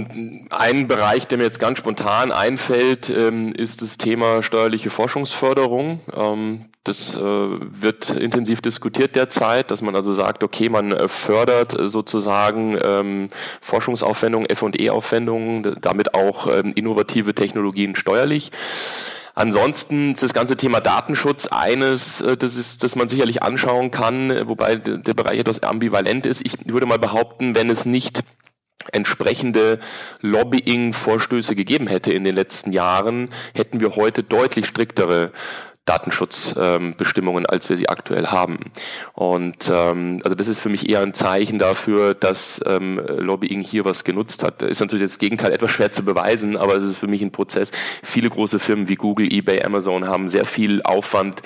ein 0.51 0.89
Bereich, 0.89 1.27
der 1.27 1.39
mir 1.39 1.45
jetzt 1.45 1.61
ganz 1.61 1.79
spontan 1.79 2.31
einfällt, 2.31 3.09
ähm, 3.09 3.55
ist 3.55 3.81
das 3.81 3.97
Thema 3.97 4.43
steuerliche 4.43 4.91
Forschungsförderung. 4.91 6.01
Ähm, 6.15 6.67
das 6.85 7.17
äh, 7.17 7.21
wird 7.21 8.11
intensiv 8.11 8.61
diskutiert 8.61 9.17
derzeit, 9.17 9.71
dass 9.71 9.83
man 9.83 9.97
also 9.97 10.13
sagt, 10.13 10.45
okay, 10.45 10.69
man 10.69 10.93
äh, 10.93 11.09
fördert 11.09 11.75
sozusagen 11.91 12.79
ähm, 12.83 13.29
Forschungsaufwendungen, 13.61 14.49
F&E-Aufwendungen, 14.49 15.77
damit 15.81 16.15
auch 16.15 16.47
innovative 16.47 17.35
Technologien 17.35 17.97
steuerlich. 17.97 18.53
Ansonsten 19.35 20.15
ist 20.15 20.23
das 20.23 20.33
ganze 20.33 20.57
Thema 20.57 20.81
Datenschutz 20.81 21.49
eines, 21.49 22.23
äh, 22.23 22.39
das 22.39 22.57
ist, 22.57 22.85
das 22.85 22.97
man 22.97 23.09
sicherlich 23.09 23.43
anschauen 23.43 23.91
kann, 23.91 24.49
wobei 24.49 24.77
der 24.77 25.15
Bereich 25.15 25.39
etwas 25.39 25.63
ambivalent 25.63 26.25
ist. 26.25 26.41
Ich 26.45 26.67
würde 26.67 26.87
mal 26.87 26.99
behaupten, 26.99 27.55
wenn 27.55 27.69
es 27.69 27.85
nicht 27.85 28.23
entsprechende 28.93 29.79
Lobbying-Vorstöße 30.21 31.55
gegeben 31.55 31.87
hätte 31.87 32.13
in 32.13 32.25
den 32.25 32.35
letzten 32.35 32.73
Jahren, 32.73 33.31
hätten 33.55 33.81
wir 33.81 33.97
heute 33.97 34.23
deutlich 34.23 34.67
striktere 34.67 35.33
Datenschutzbestimmungen, 35.87 37.45
ähm, 37.45 37.51
als 37.51 37.71
wir 37.71 37.77
sie 37.77 37.89
aktuell 37.89 38.27
haben. 38.27 38.59
Und 39.15 39.71
ähm, 39.73 40.21
also 40.25 40.35
das 40.35 40.49
ist 40.49 40.61
für 40.61 40.69
mich 40.69 40.89
eher 40.89 41.01
ein 41.01 41.15
Zeichen 41.15 41.59
dafür, 41.59 42.15
dass 42.15 42.61
ähm, 42.67 43.01
Lobbying 43.07 43.63
hier 43.63 43.85
was 43.85 44.05
genutzt 44.05 44.43
hat. 44.43 44.63
Ist 44.63 44.81
natürlich 44.81 45.05
das 45.05 45.19
Gegenteil 45.19 45.53
etwas 45.53 45.71
schwer 45.71 45.93
zu 45.93 46.05
beweisen, 46.05 46.57
aber 46.57 46.77
es 46.77 46.85
ist 46.85 46.99
für 46.99 47.07
mich 47.07 47.23
ein 47.23 47.31
Prozess. 47.31 47.71
Viele 48.03 48.29
große 48.29 48.59
Firmen 48.59 48.89
wie 48.89 48.97
Google, 48.97 49.33
eBay, 49.33 49.63
Amazon 49.63 50.09
haben 50.09 50.29
sehr 50.29 50.45
viel 50.45 50.83
Aufwand 50.83 51.43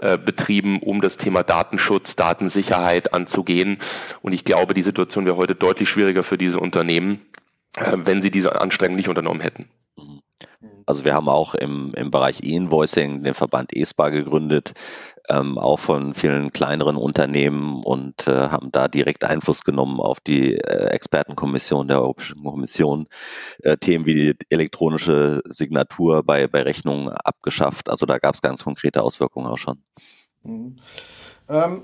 äh, 0.00 0.18
betrieben, 0.18 0.80
um 0.80 1.00
das 1.00 1.16
Thema 1.16 1.44
Datenschutz, 1.44 2.16
Datensicherheit 2.16 3.14
anzugehen. 3.14 3.78
Und 4.22 4.32
ich 4.32 4.44
glaube, 4.44 4.74
die 4.74 4.82
Situation 4.82 5.24
wäre 5.24 5.36
heute 5.36 5.54
deutlich 5.54 5.88
schwieriger 5.88 6.24
für 6.24 6.36
diese 6.36 6.58
Unternehmen, 6.58 7.24
äh, 7.76 7.92
wenn 7.96 8.20
sie 8.20 8.32
diese 8.32 8.60
Anstrengungen 8.60 8.96
nicht 8.96 9.08
unternommen 9.08 9.40
hätten. 9.40 9.68
Also 10.86 11.04
wir 11.04 11.14
haben 11.14 11.28
auch 11.28 11.54
im, 11.54 11.92
im 11.94 12.10
Bereich 12.10 12.42
E-Invoicing 12.42 13.22
den 13.22 13.34
Verband 13.34 13.74
ESPA 13.74 14.10
gegründet, 14.10 14.74
ähm, 15.28 15.58
auch 15.58 15.78
von 15.78 16.14
vielen 16.14 16.52
kleineren 16.52 16.96
Unternehmen 16.96 17.82
und 17.82 18.26
äh, 18.26 18.48
haben 18.48 18.70
da 18.72 18.88
direkt 18.88 19.24
Einfluss 19.24 19.64
genommen 19.64 20.00
auf 20.00 20.20
die 20.20 20.54
äh, 20.56 20.88
Expertenkommission 20.88 21.88
der 21.88 22.02
Europäischen 22.02 22.44
Kommission, 22.44 23.06
äh, 23.62 23.76
Themen 23.76 24.06
wie 24.06 24.14
die 24.14 24.36
elektronische 24.50 25.42
Signatur 25.46 26.22
bei, 26.22 26.46
bei 26.46 26.62
Rechnungen 26.62 27.08
abgeschafft. 27.08 27.88
Also 27.88 28.06
da 28.06 28.18
gab 28.18 28.34
es 28.34 28.42
ganz 28.42 28.64
konkrete 28.64 29.02
Auswirkungen 29.02 29.46
auch 29.46 29.58
schon. 29.58 29.82
Mhm. 30.42 30.76
Ähm, 31.48 31.82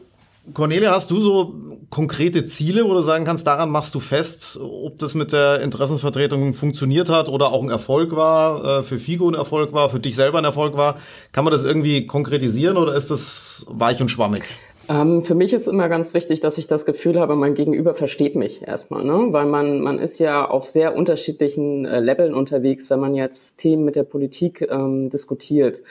Cornelia, 0.54 0.92
hast 0.92 1.10
du 1.10 1.20
so 1.20 1.54
konkrete 1.90 2.46
Ziele, 2.46 2.84
wo 2.84 2.94
du 2.94 3.02
sagen 3.02 3.24
kannst, 3.24 3.46
daran 3.46 3.70
machst 3.70 3.94
du 3.94 4.00
fest, 4.00 4.58
ob 4.60 4.98
das 4.98 5.14
mit 5.14 5.32
der 5.32 5.60
Interessensvertretung 5.60 6.54
funktioniert 6.54 7.08
hat 7.08 7.28
oder 7.28 7.52
auch 7.52 7.62
ein 7.62 7.68
Erfolg 7.68 8.16
war, 8.16 8.80
äh, 8.80 8.82
für 8.82 8.98
Figo 8.98 9.28
ein 9.28 9.34
Erfolg 9.34 9.72
war, 9.72 9.90
für 9.90 10.00
dich 10.00 10.16
selber 10.16 10.38
ein 10.38 10.44
Erfolg 10.44 10.76
war? 10.76 10.96
Kann 11.32 11.44
man 11.44 11.52
das 11.52 11.64
irgendwie 11.64 12.06
konkretisieren 12.06 12.76
oder 12.78 12.94
ist 12.94 13.10
das 13.10 13.66
weich 13.68 14.00
und 14.00 14.08
schwammig? 14.08 14.42
Ähm, 14.88 15.22
für 15.22 15.34
mich 15.34 15.52
ist 15.52 15.68
immer 15.68 15.88
ganz 15.88 16.14
wichtig, 16.14 16.40
dass 16.40 16.58
ich 16.58 16.66
das 16.66 16.84
Gefühl 16.84 17.20
habe, 17.20 17.36
mein 17.36 17.54
Gegenüber 17.54 17.94
versteht 17.94 18.34
mich 18.34 18.62
erstmal, 18.62 19.04
ne? 19.04 19.28
weil 19.30 19.46
man, 19.46 19.82
man 19.82 19.98
ist 19.98 20.18
ja 20.18 20.48
auf 20.48 20.64
sehr 20.64 20.96
unterschiedlichen 20.96 21.84
äh, 21.84 22.00
Leveln 22.00 22.34
unterwegs, 22.34 22.90
wenn 22.90 22.98
man 22.98 23.14
jetzt 23.14 23.58
Themen 23.58 23.84
mit 23.84 23.94
der 23.94 24.02
Politik 24.04 24.66
ähm, 24.68 25.10
diskutiert. 25.10 25.82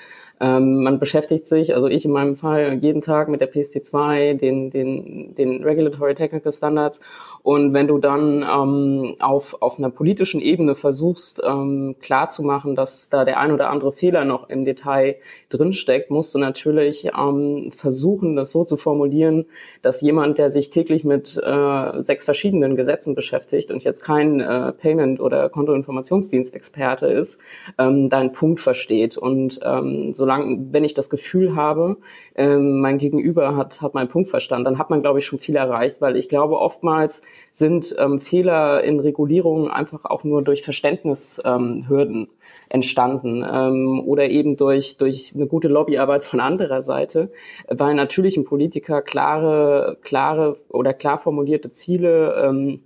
Ähm, 0.41 0.84
man 0.84 0.99
beschäftigt 0.99 1.47
sich, 1.47 1.75
also 1.75 1.88
ich 1.88 2.06
in 2.06 2.12
meinem 2.12 2.36
Fall, 2.36 2.80
jeden 2.82 3.02
Tag 3.02 3.28
mit 3.28 3.41
der 3.41 3.52
PST2, 3.52 4.36
den, 4.36 4.69
den, 4.69 5.36
den 5.36 5.63
Regulatory 5.63 6.15
Technical 6.15 6.54
Standards 6.54 7.02
und 7.43 7.73
wenn 7.73 7.88
du 7.88 7.97
dann 7.97 8.43
ähm, 8.43 9.15
auf, 9.19 9.62
auf 9.62 9.80
einer 9.80 9.89
politischen 9.89 10.41
Ebene 10.41 10.75
versuchst, 10.75 11.41
ähm, 11.45 11.95
klarzumachen, 12.02 12.75
dass 12.75 13.10
da 13.10 13.25
der 13.25 13.39
ein 13.39 13.52
oder 13.52 13.69
andere 13.69 13.91
Fehler 13.91 14.25
noch 14.25 14.49
im 14.49 14.65
Detail 14.65 15.15
drinsteckt, 15.49 16.12
musst 16.12 16.36
du 16.36 16.39
natürlich 16.39 17.10
ähm, 17.17 17.71
versuchen, 17.71 18.36
das 18.36 18.52
so 18.52 18.63
zu 18.63 18.78
formulieren, 18.78 19.45
dass 19.82 20.02
jemand, 20.02 20.38
der 20.38 20.52
sich 20.52 20.69
täglich 20.69 21.04
mit 21.04 21.41
äh, 21.43 22.02
sechs 22.02 22.25
verschiedenen 22.25 22.75
Gesetzen 22.75 23.15
beschäftigt 23.15 23.71
und 23.71 23.84
jetzt 23.84 24.02
kein 24.02 24.41
äh, 24.41 24.73
Payment- 24.73 25.21
oder 25.21 25.49
Kontoinformationsdienstexperte 25.49 27.08
ist, 27.08 27.41
ähm, 27.78 28.10
deinen 28.10 28.34
Punkt 28.34 28.60
versteht. 28.60 29.17
Und 29.17 29.60
ähm, 29.63 30.13
solange, 30.13 30.67
wenn 30.71 30.84
ich 30.84 30.93
das 30.93 31.10
Gefühl 31.10 31.56
habe, 31.56 31.97
ähm, 32.36 32.82
mein 32.82 32.97
Gegenüber 32.97 33.56
hat, 33.56 33.82
hat 33.82 33.93
meinen 33.93 34.10
Punkt 34.10 34.30
verstanden, 34.30 34.65
dann 34.65 34.78
hat 34.78 34.89
man, 34.89 35.02
glaube 35.02 35.19
ich, 35.19 35.25
schon 35.25 35.39
viel 35.39 35.56
erreicht, 35.56 36.02
weil 36.02 36.17
ich 36.17 36.30
glaube, 36.30 36.60
oftmals 36.60 37.21
sind 37.51 37.95
ähm, 37.97 38.19
Fehler 38.19 38.83
in 38.83 38.99
Regulierungen 38.99 39.69
einfach 39.69 40.05
auch 40.05 40.23
nur 40.23 40.41
durch 40.43 40.63
Verständnishürden 40.63 42.21
ähm, 42.21 42.27
entstanden 42.69 43.43
ähm, 43.43 44.01
oder 44.05 44.29
eben 44.29 44.55
durch, 44.57 44.97
durch 44.97 45.33
eine 45.35 45.47
gute 45.47 45.67
Lobbyarbeit 45.67 46.23
von 46.23 46.39
anderer 46.39 46.81
Seite, 46.81 47.31
weil 47.67 47.95
natürlich 47.95 48.37
ein 48.37 48.45
Politiker 48.45 49.01
klare, 49.01 49.97
klare 50.01 50.57
oder 50.69 50.93
klar 50.93 51.17
formulierte 51.17 51.71
Ziele 51.71 52.43
ähm, 52.45 52.81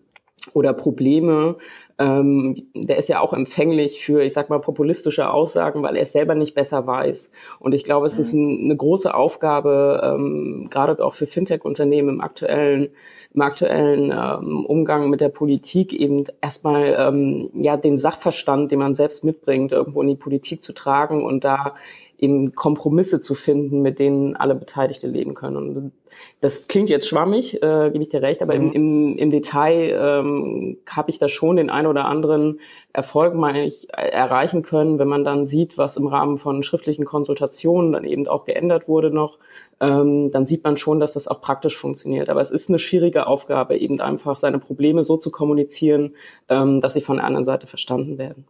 oder 0.54 0.74
Probleme, 0.74 1.58
ähm, 2.00 2.68
der 2.74 2.98
ist 2.98 3.08
ja 3.08 3.20
auch 3.20 3.34
empfänglich 3.34 4.04
für, 4.04 4.24
ich 4.24 4.34
sag 4.34 4.50
mal, 4.50 4.60
populistische 4.60 5.30
Aussagen, 5.30 5.84
weil 5.84 5.96
er 5.96 6.04
es 6.04 6.12
selber 6.12 6.36
nicht 6.36 6.54
besser 6.54 6.86
weiß. 6.86 7.32
Und 7.60 7.74
ich 7.74 7.84
glaube, 7.84 8.08
es 8.08 8.20
ist 8.20 8.34
mhm. 8.34 8.42
ein, 8.42 8.64
eine 8.66 8.76
große 8.76 9.14
Aufgabe, 9.14 10.02
ähm, 10.04 10.68
gerade 10.70 11.04
auch 11.04 11.14
für 11.14 11.28
Fintech-Unternehmen 11.28 12.10
im 12.10 12.22
aktuellen 12.22 12.90
im 13.34 13.42
aktuellen 13.42 14.12
ähm, 14.12 14.66
Umgang 14.66 15.10
mit 15.10 15.22
der 15.22 15.30
Politik 15.30 15.94
eben 15.94 16.26
erstmal 16.42 16.96
ähm, 16.98 17.50
ja 17.54 17.78
den 17.78 17.98
Sachverstand, 17.98 18.72
den 18.72 18.80
man 18.80 18.96
selbst 18.96 19.24
mitbringt, 19.24 19.72
irgendwo 19.72 20.02
in 20.02 20.08
die 20.10 20.16
Politik 20.16 20.62
zu 20.62 20.74
tragen 20.74 21.24
und 21.24 21.44
da 21.44 21.76
eben 22.20 22.56
Kompromisse 22.56 23.20
zu 23.20 23.36
finden, 23.36 23.82
mit 23.82 24.00
denen 24.00 24.36
alle 24.36 24.56
Beteiligte 24.56 25.08
leben 25.08 25.34
können. 25.34 25.58
Und 25.58 25.92
das 26.40 26.68
klingt 26.68 26.90
jetzt 26.90 27.08
schwammig, 27.08 27.62
äh, 27.62 27.90
gebe 27.92 28.02
ich 28.02 28.10
dir 28.10 28.22
recht, 28.22 28.42
aber 28.42 28.56
mhm. 28.56 28.72
im, 28.72 29.18
im, 29.18 29.30
Detail 29.30 29.98
ähm, 30.00 30.78
habe 30.90 31.10
ich 31.10 31.20
da 31.20 31.28
schon 31.28 31.58
den 31.58 31.70
ein 31.70 31.86
oder 31.86 32.06
anderen 32.06 32.62
Erfolg 32.94 33.34
meine 33.34 33.66
ich, 33.66 33.88
erreichen 33.92 34.62
können, 34.62 35.00
wenn 35.00 35.08
man 35.08 35.26
dann 35.26 35.46
sieht, 35.46 35.78
was 35.78 35.98
im 35.98 36.08
Rahmen 36.08 36.38
von 36.38 36.64
schriftlichen 36.64 37.04
Konsultationen 37.04 37.92
dann 37.92 38.06
eben 38.06 38.28
auch 38.28 38.46
geändert 38.46 38.88
wurde 38.88 39.10
noch 39.10 39.38
ähm, 39.84 40.32
dann 40.32 40.48
sieht 40.48 40.64
man 40.64 40.78
schon, 40.78 41.02
dass 41.02 41.14
das 41.14 41.28
auch 41.28 41.42
praktisch 41.42 41.78
funktioniert. 41.78 42.30
Aber 42.30 42.40
es 42.40 42.52
ist 42.52 42.70
eine 42.70 42.80
schwierige 42.80 43.28
Aufgabe, 43.28 43.78
eben 43.78 44.00
einfach 44.00 44.38
seine 44.38 44.58
Probleme 44.58 45.04
so 45.04 45.18
zu 45.18 45.30
kommunizieren, 45.30 46.16
ähm, 46.48 46.80
dass 46.80 46.94
sie 46.94 47.02
von 47.02 47.18
der 47.18 47.26
anderen 47.26 47.44
Seite 47.44 47.68
verstanden 47.68 48.18
werden. 48.18 48.48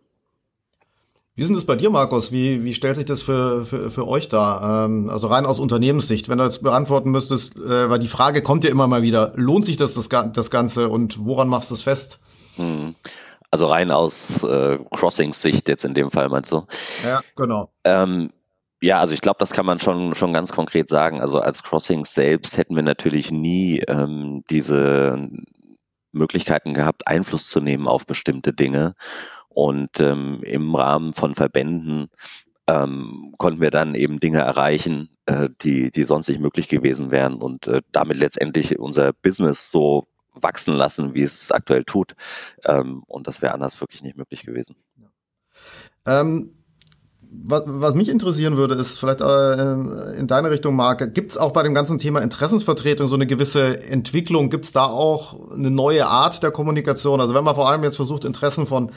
Wie 1.36 1.42
ist 1.42 1.48
denn 1.48 1.56
das 1.56 1.66
bei 1.66 1.76
dir, 1.76 1.90
Markus? 1.90 2.32
Wie, 2.32 2.64
wie 2.64 2.76
stellt 2.76 2.98
sich 2.98 3.06
das 3.06 3.24
für, 3.24 3.66
für, 3.66 3.90
für 3.90 4.08
euch 4.08 4.30
dar? 4.30 4.86
Ähm, 4.86 5.10
also 5.10 5.26
rein 5.26 5.48
aus 5.48 5.60
Unternehmenssicht, 5.60 6.30
wenn 6.30 6.38
du 6.38 6.44
jetzt 6.44 6.62
beantworten 6.62 7.10
müsstest, 7.10 7.56
äh, 7.56 7.90
weil 7.90 7.98
die 7.98 8.08
Frage 8.08 8.44
kommt 8.44 8.64
ja 8.64 8.70
immer 8.70 8.86
mal 8.86 9.02
wieder, 9.02 9.34
lohnt 9.36 9.66
sich 9.66 9.78
das, 9.78 9.96
das, 9.96 10.10
das 10.10 10.52
Ganze 10.52 10.90
und 10.90 11.26
woran 11.26 11.48
machst 11.48 11.72
du 11.72 11.76
es 11.76 11.82
fest? 11.82 12.20
Hm. 12.58 12.94
Also 13.50 13.66
rein 13.66 13.90
aus 13.90 14.44
äh, 14.44 14.78
Crossings-Sicht 14.92 15.68
jetzt 15.68 15.86
in 15.86 15.96
dem 15.96 16.12
Fall 16.12 16.30
meinst 16.30 16.52
du? 16.52 16.66
Ja, 17.04 17.22
genau. 17.36 17.72
Ähm, 17.84 18.30
ja, 18.84 19.00
also 19.00 19.14
ich 19.14 19.22
glaube, 19.22 19.38
das 19.40 19.52
kann 19.52 19.66
man 19.66 19.80
schon, 19.80 20.14
schon 20.14 20.34
ganz 20.34 20.52
konkret 20.52 20.90
sagen. 20.90 21.22
Also 21.22 21.40
als 21.40 21.64
Crossings 21.64 22.14
selbst 22.14 22.58
hätten 22.58 22.76
wir 22.76 22.84
natürlich 22.84 23.32
nie 23.32 23.80
ähm, 23.88 24.44
diese 24.50 25.30
Möglichkeiten 26.12 26.74
gehabt, 26.74 27.08
Einfluss 27.08 27.48
zu 27.48 27.62
nehmen 27.62 27.88
auf 27.88 28.06
bestimmte 28.06 28.52
Dinge. 28.52 28.96
Und 29.48 30.02
ähm, 30.02 30.42
im 30.44 30.76
Rahmen 30.76 31.14
von 31.14 31.34
Verbänden 31.34 32.10
ähm, 32.68 33.34
konnten 33.38 33.62
wir 33.62 33.72
dann 33.72 33.96
eben 33.96 34.20
Dinge 34.20 34.40
erreichen, 34.40 35.16
äh, 35.28 35.48
die, 35.62 35.90
die 35.90 36.04
sonst 36.04 36.28
nicht 36.28 36.42
möglich 36.42 36.68
gewesen 36.68 37.10
wären 37.10 37.36
und 37.36 37.68
äh, 37.68 37.84
damit 37.94 38.18
letztendlich 38.18 38.78
unser 38.78 39.14
Business 39.14 39.72
so 39.72 40.08
wachsen 40.34 40.74
lassen, 40.74 41.14
wie 41.14 41.24
es 41.24 41.54
aktuell 41.54 41.86
tut. 41.86 42.16
Ähm, 42.66 43.04
und 43.08 43.28
das 43.30 43.42
wäre 43.42 43.54
anders 43.54 43.80
wirklich 43.80 44.04
nicht 44.04 44.18
möglich 44.18 44.44
gewesen. 44.44 44.76
Ähm, 46.06 46.63
was, 47.42 47.64
was 47.66 47.96
mich 47.96 48.10
interessieren 48.10 48.58
würde, 48.58 48.76
ist 48.76 49.00
vielleicht 49.00 49.22
äh, 49.22 49.74
in 50.20 50.28
deine 50.28 50.52
Richtung, 50.52 50.76
Marc, 50.76 51.14
gibt 51.14 51.32
es 51.32 51.38
auch 51.38 51.52
bei 51.52 51.64
dem 51.64 51.74
ganzen 51.74 51.98
Thema 51.98 52.22
Interessensvertretung 52.22 53.08
so 53.08 53.16
eine 53.16 53.26
gewisse 53.26 53.82
Entwicklung? 53.82 54.50
Gibt 54.50 54.66
es 54.66 54.72
da 54.72 54.86
auch 54.86 55.52
eine 55.52 55.72
neue 55.72 56.06
Art 56.06 56.44
der 56.44 56.52
Kommunikation? 56.52 57.20
Also 57.20 57.34
wenn 57.34 57.44
man 57.44 57.56
vor 57.56 57.70
allem 57.70 57.84
jetzt 57.84 57.96
versucht, 57.96 58.24
Interessen 58.24 58.68
von, 58.68 58.92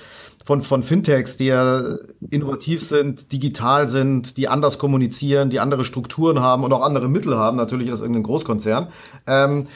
von, 0.45 0.63
von 0.63 0.83
Fintechs, 0.83 1.37
die 1.37 1.47
ja 1.47 1.97
innovativ 2.31 2.87
sind, 2.87 3.33
digital 3.33 3.89
sind, 3.89 4.37
die 4.37 4.49
anders 4.49 4.79
kommunizieren, 4.79 5.51
die 5.51 5.61
andere 5.61 5.85
Strukturen 5.85 6.41
haben 6.41 6.63
und 6.63 6.73
auch 6.73 6.83
andere 6.83 7.09
Mittel 7.09 7.37
haben, 7.37 7.57
natürlich 7.57 7.91
als 7.91 8.01
irgendein 8.01 8.25
Großkonzern, 8.25 8.89
ähm, 9.27 9.67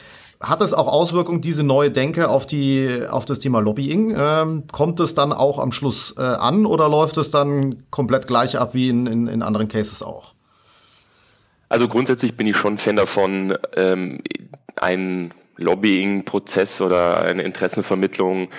hat 0.41 0.61
es 0.61 0.73
auch 0.73 0.87
Auswirkungen, 0.87 1.41
diese 1.41 1.63
neue 1.63 1.91
Denke 1.91 2.29
auf, 2.29 2.47
die, 2.47 3.05
auf 3.09 3.25
das 3.25 3.39
Thema 3.39 3.59
Lobbying? 3.59 4.15
Ähm, 4.17 4.63
kommt 4.71 4.99
es 4.99 5.15
dann 5.15 5.33
auch 5.33 5.59
am 5.59 5.71
Schluss 5.71 6.15
äh, 6.17 6.21
an 6.21 6.65
oder 6.65 6.89
läuft 6.89 7.17
es 7.17 7.31
dann 7.31 7.83
komplett 7.89 8.27
gleich 8.27 8.57
ab 8.57 8.73
wie 8.73 8.89
in, 8.89 9.07
in, 9.07 9.27
in 9.27 9.41
anderen 9.41 9.67
Cases 9.67 10.01
auch? 10.03 10.33
Also 11.69 11.87
grundsätzlich 11.87 12.35
bin 12.35 12.47
ich 12.47 12.57
schon 12.57 12.77
Fan 12.77 12.97
davon, 12.97 13.57
ähm, 13.77 14.19
ein 14.75 15.33
Lobbying-Prozess 15.61 16.81
oder 16.81 17.21
eine 17.21 17.43
Interessenvermittlung 17.43 18.49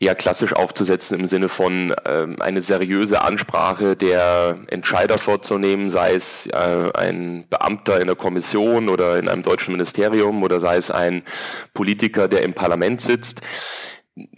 eher 0.00 0.14
klassisch 0.14 0.52
aufzusetzen 0.52 1.20
im 1.20 1.26
Sinne 1.26 1.48
von 1.48 1.94
ähm, 2.04 2.36
eine 2.40 2.60
seriöse 2.60 3.22
Ansprache 3.22 3.96
der 3.96 4.58
Entscheider 4.68 5.18
vorzunehmen, 5.18 5.90
sei 5.90 6.14
es 6.14 6.46
äh, 6.46 6.90
ein 6.94 7.46
Beamter 7.48 8.00
in 8.00 8.06
der 8.06 8.16
Kommission 8.16 8.88
oder 8.88 9.18
in 9.18 9.28
einem 9.28 9.42
deutschen 9.42 9.72
Ministerium 9.72 10.42
oder 10.42 10.60
sei 10.60 10.76
es 10.76 10.90
ein 10.90 11.22
Politiker, 11.74 12.28
der 12.28 12.42
im 12.42 12.54
Parlament 12.54 13.00
sitzt 13.00 13.40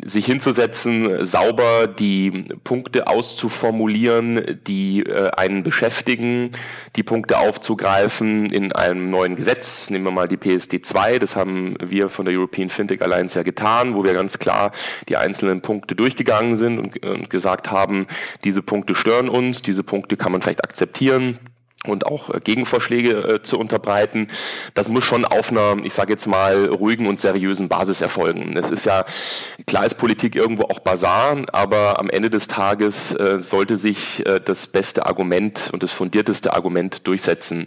sich 0.04 0.26
hinzusetzen, 0.26 1.24
sauber 1.24 1.86
die 1.86 2.30
Punkte 2.64 3.06
auszuformulieren, 3.06 4.58
die 4.66 5.00
äh, 5.00 5.30
einen 5.30 5.62
beschäftigen, 5.62 6.50
die 6.96 7.02
Punkte 7.02 7.38
aufzugreifen 7.38 8.46
in 8.46 8.72
einem 8.72 9.10
neuen 9.10 9.36
Gesetz. 9.36 9.90
Nehmen 9.90 10.04
wir 10.04 10.10
mal 10.10 10.28
die 10.28 10.36
PSD 10.36 10.82
2, 10.82 11.18
das 11.18 11.36
haben 11.36 11.76
wir 11.82 12.08
von 12.08 12.26
der 12.26 12.34
European 12.34 12.68
Fintech 12.68 13.02
Alliance 13.02 13.38
ja 13.38 13.42
getan, 13.42 13.94
wo 13.94 14.04
wir 14.04 14.12
ganz 14.14 14.38
klar 14.38 14.72
die 15.08 15.16
einzelnen 15.16 15.62
Punkte 15.62 15.94
durchgegangen 15.94 16.56
sind 16.56 16.78
und, 16.78 17.04
und 17.04 17.30
gesagt 17.30 17.70
haben, 17.70 18.06
diese 18.44 18.62
Punkte 18.62 18.94
stören 18.94 19.28
uns, 19.28 19.62
diese 19.62 19.82
Punkte 19.82 20.16
kann 20.16 20.32
man 20.32 20.42
vielleicht 20.42 20.64
akzeptieren 20.64 21.38
und 21.86 22.06
auch 22.06 22.28
äh, 22.28 22.40
Gegenvorschläge 22.40 23.10
äh, 23.10 23.42
zu 23.42 23.58
unterbreiten. 23.58 24.28
Das 24.74 24.88
muss 24.88 25.04
schon 25.04 25.24
auf 25.24 25.50
einer, 25.50 25.76
ich 25.82 25.94
sage 25.94 26.12
jetzt 26.12 26.26
mal, 26.26 26.66
ruhigen 26.66 27.06
und 27.06 27.18
seriösen 27.18 27.68
Basis 27.68 28.02
erfolgen. 28.02 28.54
Es 28.56 28.70
ist 28.70 28.84
ja, 28.84 29.04
klar 29.66 29.86
ist 29.86 29.94
Politik 29.94 30.36
irgendwo 30.36 30.64
auch 30.64 30.80
Basar, 30.80 31.38
aber 31.52 31.98
am 31.98 32.10
Ende 32.10 32.28
des 32.28 32.48
Tages 32.48 33.14
äh, 33.14 33.40
sollte 33.40 33.78
sich 33.78 34.26
äh, 34.26 34.40
das 34.44 34.66
beste 34.66 35.06
Argument 35.06 35.70
und 35.72 35.82
das 35.82 35.90
fundierteste 35.90 36.52
Argument 36.52 37.06
durchsetzen. 37.06 37.64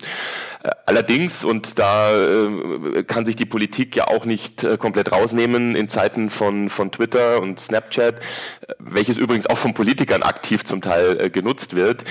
Äh, 0.62 0.70
allerdings, 0.86 1.44
und 1.44 1.80
da 1.80 2.14
äh, 2.14 3.04
kann 3.04 3.26
sich 3.26 3.36
die 3.36 3.48
Politik 3.48 3.96
ja 3.96 4.08
auch 4.08 4.26
nicht 4.26 4.68
komplett 4.80 5.12
rausnehmen 5.12 5.76
in 5.76 5.90
Zeiten 5.90 6.30
von, 6.30 6.70
von 6.70 6.92
Twitter 6.92 7.42
und 7.42 7.60
Snapchat, 7.60 8.20
welches 8.80 9.18
übrigens 9.18 9.48
auch 9.48 9.58
von 9.58 9.74
Politikern 9.74 10.22
aktiv 10.22 10.64
zum 10.64 10.82
Teil 10.82 11.30
genutzt 11.30 11.76
wird, 11.76 12.04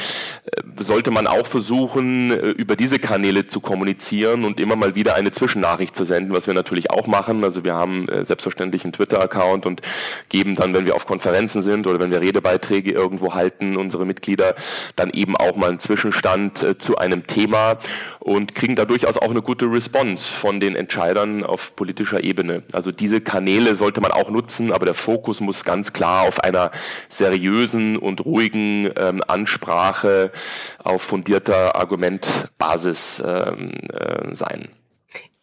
sollte 0.78 1.10
man 1.10 1.26
auch 1.26 1.46
versuchen, 1.46 1.91
versuchen, 1.92 2.30
äh, 2.30 2.50
über 2.50 2.76
diese 2.76 2.98
Kanäle 2.98 3.46
zu 3.46 3.60
kommunizieren 3.60 4.44
und 4.44 4.60
immer 4.60 4.76
mal 4.76 4.94
wieder 4.94 5.14
eine 5.14 5.30
Zwischennachricht 5.30 5.94
zu 5.94 6.04
senden, 6.04 6.32
was 6.32 6.46
wir 6.46 6.54
natürlich 6.54 6.90
auch 6.90 7.06
machen. 7.06 7.44
Also 7.44 7.64
wir 7.64 7.74
haben 7.74 8.08
äh, 8.08 8.24
selbstverständlich 8.24 8.84
einen 8.84 8.92
Twitter-Account 8.92 9.66
und 9.66 9.82
geben 10.28 10.54
dann, 10.54 10.74
wenn 10.74 10.86
wir 10.86 10.94
auf 10.94 11.06
Konferenzen 11.06 11.60
sind 11.60 11.86
oder 11.86 12.00
wenn 12.00 12.10
wir 12.10 12.20
Redebeiträge 12.20 12.92
irgendwo 12.92 13.34
halten, 13.34 13.76
unsere 13.76 14.06
Mitglieder 14.06 14.54
dann 14.96 15.10
eben 15.10 15.36
auch 15.36 15.56
mal 15.56 15.68
einen 15.68 15.78
Zwischenstand 15.78 16.62
äh, 16.62 16.78
zu 16.78 16.96
einem 16.96 17.26
Thema 17.26 17.78
und 18.20 18.54
kriegen 18.54 18.76
da 18.76 18.84
durchaus 18.84 19.18
auch 19.18 19.30
eine 19.30 19.42
gute 19.42 19.66
Response 19.66 20.28
von 20.28 20.60
den 20.60 20.76
Entscheidern 20.76 21.44
auf 21.44 21.76
politischer 21.76 22.22
Ebene. 22.22 22.62
Also 22.72 22.92
diese 22.92 23.20
Kanäle 23.20 23.74
sollte 23.74 24.00
man 24.00 24.12
auch 24.12 24.30
nutzen, 24.30 24.72
aber 24.72 24.86
der 24.86 24.94
Fokus 24.94 25.40
muss 25.40 25.64
ganz 25.64 25.92
klar 25.92 26.22
auf 26.22 26.40
einer 26.40 26.70
seriösen 27.08 27.96
und 27.96 28.24
ruhigen 28.24 28.88
ähm, 28.96 29.22
Ansprache 29.26 30.30
auf 30.78 31.02
fundierter 31.02 31.81
Argumentbasis 31.82 33.22
ähm, 33.24 33.72
äh, 33.92 34.34
sein. 34.34 34.70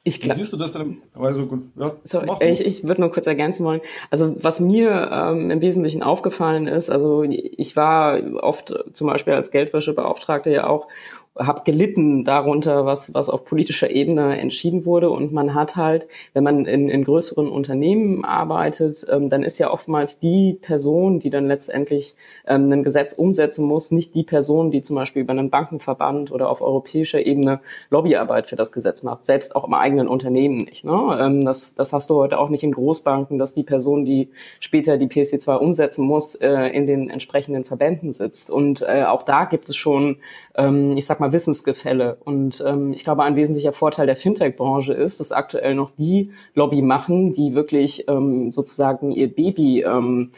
Ich 0.03 0.23
Wie 0.23 0.31
siehst 0.31 0.53
du 0.53 0.57
das 0.57 0.71
denn? 0.71 1.01
Also 1.13 1.45
gut, 1.45 1.63
ja, 1.77 1.93
so, 2.05 2.21
ich, 2.39 2.65
ich 2.65 2.87
würde 2.87 3.01
nur 3.01 3.11
kurz 3.11 3.27
ergänzen 3.27 3.65
wollen. 3.65 3.81
Also 4.09 4.33
was 4.41 4.61
mir 4.61 5.09
ähm, 5.11 5.51
im 5.51 5.59
Wesentlichen 5.59 6.03
aufgefallen 6.03 6.67
ist, 6.67 6.89
also 6.89 7.23
ich 7.23 7.75
war 7.75 8.17
oft 8.41 8.73
zum 8.93 9.07
Beispiel 9.07 9.33
als 9.33 9.51
Geldwäschebeauftragte 9.51 10.49
ja 10.49 10.67
auch 10.67 10.87
habe 11.37 11.61
gelitten 11.63 12.23
darunter, 12.23 12.85
was, 12.85 13.13
was 13.13 13.29
auf 13.29 13.45
politischer 13.45 13.89
Ebene 13.89 14.37
entschieden 14.39 14.85
wurde. 14.85 15.09
Und 15.09 15.31
man 15.31 15.53
hat 15.53 15.75
halt, 15.75 16.07
wenn 16.33 16.43
man 16.43 16.65
in, 16.65 16.89
in 16.89 17.03
größeren 17.03 17.49
Unternehmen 17.49 18.25
arbeitet, 18.25 19.05
ähm, 19.09 19.29
dann 19.29 19.43
ist 19.43 19.59
ja 19.59 19.71
oftmals 19.71 20.19
die 20.19 20.57
Person, 20.61 21.19
die 21.19 21.29
dann 21.29 21.47
letztendlich 21.47 22.15
ähm, 22.45 22.71
ein 22.71 22.83
Gesetz 22.83 23.13
umsetzen 23.13 23.65
muss, 23.65 23.91
nicht 23.91 24.15
die 24.15 24.23
Person, 24.23 24.71
die 24.71 24.81
zum 24.81 24.95
Beispiel 24.95 25.21
über 25.21 25.31
einen 25.31 25.49
Bankenverband 25.49 26.31
oder 26.31 26.49
auf 26.49 26.61
europäischer 26.61 27.25
Ebene 27.25 27.61
Lobbyarbeit 27.89 28.47
für 28.47 28.55
das 28.55 28.71
Gesetz 28.71 29.03
macht, 29.03 29.25
selbst 29.25 29.55
auch 29.55 29.65
im 29.65 29.73
eigenen 29.73 30.07
Unternehmen 30.07 30.65
nicht. 30.65 30.83
Ne? 30.83 31.17
Ähm, 31.21 31.45
das, 31.45 31.75
das 31.75 31.93
hast 31.93 32.09
du 32.09 32.15
heute 32.15 32.39
auch 32.39 32.49
nicht 32.49 32.63
in 32.63 32.73
Großbanken, 32.73 33.37
dass 33.37 33.53
die 33.53 33.63
Person, 33.63 34.03
die 34.03 34.29
später 34.59 34.97
die 34.97 35.07
PSD2 35.07 35.55
umsetzen 35.55 36.05
muss, 36.05 36.35
äh, 36.35 36.67
in 36.67 36.85
den 36.85 37.09
entsprechenden 37.09 37.63
Verbänden 37.63 38.11
sitzt. 38.11 38.51
Und 38.51 38.81
äh, 38.81 39.05
auch 39.05 39.23
da 39.23 39.45
gibt 39.45 39.69
es 39.69 39.77
schon, 39.77 40.17
ähm, 40.59 40.97
ich 40.97 41.05
sag 41.05 41.19
mal, 41.19 41.31
Wissensgefälle. 41.31 42.17
Und 42.25 42.61
ähm, 42.67 42.91
ich 42.91 43.03
glaube, 43.03 43.23
ein 43.23 43.37
wesentlicher 43.37 43.71
Vorteil 43.71 44.05
der 44.05 44.17
Fintech-Branche 44.17 44.93
ist, 44.93 45.19
dass 45.19 45.31
aktuell 45.31 45.73
noch 45.73 45.91
die 45.91 46.31
Lobby 46.53 46.81
machen, 46.81 47.33
die 47.33 47.55
wirklich 47.55 48.07
ähm, 48.09 48.51
sozusagen 48.51 49.11
ihr 49.11 49.33
Baby 49.33 49.83
ähm, 49.83 50.31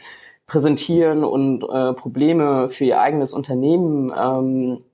präsentieren 0.46 1.24
und 1.24 1.64
äh, 1.64 1.92
Probleme 1.94 2.68
für 2.70 2.84
ihr 2.84 3.00
eigenes 3.00 3.32
Unternehmen 3.32 4.12
ähm, 4.16 4.84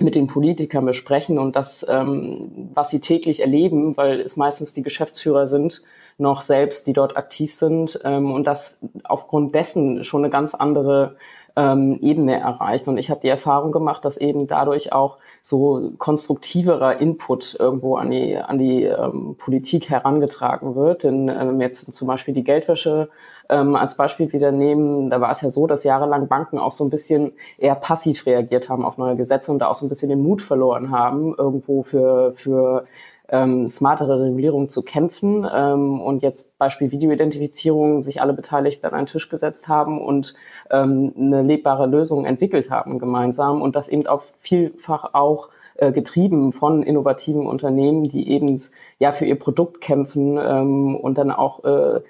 mit 0.00 0.16
den 0.16 0.26
Politikern 0.26 0.84
besprechen 0.84 1.38
und 1.38 1.56
das, 1.56 1.86
ähm, 1.88 2.70
was 2.74 2.90
sie 2.90 3.00
täglich 3.00 3.40
erleben, 3.40 3.96
weil 3.96 4.20
es 4.20 4.36
meistens 4.36 4.72
die 4.72 4.82
Geschäftsführer 4.82 5.46
sind, 5.46 5.82
noch 6.18 6.42
selbst, 6.42 6.86
die 6.86 6.92
dort 6.92 7.16
aktiv 7.16 7.54
sind 7.54 8.00
ähm, 8.04 8.32
und 8.32 8.46
das 8.46 8.80
aufgrund 9.04 9.54
dessen 9.54 10.04
schon 10.04 10.22
eine 10.22 10.30
ganz 10.30 10.54
andere 10.54 11.16
ähm, 11.56 11.98
Ebene 12.00 12.40
erreicht. 12.40 12.88
Und 12.88 12.98
ich 12.98 13.10
habe 13.10 13.20
die 13.20 13.28
Erfahrung 13.28 13.72
gemacht, 13.72 14.04
dass 14.04 14.16
eben 14.16 14.46
dadurch 14.46 14.92
auch 14.92 15.18
so 15.42 15.92
konstruktiverer 15.98 17.00
Input 17.00 17.56
irgendwo 17.58 17.96
an 17.96 18.10
die, 18.10 18.36
an 18.36 18.58
die 18.58 18.84
ähm, 18.84 19.36
Politik 19.38 19.90
herangetragen 19.90 20.74
wird. 20.74 21.04
Denn 21.04 21.28
ähm, 21.28 21.60
jetzt 21.60 21.94
zum 21.94 22.08
Beispiel 22.08 22.34
die 22.34 22.44
Geldwäsche 22.44 23.08
ähm, 23.48 23.76
als 23.76 23.96
Beispiel 23.96 24.32
wieder 24.32 24.52
nehmen, 24.52 25.10
da 25.10 25.20
war 25.20 25.30
es 25.30 25.42
ja 25.42 25.50
so, 25.50 25.66
dass 25.66 25.84
jahrelang 25.84 26.28
Banken 26.28 26.58
auch 26.58 26.72
so 26.72 26.84
ein 26.84 26.90
bisschen 26.90 27.32
eher 27.58 27.74
passiv 27.74 28.26
reagiert 28.26 28.68
haben 28.68 28.84
auf 28.84 28.98
neue 28.98 29.16
Gesetze 29.16 29.52
und 29.52 29.58
da 29.58 29.68
auch 29.68 29.74
so 29.74 29.86
ein 29.86 29.90
bisschen 29.90 30.08
den 30.08 30.22
Mut 30.22 30.42
verloren 30.42 30.90
haben, 30.90 31.34
irgendwo 31.36 31.82
für, 31.82 32.32
für 32.36 32.86
ähm, 33.28 33.68
smartere 33.68 34.22
Regulierung 34.22 34.68
zu 34.68 34.82
kämpfen 34.82 35.46
ähm, 35.52 36.00
und 36.00 36.22
jetzt 36.22 36.58
Beispiel 36.58 36.90
Videoidentifizierung 36.90 38.02
sich 38.02 38.20
alle 38.20 38.34
Beteiligten 38.34 38.86
an 38.86 38.92
einen 38.92 39.06
Tisch 39.06 39.28
gesetzt 39.28 39.68
haben 39.68 40.00
und 40.00 40.34
ähm, 40.70 41.12
eine 41.16 41.42
lebbare 41.42 41.86
Lösung 41.86 42.26
entwickelt 42.26 42.70
haben 42.70 42.98
gemeinsam 42.98 43.62
und 43.62 43.76
das 43.76 43.88
eben 43.88 44.06
auch 44.06 44.22
vielfach 44.38 45.14
auch 45.14 45.48
äh, 45.76 45.90
getrieben 45.90 46.52
von 46.52 46.82
innovativen 46.82 47.46
Unternehmen, 47.46 48.08
die 48.08 48.30
eben 48.30 48.60
ja 48.98 49.12
für 49.12 49.24
ihr 49.24 49.38
Produkt 49.38 49.80
kämpfen 49.80 50.38
ähm, 50.38 50.94
und 50.96 51.16
dann 51.16 51.30
auch 51.30 51.64
äh, 51.64 52.00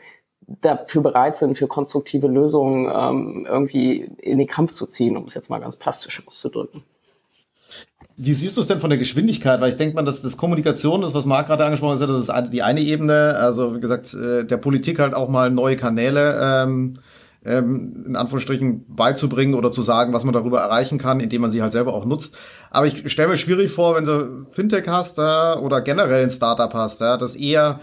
dafür 0.47 1.03
bereit 1.03 1.37
sind, 1.37 1.57
für 1.57 1.67
konstruktive 1.67 2.27
Lösungen 2.27 2.91
ähm, 2.93 3.47
irgendwie 3.49 4.11
in 4.19 4.39
den 4.39 4.47
Kampf 4.47 4.73
zu 4.73 4.87
ziehen, 4.87 5.17
um 5.17 5.25
es 5.25 5.35
jetzt 5.35 5.49
mal 5.49 5.61
ganz 5.61 5.77
plastisch 5.77 6.27
auszudrücken. 6.27 6.83
Wie 8.17 8.33
siehst 8.33 8.57
du 8.57 8.61
es 8.61 8.69
denn 8.69 8.79
von 8.79 8.91
der 8.91 8.99
Geschwindigkeit? 8.99 9.61
Weil 9.61 9.71
ich 9.71 9.77
denke 9.77 9.97
mal, 9.97 10.05
dass 10.05 10.23
das 10.23 10.37
Kommunikation 10.37 11.03
ist, 11.03 11.15
was 11.15 11.27
Marc 11.27 11.47
gerade 11.49 11.65
angesprochen 11.65 12.01
hat, 12.01 12.09
das 12.09 12.29
ist 12.29 12.53
die 12.53 12.63
eine 12.63 12.81
Ebene. 12.81 13.37
Also 13.37 13.75
wie 13.75 13.81
gesagt, 13.81 14.15
äh, 14.15 14.45
der 14.45 14.57
Politik 14.57 15.01
halt 15.01 15.15
auch 15.15 15.29
mal 15.29 15.51
neue 15.51 15.77
Kanäle 15.77 16.39
ähm, 16.41 16.99
ähm, 17.45 18.05
in 18.07 18.17
Anführungsstrichen 18.17 18.85
beizubringen 18.89 19.55
oder 19.55 19.73
zu 19.73 19.83
sagen, 19.83 20.13
was 20.13 20.25
man 20.25 20.33
darüber 20.33 20.61
erreichen 20.61 20.99
kann, 20.99 21.21
indem 21.21 21.43
man 21.43 21.51
sie 21.51 21.63
halt 21.63 21.73
selber 21.73 21.93
auch 21.95 22.05
nutzt. 22.05 22.37
Aber 22.71 22.87
ich 22.87 23.11
stelle 23.11 23.29
mir 23.29 23.37
schwierig 23.37 23.71
vor, 23.71 23.97
wenn 23.97 24.05
du 24.05 24.47
Fintech 24.51 24.89
hast 24.89 25.19
äh, 25.19 25.59
oder 25.59 25.81
generell 25.81 26.23
ein 26.23 26.31
Startup 26.31 26.73
hast, 26.73 27.01
ja, 27.01 27.17
das 27.17 27.37
eher, 27.37 27.81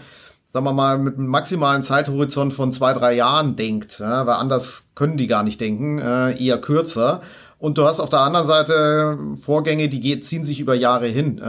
sagen 0.52 0.64
wir 0.64 0.72
mal, 0.72 0.98
mit 0.98 1.16
einem 1.16 1.28
maximalen 1.28 1.82
Zeithorizont 1.82 2.52
von 2.52 2.72
zwei, 2.72 2.92
drei 2.92 3.14
Jahren 3.14 3.56
denkt, 3.56 4.00
ja, 4.00 4.26
weil 4.26 4.34
anders 4.34 4.84
können 4.94 5.16
die 5.16 5.26
gar 5.26 5.42
nicht 5.42 5.60
denken, 5.60 5.98
äh, 5.98 6.42
eher 6.42 6.58
kürzer. 6.58 7.22
Und 7.62 7.78
du 7.78 7.84
hast 7.84 8.00
auf 8.00 8.10
der 8.10 8.18
anderen 8.18 8.44
Seite 8.44 9.16
Vorgänge, 9.36 9.88
die 9.88 10.18
ziehen 10.18 10.42
sich 10.42 10.58
über 10.58 10.74
Jahre 10.74 11.06
hin. 11.06 11.40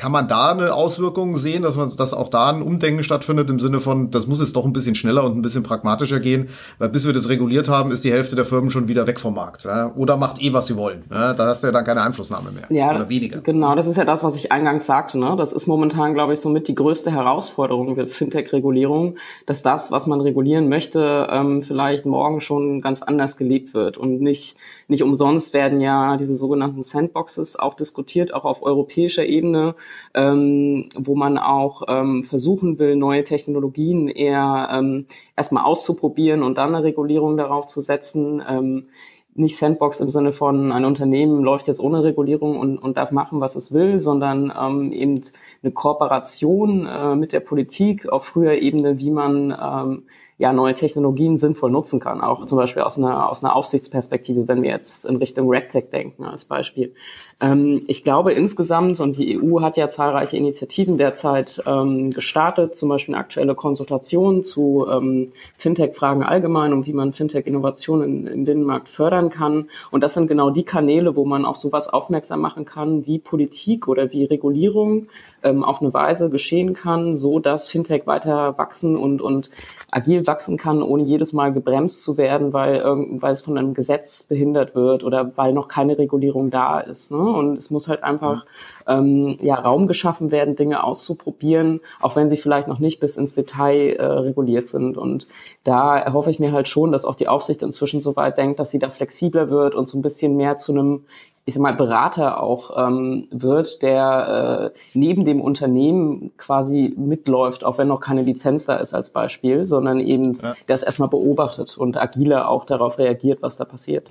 Kann 0.00 0.12
man 0.12 0.28
da 0.28 0.52
eine 0.52 0.72
Auswirkung 0.72 1.36
sehen, 1.36 1.62
dass 1.62 1.76
man, 1.76 1.94
dass 1.94 2.14
auch 2.14 2.30
da 2.30 2.48
ein 2.48 2.62
Umdenken 2.62 3.02
stattfindet 3.02 3.50
im 3.50 3.60
Sinne 3.60 3.80
von, 3.80 4.10
das 4.10 4.26
muss 4.26 4.40
jetzt 4.40 4.56
doch 4.56 4.64
ein 4.64 4.72
bisschen 4.72 4.94
schneller 4.94 5.24
und 5.24 5.36
ein 5.36 5.42
bisschen 5.42 5.62
pragmatischer 5.62 6.20
gehen, 6.20 6.48
weil 6.78 6.88
bis 6.88 7.04
wir 7.04 7.12
das 7.12 7.28
reguliert 7.28 7.68
haben, 7.68 7.90
ist 7.90 8.02
die 8.02 8.10
Hälfte 8.10 8.34
der 8.34 8.46
Firmen 8.46 8.70
schon 8.70 8.88
wieder 8.88 9.06
weg 9.06 9.20
vom 9.20 9.34
Markt. 9.34 9.64
Ja? 9.64 9.92
Oder 9.94 10.16
macht 10.16 10.40
eh, 10.40 10.54
was 10.54 10.68
sie 10.68 10.78
wollen. 10.78 11.04
Ja? 11.10 11.34
Da 11.34 11.48
hast 11.48 11.62
du 11.62 11.66
ja 11.66 11.72
dann 11.74 11.84
keine 11.84 12.00
Einflussnahme 12.00 12.50
mehr. 12.50 12.64
Ja, 12.70 12.94
oder 12.94 13.10
weniger. 13.10 13.42
Genau, 13.42 13.74
das 13.74 13.86
ist 13.86 13.98
ja 13.98 14.06
das, 14.06 14.24
was 14.24 14.36
ich 14.36 14.50
eingangs 14.50 14.86
sagte. 14.86 15.18
Ne? 15.18 15.34
Das 15.36 15.52
ist 15.52 15.66
momentan, 15.66 16.14
glaube 16.14 16.32
ich, 16.32 16.40
somit 16.40 16.66
die 16.68 16.74
größte 16.74 17.10
Herausforderung 17.12 17.94
für 17.94 18.06
Fintech-Regulierung, 18.06 19.18
dass 19.44 19.62
das, 19.62 19.92
was 19.92 20.06
man 20.06 20.22
regulieren 20.22 20.70
möchte, 20.70 21.28
ähm, 21.30 21.60
vielleicht 21.60 22.06
morgen 22.06 22.40
schon 22.40 22.80
ganz 22.80 23.02
anders 23.02 23.36
gelebt 23.36 23.74
wird 23.74 23.98
und 23.98 24.22
nicht 24.22 24.56
nicht 24.90 25.04
umsonst 25.04 25.54
werden 25.54 25.80
ja 25.80 26.16
diese 26.16 26.34
sogenannten 26.34 26.82
Sandboxes 26.82 27.56
auch 27.56 27.74
diskutiert, 27.74 28.34
auch 28.34 28.44
auf 28.44 28.62
europäischer 28.62 29.24
Ebene, 29.24 29.76
ähm, 30.14 30.88
wo 30.96 31.14
man 31.14 31.38
auch 31.38 31.82
ähm, 31.88 32.24
versuchen 32.24 32.78
will, 32.78 32.96
neue 32.96 33.24
Technologien 33.24 34.08
eher 34.08 34.68
ähm, 34.72 35.06
erstmal 35.36 35.64
auszuprobieren 35.64 36.42
und 36.42 36.58
dann 36.58 36.74
eine 36.74 36.84
Regulierung 36.84 37.36
darauf 37.36 37.66
zu 37.66 37.80
setzen. 37.80 38.42
Ähm, 38.48 38.86
nicht 39.34 39.56
Sandbox 39.56 40.00
im 40.00 40.10
Sinne 40.10 40.32
von 40.32 40.72
ein 40.72 40.84
Unternehmen 40.84 41.42
läuft 41.42 41.68
jetzt 41.68 41.80
ohne 41.80 42.02
Regulierung 42.02 42.58
und, 42.58 42.78
und 42.78 42.96
darf 42.96 43.12
machen, 43.12 43.40
was 43.40 43.56
es 43.56 43.72
will, 43.72 44.00
sondern 44.00 44.52
ähm, 44.58 44.92
eben 44.92 45.20
eine 45.62 45.72
Kooperation 45.72 46.86
äh, 46.86 47.14
mit 47.14 47.32
der 47.32 47.40
Politik 47.40 48.08
auf 48.08 48.24
früher 48.24 48.54
Ebene, 48.54 48.98
wie 48.98 49.10
man 49.10 49.56
ähm, 49.58 50.02
ja, 50.40 50.54
neue 50.54 50.74
Technologien 50.74 51.36
sinnvoll 51.36 51.70
nutzen 51.70 52.00
kann. 52.00 52.22
Auch 52.22 52.46
zum 52.46 52.56
Beispiel 52.56 52.82
aus 52.82 52.96
einer, 52.96 53.28
aus 53.28 53.44
einer 53.44 53.54
Aufsichtsperspektive, 53.54 54.48
wenn 54.48 54.62
wir 54.62 54.70
jetzt 54.70 55.04
in 55.04 55.16
Richtung 55.16 55.50
RegTech 55.50 55.90
denken 55.90 56.24
als 56.24 56.46
Beispiel. 56.46 56.94
Ähm, 57.42 57.82
ich 57.88 58.04
glaube 58.04 58.32
insgesamt, 58.32 59.00
und 59.00 59.18
die 59.18 59.38
EU 59.38 59.60
hat 59.60 59.76
ja 59.76 59.90
zahlreiche 59.90 60.38
Initiativen 60.38 60.96
derzeit 60.96 61.62
ähm, 61.66 62.10
gestartet, 62.10 62.74
zum 62.74 62.88
Beispiel 62.88 63.14
eine 63.14 63.22
aktuelle 63.22 63.54
Konsultation 63.54 64.42
zu 64.42 64.86
ähm, 64.90 65.32
Fintech-Fragen 65.58 66.22
allgemein 66.22 66.72
und 66.72 66.86
wie 66.86 66.94
man 66.94 67.12
Fintech-Innovationen 67.12 68.26
im 68.26 68.44
Binnenmarkt 68.44 68.88
fördern 68.88 69.28
kann. 69.28 69.68
Und 69.90 70.02
das 70.02 70.14
sind 70.14 70.26
genau 70.26 70.48
die 70.48 70.64
Kanäle, 70.64 71.16
wo 71.16 71.26
man 71.26 71.44
auf 71.44 71.58
sowas 71.58 71.86
aufmerksam 71.86 72.40
machen 72.40 72.64
kann, 72.64 73.04
wie 73.04 73.18
Politik 73.18 73.88
oder 73.88 74.10
wie 74.10 74.24
Regulierung 74.24 75.06
ähm, 75.42 75.64
auf 75.64 75.80
eine 75.80 75.92
Weise 75.92 76.30
geschehen 76.30 76.74
kann, 76.74 77.14
so 77.14 77.38
dass 77.38 77.68
Fintech 77.68 78.06
weiter 78.06 78.58
wachsen 78.58 78.96
und, 78.96 79.22
und 79.22 79.50
agil 79.90 80.26
wachsen 80.26 80.56
kann, 80.56 80.82
ohne 80.82 81.02
jedes 81.02 81.32
Mal 81.32 81.52
gebremst 81.52 82.04
zu 82.04 82.16
werden, 82.16 82.52
weil, 82.52 82.82
weil 82.84 83.32
es 83.32 83.42
von 83.42 83.58
einem 83.58 83.74
Gesetz 83.74 84.22
behindert 84.22 84.74
wird 84.74 85.04
oder 85.04 85.36
weil 85.36 85.52
noch 85.52 85.68
keine 85.68 85.98
Regulierung 85.98 86.50
da 86.50 86.80
ist. 86.80 87.10
Ne? 87.10 87.18
Und 87.18 87.56
es 87.56 87.70
muss 87.70 87.88
halt 87.88 88.04
einfach 88.04 88.44
ähm, 88.86 89.38
ja, 89.40 89.54
Raum 89.54 89.86
geschaffen 89.86 90.30
werden, 90.30 90.56
Dinge 90.56 90.82
auszuprobieren, 90.84 91.80
auch 92.00 92.16
wenn 92.16 92.28
sie 92.28 92.36
vielleicht 92.36 92.68
noch 92.68 92.78
nicht 92.78 93.00
bis 93.00 93.16
ins 93.16 93.34
Detail 93.34 93.96
äh, 93.96 94.04
reguliert 94.04 94.66
sind. 94.66 94.96
Und 94.96 95.26
da 95.64 95.98
erhoffe 95.98 96.30
ich 96.30 96.38
mir 96.38 96.52
halt 96.52 96.68
schon, 96.68 96.92
dass 96.92 97.04
auch 97.04 97.14
die 97.14 97.28
Aufsicht 97.28 97.62
inzwischen 97.62 98.00
so 98.00 98.16
weit 98.16 98.38
denkt, 98.38 98.58
dass 98.58 98.70
sie 98.70 98.78
da 98.78 98.90
flexibler 98.90 99.50
wird 99.50 99.74
und 99.74 99.88
so 99.88 99.98
ein 99.98 100.02
bisschen 100.02 100.36
mehr 100.36 100.56
zu 100.56 100.72
einem 100.72 101.04
ich 101.44 101.54
sag 101.54 101.62
mal, 101.62 101.74
Berater 101.74 102.42
auch 102.42 102.76
ähm, 102.76 103.26
wird, 103.30 103.82
der 103.82 104.72
äh, 104.74 104.78
neben 104.94 105.24
dem 105.24 105.40
Unternehmen 105.40 106.32
quasi 106.36 106.94
mitläuft, 106.96 107.64
auch 107.64 107.78
wenn 107.78 107.88
noch 107.88 108.00
keine 108.00 108.22
Lizenz 108.22 108.66
da 108.66 108.76
ist 108.76 108.94
als 108.94 109.10
Beispiel, 109.10 109.66
sondern 109.66 110.00
eben 110.00 110.34
ja. 110.34 110.54
das 110.66 110.82
erstmal 110.82 111.08
beobachtet 111.08 111.76
und 111.76 111.96
agiler 111.96 112.48
auch 112.48 112.64
darauf 112.64 112.98
reagiert, 112.98 113.42
was 113.42 113.56
da 113.56 113.64
passiert. 113.64 114.10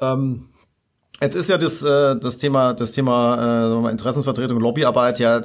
Ähm, 0.00 0.48
Jetzt 1.22 1.36
ist 1.36 1.48
ja 1.48 1.56
das, 1.56 1.84
äh, 1.84 2.16
das 2.18 2.38
Thema, 2.38 2.74
das 2.74 2.90
Thema 2.90 3.84
äh, 3.86 3.90
Interessenvertretung, 3.92 4.58
Lobbyarbeit 4.58 5.20
ja 5.20 5.40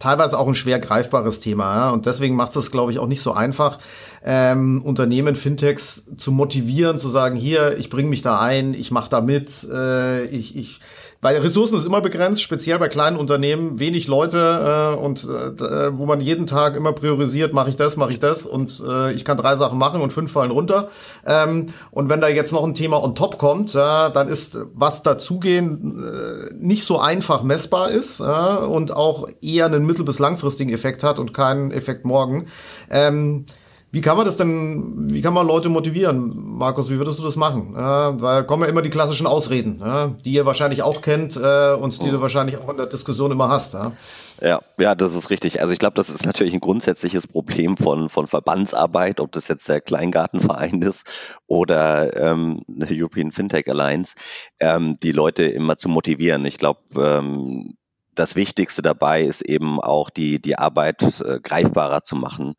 teilweise 0.00 0.36
auch 0.36 0.48
ein 0.48 0.56
schwer 0.56 0.80
greifbares 0.80 1.38
Thema. 1.38 1.76
Ja? 1.76 1.90
Und 1.90 2.06
deswegen 2.06 2.34
macht 2.34 2.56
es, 2.56 2.72
glaube 2.72 2.90
ich, 2.90 2.98
auch 2.98 3.06
nicht 3.06 3.22
so 3.22 3.30
einfach, 3.30 3.78
ähm, 4.24 4.82
Unternehmen, 4.82 5.36
Fintechs 5.36 6.04
zu 6.16 6.32
motivieren, 6.32 6.98
zu 6.98 7.08
sagen, 7.08 7.36
hier, 7.36 7.78
ich 7.78 7.90
bringe 7.90 8.08
mich 8.08 8.22
da 8.22 8.40
ein, 8.40 8.74
ich 8.74 8.90
mache 8.90 9.10
da 9.10 9.20
mit, 9.20 9.52
äh, 9.70 10.24
ich, 10.26 10.56
ich 10.56 10.80
weil 11.22 11.36
Ressourcen 11.36 11.76
ist 11.76 11.84
immer 11.84 12.00
begrenzt, 12.00 12.40
speziell 12.40 12.78
bei 12.78 12.88
kleinen 12.88 13.18
Unternehmen, 13.18 13.78
wenig 13.78 14.08
Leute 14.08 14.94
äh, 14.96 14.98
und 14.98 15.24
äh, 15.24 15.98
wo 15.98 16.06
man 16.06 16.22
jeden 16.22 16.46
Tag 16.46 16.76
immer 16.76 16.94
priorisiert, 16.94 17.52
mache 17.52 17.68
ich 17.68 17.76
das, 17.76 17.98
mache 17.98 18.12
ich 18.12 18.20
das 18.20 18.46
und 18.46 18.82
äh, 18.86 19.12
ich 19.12 19.26
kann 19.26 19.36
drei 19.36 19.54
Sachen 19.56 19.78
machen 19.78 20.00
und 20.00 20.14
fünf 20.14 20.32
fallen 20.32 20.50
runter. 20.50 20.88
Ähm, 21.26 21.66
und 21.90 22.08
wenn 22.08 22.22
da 22.22 22.28
jetzt 22.28 22.52
noch 22.52 22.64
ein 22.64 22.74
Thema 22.74 23.02
on 23.02 23.14
top 23.14 23.36
kommt, 23.36 23.74
ja, 23.74 24.08
dann 24.08 24.28
ist 24.28 24.58
was 24.72 25.02
dazugehen 25.02 26.02
äh, 26.02 26.54
nicht 26.54 26.84
so 26.84 26.98
einfach 26.98 27.42
messbar 27.42 27.90
ist 27.90 28.20
ja, 28.20 28.56
und 28.56 28.96
auch 28.96 29.28
eher 29.42 29.66
einen 29.66 29.84
mittel- 29.84 30.06
bis 30.06 30.20
langfristigen 30.20 30.72
Effekt 30.72 31.02
hat 31.02 31.18
und 31.18 31.34
keinen 31.34 31.70
Effekt 31.70 32.06
morgen. 32.06 32.46
Ähm, 32.90 33.44
wie 33.92 34.00
kann 34.00 34.16
man 34.16 34.24
das 34.24 34.36
denn, 34.36 35.10
wie 35.10 35.20
kann 35.20 35.34
man 35.34 35.46
Leute 35.46 35.68
motivieren? 35.68 36.32
Markus, 36.58 36.90
wie 36.90 36.98
würdest 36.98 37.18
du 37.18 37.24
das 37.24 37.34
machen? 37.34 37.74
Äh, 37.74 37.78
weil 37.78 38.44
kommen 38.44 38.62
ja 38.62 38.68
immer 38.68 38.82
die 38.82 38.90
klassischen 38.90 39.26
Ausreden, 39.26 39.82
äh, 39.82 40.10
die 40.24 40.32
ihr 40.32 40.46
wahrscheinlich 40.46 40.82
auch 40.82 41.02
kennt 41.02 41.36
äh, 41.36 41.72
und 41.74 42.00
die 42.00 42.08
oh. 42.08 42.12
du 42.12 42.20
wahrscheinlich 42.20 42.58
auch 42.58 42.68
in 42.68 42.76
der 42.76 42.86
Diskussion 42.86 43.32
immer 43.32 43.48
hast. 43.48 43.74
Ja, 43.74 43.92
ja, 44.40 44.60
ja 44.78 44.94
das 44.94 45.14
ist 45.14 45.30
richtig. 45.30 45.60
Also 45.60 45.72
ich 45.72 45.80
glaube, 45.80 45.94
das 45.94 46.08
ist 46.08 46.24
natürlich 46.24 46.54
ein 46.54 46.60
grundsätzliches 46.60 47.26
Problem 47.26 47.76
von, 47.76 48.08
von 48.08 48.28
Verbandsarbeit, 48.28 49.18
ob 49.18 49.32
das 49.32 49.48
jetzt 49.48 49.68
der 49.68 49.80
Kleingartenverein 49.80 50.82
ist 50.82 51.10
oder 51.48 52.16
ähm, 52.16 52.62
eine 52.68 52.86
European 52.88 53.32
Fintech 53.32 53.68
Alliance, 53.68 54.14
ähm, 54.60 54.98
die 55.02 55.12
Leute 55.12 55.46
immer 55.46 55.78
zu 55.78 55.88
motivieren. 55.88 56.44
Ich 56.44 56.58
glaube, 56.58 56.80
ähm, 56.96 57.74
das 58.14 58.36
Wichtigste 58.36 58.82
dabei 58.82 59.22
ist 59.22 59.40
eben 59.40 59.80
auch 59.80 60.10
die, 60.10 60.40
die 60.40 60.56
Arbeit 60.56 61.02
äh, 61.22 61.40
greifbarer 61.40 62.04
zu 62.04 62.14
machen 62.14 62.54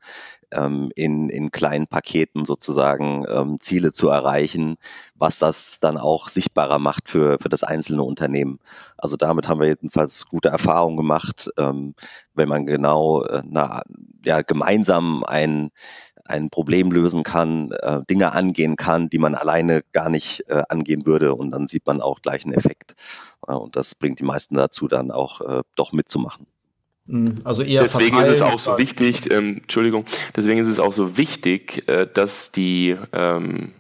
ähm, 0.52 0.92
in, 0.96 1.30
in 1.30 1.52
kleinen 1.52 1.88
Paketen 1.88 2.46
sozusagen 2.46 3.26
ähm, 3.30 3.60
Ziele 3.60 3.92
zu 3.92 4.10
erreichen, 4.10 4.76
was 5.16 5.40
das 5.40 5.80
dann 5.80 5.98
auch 5.98 6.30
sichtbarer 6.30 6.80
macht 6.80 7.10
für, 7.10 7.38
für 7.42 7.50
das 7.50 7.64
einzelne 7.64 8.04
Unternehmen. 8.04 8.60
Also 8.98 9.18
damit 9.18 9.48
haben 9.48 9.60
wir 9.60 9.68
jedenfalls 9.68 10.28
gute 10.28 10.50
Erfahrungen 10.50 10.98
gemacht, 10.98 11.50
ähm, 11.58 11.96
wenn 12.34 12.50
man 12.50 12.66
genau 12.66 13.24
äh, 13.24 13.42
na, 13.46 13.82
ja, 14.24 14.42
gemeinsam 14.42 15.24
ein 15.24 15.72
ein 16.24 16.50
Problem 16.50 16.92
lösen 16.92 17.24
kann, 17.24 17.72
äh, 17.72 18.02
Dinge 18.10 18.32
angehen 18.32 18.76
kann, 18.76 19.10
die 19.10 19.20
man 19.20 19.36
alleine 19.36 19.82
gar 19.92 20.10
nicht 20.10 20.44
äh, 20.48 20.64
angehen 20.70 21.06
würde. 21.06 21.36
Und 21.36 21.52
dann 21.52 21.68
sieht 21.68 21.86
man 21.86 22.02
auch 22.02 22.22
gleich 22.22 22.46
einen 22.46 22.54
Effekt. 22.54 22.96
Äh, 23.48 23.54
und 23.54 23.76
das 23.76 23.96
bringt 23.96 24.20
die 24.20 24.26
meisten 24.26 24.56
dazu, 24.56 24.88
dann 24.88 25.12
auch 25.12 25.42
äh, 25.42 25.64
doch 25.76 25.92
mitzumachen. 25.92 26.48
Mhm. 27.06 27.42
Also 27.44 27.64
eher 27.64 27.82
deswegen 27.82 28.18
ist 28.20 28.28
es 28.28 28.42
auch 28.42 28.60
so 28.60 28.78
wichtig, 28.78 29.32
ähm, 29.32 29.58
Entschuldigung, 29.62 30.06
deswegen 30.36 30.60
ist 30.60 30.68
es 30.68 30.80
auch 30.80 30.94
so 30.94 31.18
wichtig, 31.18 31.88
äh, 31.88 32.08
dass 32.12 32.52
die 32.52 32.96
ähm, 33.12 33.72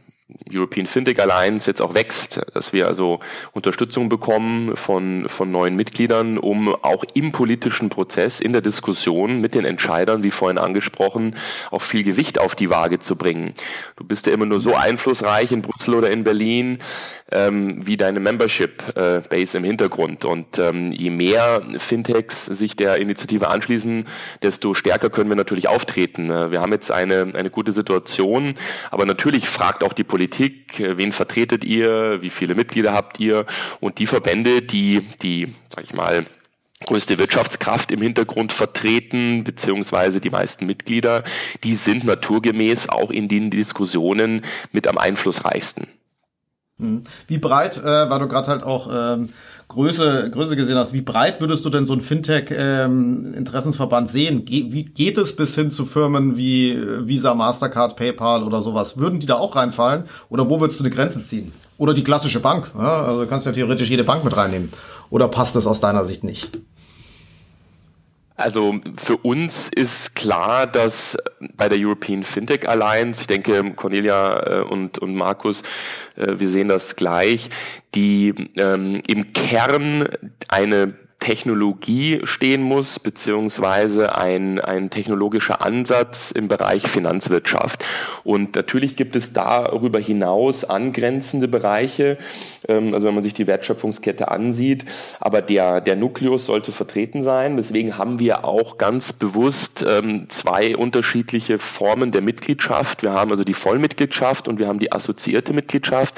European 0.51 0.85
Fintech 0.85 1.19
Alliance 1.21 1.69
jetzt 1.69 1.81
auch 1.81 1.93
wächst, 1.93 2.41
dass 2.53 2.73
wir 2.73 2.87
also 2.87 3.19
Unterstützung 3.53 4.09
bekommen 4.09 4.75
von, 4.75 5.27
von 5.29 5.51
neuen 5.51 5.75
Mitgliedern, 5.75 6.37
um 6.37 6.73
auch 6.75 7.03
im 7.13 7.31
politischen 7.31 7.89
Prozess, 7.89 8.41
in 8.41 8.51
der 8.51 8.61
Diskussion 8.61 9.41
mit 9.41 9.55
den 9.55 9.65
Entscheidern, 9.65 10.23
wie 10.23 10.31
vorhin 10.31 10.57
angesprochen, 10.57 11.35
auch 11.69 11.81
viel 11.81 12.03
Gewicht 12.03 12.39
auf 12.39 12.55
die 12.55 12.69
Waage 12.69 12.99
zu 12.99 13.15
bringen. 13.15 13.53
Du 13.95 14.03
bist 14.03 14.27
ja 14.27 14.33
immer 14.33 14.45
nur 14.45 14.59
so 14.59 14.75
einflussreich 14.75 15.51
in 15.51 15.61
Brüssel 15.61 15.95
oder 15.95 16.11
in 16.11 16.23
Berlin 16.23 16.79
ähm, 17.31 17.85
wie 17.85 17.97
deine 17.97 18.19
Membership-Base 18.19 19.57
äh, 19.57 19.59
im 19.59 19.63
Hintergrund. 19.63 20.25
Und 20.25 20.59
ähm, 20.59 20.91
je 20.91 21.09
mehr 21.09 21.61
Fintechs 21.77 22.45
sich 22.45 22.75
der 22.75 22.97
Initiative 22.97 23.47
anschließen, 23.47 24.07
desto 24.43 24.73
stärker 24.73 25.09
können 25.09 25.29
wir 25.29 25.35
natürlich 25.35 25.67
auftreten. 25.67 26.29
Äh, 26.29 26.51
wir 26.51 26.61
haben 26.61 26.73
jetzt 26.73 26.91
eine, 26.91 27.33
eine 27.33 27.49
gute 27.49 27.71
Situation, 27.71 28.53
aber 28.89 29.05
natürlich 29.05 29.47
fragt 29.47 29.83
auch 29.83 29.93
die 29.93 30.03
Politik, 30.03 30.20
Politik, 30.21 30.79
äh, 30.79 30.97
wen 30.97 31.11
vertretet 31.13 31.63
ihr, 31.63 32.21
wie 32.21 32.29
viele 32.29 32.53
Mitglieder 32.53 32.93
habt 32.93 33.19
ihr 33.19 33.47
und 33.79 33.97
die 33.97 34.05
Verbände, 34.05 34.61
die, 34.61 35.01
die, 35.23 35.55
sag 35.73 35.83
ich 35.83 35.95
mal, 35.95 36.27
größte 36.85 37.17
Wirtschaftskraft 37.17 37.91
im 37.91 38.03
Hintergrund 38.03 38.53
vertreten, 38.53 39.43
beziehungsweise 39.43 40.21
die 40.21 40.29
meisten 40.29 40.67
Mitglieder, 40.67 41.23
die 41.63 41.73
sind 41.73 42.03
naturgemäß 42.03 42.89
auch 42.89 43.09
in 43.09 43.29
den 43.29 43.49
Diskussionen 43.49 44.43
mit 44.71 44.85
am 44.85 44.99
einflussreichsten. 44.99 45.87
Hm. 46.77 47.03
Wie 47.25 47.39
breit, 47.39 47.77
äh, 47.77 47.83
weil 47.83 48.19
du 48.19 48.27
gerade 48.27 48.47
halt 48.47 48.61
auch 48.61 48.89
ähm, 48.93 49.29
Größe, 49.71 50.29
Größe 50.31 50.57
gesehen 50.57 50.75
hast, 50.75 50.91
wie 50.91 51.01
breit 51.01 51.39
würdest 51.39 51.63
du 51.63 51.69
denn 51.69 51.85
so 51.85 51.93
ein 51.93 52.01
Fintech-Interessensverband 52.01 54.09
ähm, 54.09 54.11
sehen? 54.11 54.43
Ge 54.43 54.73
wie 54.73 54.83
geht 54.83 55.17
es 55.17 55.33
bis 55.33 55.55
hin 55.55 55.71
zu 55.71 55.85
Firmen 55.85 56.35
wie 56.35 56.71
äh, 56.71 57.07
Visa, 57.07 57.33
Mastercard, 57.33 57.95
PayPal 57.95 58.43
oder 58.43 58.61
sowas? 58.61 58.97
Würden 58.97 59.21
die 59.21 59.27
da 59.27 59.35
auch 59.35 59.55
reinfallen? 59.55 60.03
Oder 60.27 60.49
wo 60.49 60.59
würdest 60.59 60.81
du 60.81 60.83
eine 60.83 60.93
Grenze 60.93 61.23
ziehen? 61.23 61.53
Oder 61.77 61.93
die 61.93 62.03
klassische 62.03 62.41
Bank? 62.41 62.69
Ja? 62.77 63.03
Also 63.03 63.25
kannst 63.27 63.45
du 63.45 63.51
ja 63.51 63.53
theoretisch 63.53 63.89
jede 63.89 64.03
Bank 64.03 64.25
mit 64.25 64.35
reinnehmen. 64.35 64.73
Oder 65.09 65.29
passt 65.29 65.55
das 65.55 65.65
aus 65.65 65.79
deiner 65.79 66.03
Sicht 66.03 66.25
nicht? 66.25 66.49
Also 68.41 68.79
für 68.97 69.17
uns 69.17 69.69
ist 69.69 70.15
klar, 70.15 70.67
dass 70.67 71.17
bei 71.55 71.69
der 71.69 71.77
European 71.79 72.23
Fintech 72.23 72.67
Alliance, 72.67 73.21
ich 73.21 73.27
denke 73.27 73.73
Cornelia 73.75 74.59
äh, 74.59 74.61
und, 74.61 74.99
und 74.99 75.15
Markus, 75.15 75.63
äh, 76.15 76.39
wir 76.39 76.49
sehen 76.49 76.67
das 76.67 76.95
gleich, 76.95 77.49
die 77.95 78.33
ähm, 78.55 79.01
im 79.07 79.33
Kern 79.33 80.07
eine 80.47 80.93
Technologie 81.21 82.21
stehen 82.23 82.63
muss, 82.63 82.97
beziehungsweise 82.99 84.17
ein, 84.17 84.59
ein 84.59 84.89
technologischer 84.89 85.63
Ansatz 85.63 86.31
im 86.31 86.47
Bereich 86.47 86.87
Finanzwirtschaft. 86.87 87.85
Und 88.23 88.55
natürlich 88.55 88.95
gibt 88.95 89.15
es 89.15 89.31
darüber 89.31 89.99
hinaus 89.99 90.65
angrenzende 90.65 91.47
Bereiche, 91.47 92.17
ähm, 92.67 92.95
also 92.95 93.05
wenn 93.05 93.13
man 93.13 93.23
sich 93.23 93.35
die 93.35 93.45
Wertschöpfungskette 93.45 94.29
ansieht, 94.29 94.85
aber 95.19 95.43
der, 95.43 95.79
der 95.79 95.95
Nukleus 95.95 96.47
sollte 96.47 96.71
vertreten 96.71 97.21
sein. 97.21 97.55
Deswegen 97.55 97.99
haben 97.99 98.17
wir 98.17 98.43
auch 98.43 98.79
ganz 98.79 99.13
bewusst 99.13 99.85
ähm, 99.87 100.27
zwei 100.27 100.75
unterschiedliche 100.75 101.59
Formen 101.59 102.11
der 102.11 102.23
Mitgliedschaft. 102.23 103.03
Wir 103.03 103.13
haben 103.13 103.29
also 103.29 103.43
die 103.43 103.53
Vollmitgliedschaft 103.53 104.47
und 104.47 104.57
wir 104.57 104.67
haben 104.67 104.79
die 104.79 104.91
assoziierte 104.91 105.53
Mitgliedschaft. 105.53 106.15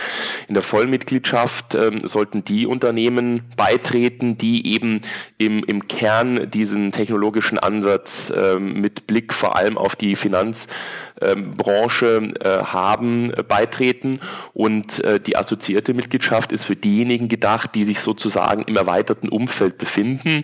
In 0.47 0.53
der 0.53 0.63
Vollmitgliedschaft 0.63 1.75
ähm, 1.75 2.07
sollten 2.07 2.45
die 2.45 2.65
Unternehmen 2.65 3.41
beitreten, 3.57 4.37
die 4.37 4.73
eben 4.73 4.92
im, 5.37 5.63
im 5.63 5.87
Kern 5.87 6.49
diesen 6.49 6.91
technologischen 6.91 7.59
Ansatz 7.59 8.29
äh, 8.29 8.59
mit 8.59 9.07
Blick 9.07 9.33
vor 9.33 9.55
allem 9.55 9.77
auf 9.77 9.95
die 9.95 10.15
Finanzbranche 10.15 12.29
äh, 12.39 12.63
haben, 12.63 13.33
äh, 13.33 13.43
beitreten. 13.43 14.19
Und 14.53 15.03
äh, 15.03 15.19
die 15.19 15.35
assoziierte 15.35 15.93
Mitgliedschaft 15.93 16.51
ist 16.51 16.63
für 16.63 16.75
diejenigen 16.75 17.27
gedacht, 17.27 17.75
die 17.75 17.83
sich 17.83 17.99
sozusagen 17.99 18.63
im 18.63 18.75
erweiterten 18.75 19.29
Umfeld 19.29 19.77
befinden. 19.77 20.41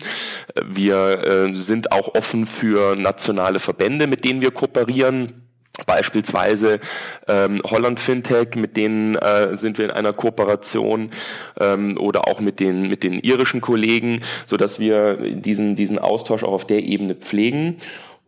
Wir 0.64 1.24
äh, 1.24 1.56
sind 1.56 1.92
auch 1.92 2.14
offen 2.14 2.46
für 2.46 2.96
nationale 2.96 3.60
Verbände, 3.60 4.06
mit 4.06 4.24
denen 4.24 4.40
wir 4.40 4.50
kooperieren. 4.50 5.49
Beispielsweise 5.86 6.80
ähm, 7.28 7.60
Holland 7.64 8.00
Fintech, 8.00 8.54
mit 8.56 8.76
denen 8.76 9.16
äh, 9.16 9.56
sind 9.56 9.78
wir 9.78 9.86
in 9.86 9.90
einer 9.90 10.12
Kooperation 10.12 11.10
ähm, 11.58 11.98
oder 11.98 12.28
auch 12.28 12.40
mit 12.40 12.60
den, 12.60 12.88
mit 12.88 13.02
den 13.02 13.14
irischen 13.14 13.60
Kollegen, 13.60 14.22
sodass 14.46 14.78
wir 14.78 15.16
diesen, 15.16 15.76
diesen 15.76 15.98
Austausch 15.98 16.44
auch 16.44 16.52
auf 16.52 16.66
der 16.66 16.82
Ebene 16.84 17.14
pflegen 17.14 17.76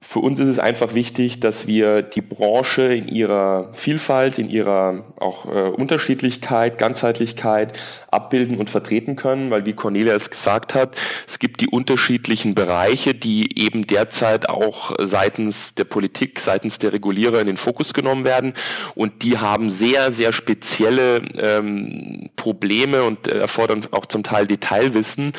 für 0.05 0.19
uns 0.19 0.41
ist 0.41 0.49
es 0.49 0.59
einfach 0.59 0.95
wichtig, 0.95 1.41
dass 1.41 1.67
wir 1.67 2.03
die 2.03 2.21
Branche 2.21 2.83
in 2.83 3.09
ihrer 3.09 3.73
Vielfalt, 3.73 4.39
in 4.39 4.51
ihrer 4.51 5.05
auch 5.17 5.47
äh, 5.47 5.69
Unterschiedlichkeit, 5.69 6.77
Ganzheitlichkeit 6.77 7.79
abbilden 8.11 8.59
und 8.59 8.69
vertreten 8.69 9.15
können, 9.17 9.51
weil 9.51 9.65
wie 9.65 9.73
Cornelia 9.73 10.15
es 10.15 10.29
gesagt 10.29 10.75
hat, 10.75 10.97
es 11.27 11.39
gibt 11.39 11.61
die 11.61 11.69
unterschiedlichen 11.69 12.55
Bereiche, 12.55 13.15
die 13.15 13.59
eben 13.65 13.87
derzeit 13.87 14.49
auch 14.49 14.93
seitens 15.01 15.75
der 15.77 15.85
Politik, 15.85 16.41
seitens 16.41 16.79
der 16.81 16.93
Regulierer 16.93 17.41
in 17.41 17.47
den 17.47 17.57
Fokus 17.57 17.95
genommen 17.95 18.25
werden. 18.25 18.55
Und 18.97 19.23
die 19.23 19.39
haben 19.39 19.71
sehr, 19.71 20.13
sehr 20.13 20.33
spezielle 20.33 21.23
ähm, 21.39 22.29
Probleme 22.35 23.05
und 23.05 23.29
äh, 23.29 23.39
erfordern 23.39 23.87
auch 23.93 24.07
zum 24.07 24.25
Teil 24.25 24.49
Detailwissen. 24.49 25.33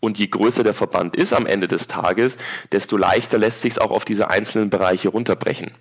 Und 0.00 0.18
je 0.18 0.26
größer 0.26 0.64
der 0.64 0.74
Verband 0.74 1.16
ist 1.16 1.32
am 1.32 1.46
Ende 1.46 1.68
des 1.68 1.86
Tages, 1.86 2.38
desto 2.72 2.96
leichter 2.96 3.38
lässt 3.38 3.62
sich 3.62 3.72
es 3.72 3.78
auch 3.78 3.90
auf 3.90 4.04
diese 4.08 4.28
einzelnen 4.28 4.70
Bereiche 4.70 5.10
runterbrechen. 5.10 5.72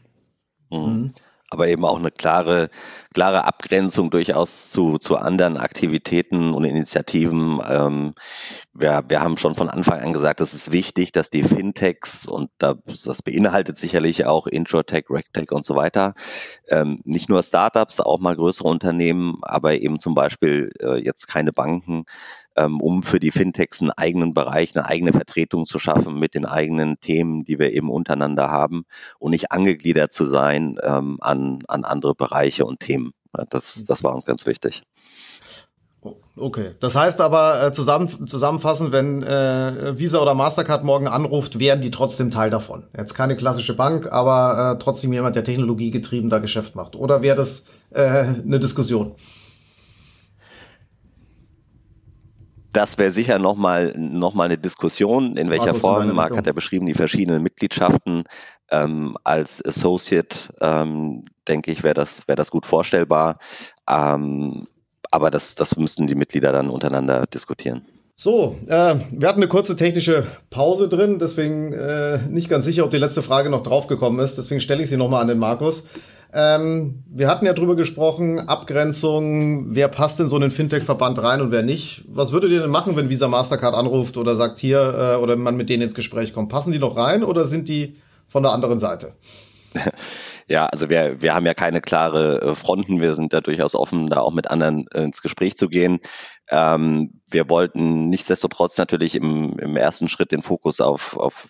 Mhm. 0.69 1.13
Aber 1.49 1.69
eben 1.69 1.85
auch 1.85 1.97
eine 1.97 2.11
klare, 2.11 2.69
klare 3.13 3.45
Abgrenzung 3.45 4.09
durchaus 4.09 4.69
zu, 4.69 4.97
zu 4.97 5.15
anderen 5.15 5.55
Aktivitäten 5.55 6.53
und 6.53 6.65
Initiativen. 6.65 7.61
Ähm, 7.65 8.15
wir, 8.73 9.05
wir 9.07 9.21
haben 9.21 9.37
schon 9.37 9.55
von 9.55 9.69
Anfang 9.69 10.01
an 10.01 10.11
gesagt, 10.11 10.41
es 10.41 10.53
ist 10.53 10.73
wichtig, 10.73 11.13
dass 11.13 11.29
die 11.29 11.43
Fintechs 11.43 12.27
und 12.27 12.49
das, 12.57 12.75
das 13.05 13.21
beinhaltet 13.21 13.77
sicherlich 13.77 14.25
auch 14.25 14.45
Introtech, 14.45 15.05
Rectech 15.09 15.53
und 15.53 15.65
so 15.65 15.75
weiter, 15.75 16.15
ähm, 16.67 16.99
nicht 17.05 17.29
nur 17.29 17.41
Startups, 17.41 18.01
auch 18.01 18.19
mal 18.19 18.35
größere 18.35 18.67
Unternehmen, 18.67 19.37
aber 19.41 19.75
eben 19.75 19.99
zum 19.99 20.15
Beispiel 20.15 20.73
äh, 20.81 21.01
jetzt 21.01 21.27
keine 21.27 21.53
Banken, 21.53 22.03
ähm, 22.57 22.81
um 22.81 23.03
für 23.03 23.19
die 23.19 23.31
Fintechs 23.31 23.81
einen 23.81 23.91
eigenen 23.91 24.33
Bereich, 24.33 24.75
eine 24.75 24.87
eigene 24.87 25.13
Vertretung 25.13 25.65
zu 25.65 25.79
schaffen 25.79 26.19
mit 26.19 26.35
den 26.35 26.45
eigenen 26.45 26.99
Themen, 26.99 27.43
die 27.43 27.59
wir 27.59 27.71
eben 27.71 27.89
untereinander 27.89 28.49
haben 28.49 28.83
und 29.19 29.31
nicht 29.31 29.51
angegliedert 29.51 30.11
zu 30.11 30.25
sein 30.25 30.77
ähm, 30.83 31.17
an, 31.21 31.59
an 31.67 31.83
andere 31.85 32.15
Bereiche 32.15 32.65
und 32.65 32.79
Themen. 32.79 33.13
Das, 33.49 33.85
das 33.85 34.03
war 34.03 34.15
uns 34.15 34.25
ganz 34.25 34.45
wichtig. 34.45 34.83
Okay, 36.35 36.75
das 36.79 36.95
heißt 36.95 37.19
aber 37.21 37.63
äh, 37.63 37.73
zusammen, 37.73 38.27
zusammenfassend, 38.27 38.91
wenn 38.91 39.23
äh, 39.23 39.97
Visa 39.97 40.19
oder 40.19 40.35
Mastercard 40.35 40.83
morgen 40.83 41.07
anruft, 41.07 41.59
wären 41.59 41.81
die 41.81 41.91
trotzdem 41.91 42.29
Teil 42.31 42.49
davon. 42.49 42.83
Jetzt 42.95 43.15
keine 43.15 43.35
klassische 43.35 43.75
Bank, 43.75 44.07
aber 44.11 44.75
äh, 44.75 44.79
trotzdem 44.83 45.11
jemand, 45.11 45.35
der 45.35 45.43
technologiegetrieben 45.43 46.29
da 46.29 46.37
Geschäft 46.37 46.75
macht. 46.75 46.95
Oder 46.95 47.21
wäre 47.23 47.35
das 47.35 47.65
äh, 47.89 48.01
eine 48.01 48.59
Diskussion? 48.59 49.15
Das 52.73 52.97
wäre 52.97 53.11
sicher 53.11 53.39
nochmal 53.39 53.93
noch 53.97 54.33
mal 54.33 54.45
eine 54.45 54.57
Diskussion, 54.57 55.37
in 55.37 55.49
welcher 55.49 55.69
also 55.69 55.79
Form. 55.79 56.13
Marc 56.13 56.35
hat 56.35 56.47
ja 56.47 56.53
beschrieben, 56.53 56.85
die 56.85 56.93
verschiedenen 56.93 57.43
Mitgliedschaften. 57.43 58.23
Ähm, 58.69 59.17
als 59.23 59.63
Associate, 59.65 60.53
ähm, 60.59 61.25
denke 61.47 61.71
ich, 61.71 61.83
wäre 61.83 61.93
das, 61.93 62.27
wär 62.27 62.35
das 62.35 62.51
gut 62.51 62.65
vorstellbar. 62.65 63.39
Ähm, 63.89 64.67
aber 65.09 65.31
das, 65.31 65.55
das 65.55 65.77
müssten 65.77 66.07
die 66.07 66.15
Mitglieder 66.15 66.51
dann 66.51 66.69
untereinander 66.69 67.25
diskutieren. 67.27 67.83
So, 68.19 68.57
äh, 68.65 68.95
wir 69.11 69.27
hatten 69.27 69.39
eine 69.39 69.47
kurze 69.47 69.75
technische 69.75 70.25
Pause 70.49 70.89
drin, 70.89 71.19
deswegen 71.19 71.71
äh, 71.71 72.17
nicht 72.27 72.49
ganz 72.49 72.65
sicher, 72.65 72.83
ob 72.83 72.91
die 72.91 72.97
letzte 72.97 73.21
Frage 73.21 73.51
noch 73.51 73.61
draufgekommen 73.61 74.19
ist. 74.19 74.37
Deswegen 74.37 74.59
stelle 74.59 74.81
ich 74.81 74.89
sie 74.89 74.97
nochmal 74.97 75.21
an 75.21 75.27
den 75.27 75.37
Markus. 75.37 75.83
Ähm, 76.33 77.03
wir 77.09 77.27
hatten 77.29 77.45
ja 77.45 77.53
drüber 77.53 77.75
gesprochen, 77.75 78.39
Abgrenzung, 78.39 79.75
wer 79.75 79.87
passt 79.87 80.19
in 80.19 80.29
so 80.29 80.35
einen 80.35 80.51
Fintech-Verband 80.51 81.21
rein 81.21 81.41
und 81.41 81.51
wer 81.51 81.63
nicht. 81.63 82.03
Was 82.07 82.31
würdet 82.31 82.51
ihr 82.51 82.61
denn 82.61 82.69
machen, 82.69 82.95
wenn 82.95 83.09
Visa 83.09 83.27
Mastercard 83.27 83.75
anruft 83.75 84.17
oder 84.17 84.35
sagt 84.35 84.59
hier 84.59 85.15
äh, 85.17 85.21
oder 85.21 85.35
man 85.35 85.55
mit 85.55 85.69
denen 85.69 85.83
ins 85.83 85.95
Gespräch 85.95 86.33
kommt? 86.33 86.49
Passen 86.49 86.71
die 86.71 86.79
noch 86.79 86.97
rein 86.97 87.23
oder 87.23 87.45
sind 87.45 87.69
die 87.69 87.97
von 88.27 88.43
der 88.43 88.51
anderen 88.51 88.79
Seite? 88.79 89.13
Ja, 90.49 90.67
also 90.67 90.89
wir, 90.89 91.21
wir 91.21 91.35
haben 91.35 91.45
ja 91.45 91.53
keine 91.53 91.81
klare 91.81 92.41
äh, 92.41 92.55
Fronten. 92.55 93.01
Wir 93.01 93.15
sind 93.15 93.33
da 93.33 93.41
durchaus 93.41 93.75
offen, 93.75 94.07
da 94.07 94.21
auch 94.21 94.33
mit 94.33 94.49
anderen 94.49 94.85
äh, 94.93 95.03
ins 95.03 95.21
Gespräch 95.21 95.57
zu 95.57 95.67
gehen. 95.67 95.99
Ähm, 96.49 97.19
wir 97.29 97.49
wollten 97.49 98.07
nichtsdestotrotz 98.07 98.77
natürlich 98.77 99.15
im, 99.15 99.59
im 99.59 99.75
ersten 99.75 100.07
Schritt 100.07 100.31
den 100.31 100.41
Fokus 100.41 100.79
auf, 100.79 101.17
auf 101.17 101.49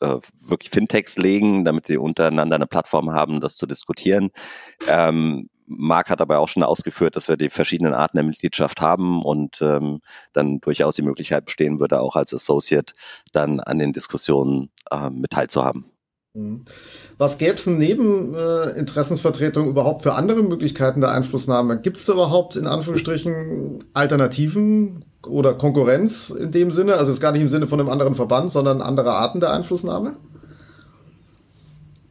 äh, 0.00 0.16
wirklich 0.40 0.70
Fintechs 0.70 1.16
legen, 1.18 1.64
damit 1.64 1.86
sie 1.86 1.96
untereinander 1.96 2.56
eine 2.56 2.66
Plattform 2.66 3.12
haben, 3.12 3.40
das 3.40 3.56
zu 3.56 3.66
diskutieren. 3.66 4.30
Ähm, 4.86 5.48
Marc 5.66 6.08
hat 6.08 6.20
aber 6.20 6.38
auch 6.38 6.48
schon 6.48 6.62
ausgeführt, 6.62 7.14
dass 7.14 7.28
wir 7.28 7.36
die 7.36 7.50
verschiedenen 7.50 7.92
Arten 7.92 8.16
der 8.16 8.24
Mitgliedschaft 8.24 8.80
haben 8.80 9.22
und 9.22 9.60
ähm, 9.60 10.00
dann 10.32 10.60
durchaus 10.60 10.96
die 10.96 11.02
Möglichkeit 11.02 11.44
bestehen 11.44 11.78
würde, 11.78 12.00
auch 12.00 12.16
als 12.16 12.32
Associate 12.32 12.94
dann 13.32 13.60
an 13.60 13.78
den 13.78 13.92
Diskussionen 13.92 14.70
äh, 14.90 15.10
mit 15.10 15.30
teilzuhaben. 15.30 15.84
Mhm. 16.34 16.64
Was 17.18 17.38
gäbe 17.38 17.54
es 17.54 17.66
neben 17.66 18.34
äh, 18.34 18.70
Interessensvertretung 18.78 19.68
überhaupt 19.68 20.02
für 20.02 20.14
andere 20.14 20.42
Möglichkeiten 20.42 21.00
der 21.00 21.10
Einflussnahme? 21.10 21.80
Gibt 21.80 21.98
es 21.98 22.08
überhaupt 22.08 22.56
in 22.56 22.66
Anführungsstrichen 22.66 23.84
Alternativen 23.92 25.04
oder 25.28 25.54
Konkurrenz 25.54 26.30
in 26.30 26.52
dem 26.52 26.70
Sinne? 26.70 26.94
Also 26.94 27.12
ist 27.12 27.20
gar 27.20 27.32
nicht 27.32 27.42
im 27.42 27.48
Sinne 27.48 27.66
von 27.66 27.80
einem 27.80 27.88
anderen 27.88 28.14
Verband, 28.14 28.50
sondern 28.50 28.80
andere 28.80 29.12
Arten 29.12 29.40
der 29.40 29.52
Einflussnahme? 29.52 30.14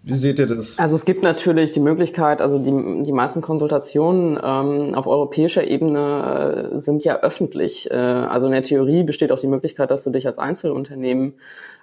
Wie 0.07 0.15
seht 0.15 0.39
ihr 0.39 0.47
das? 0.47 0.79
Also 0.79 0.95
es 0.95 1.03
gibt 1.03 1.21
natürlich 1.21 1.73
die 1.73 1.81
Möglichkeit, 1.81 2.39
also 2.39 2.59
die, 2.59 3.03
die 3.03 3.11
meisten 3.11 3.41
Konsultationen 3.41 4.39
ähm, 4.41 4.95
auf 4.95 5.05
europäischer 5.05 5.67
Ebene 5.67 6.71
äh, 6.75 6.79
sind 6.79 7.03
ja 7.03 7.19
öffentlich. 7.19 7.91
Äh, 7.91 7.95
also 7.95 8.47
in 8.47 8.53
der 8.53 8.63
Theorie 8.63 9.03
besteht 9.03 9.33
auch 9.33 9.39
die 9.39 9.47
Möglichkeit, 9.47 9.91
dass 9.91 10.05
du 10.05 10.09
dich 10.11 10.25
als 10.25 10.39
Einzelunternehmen 10.39 11.33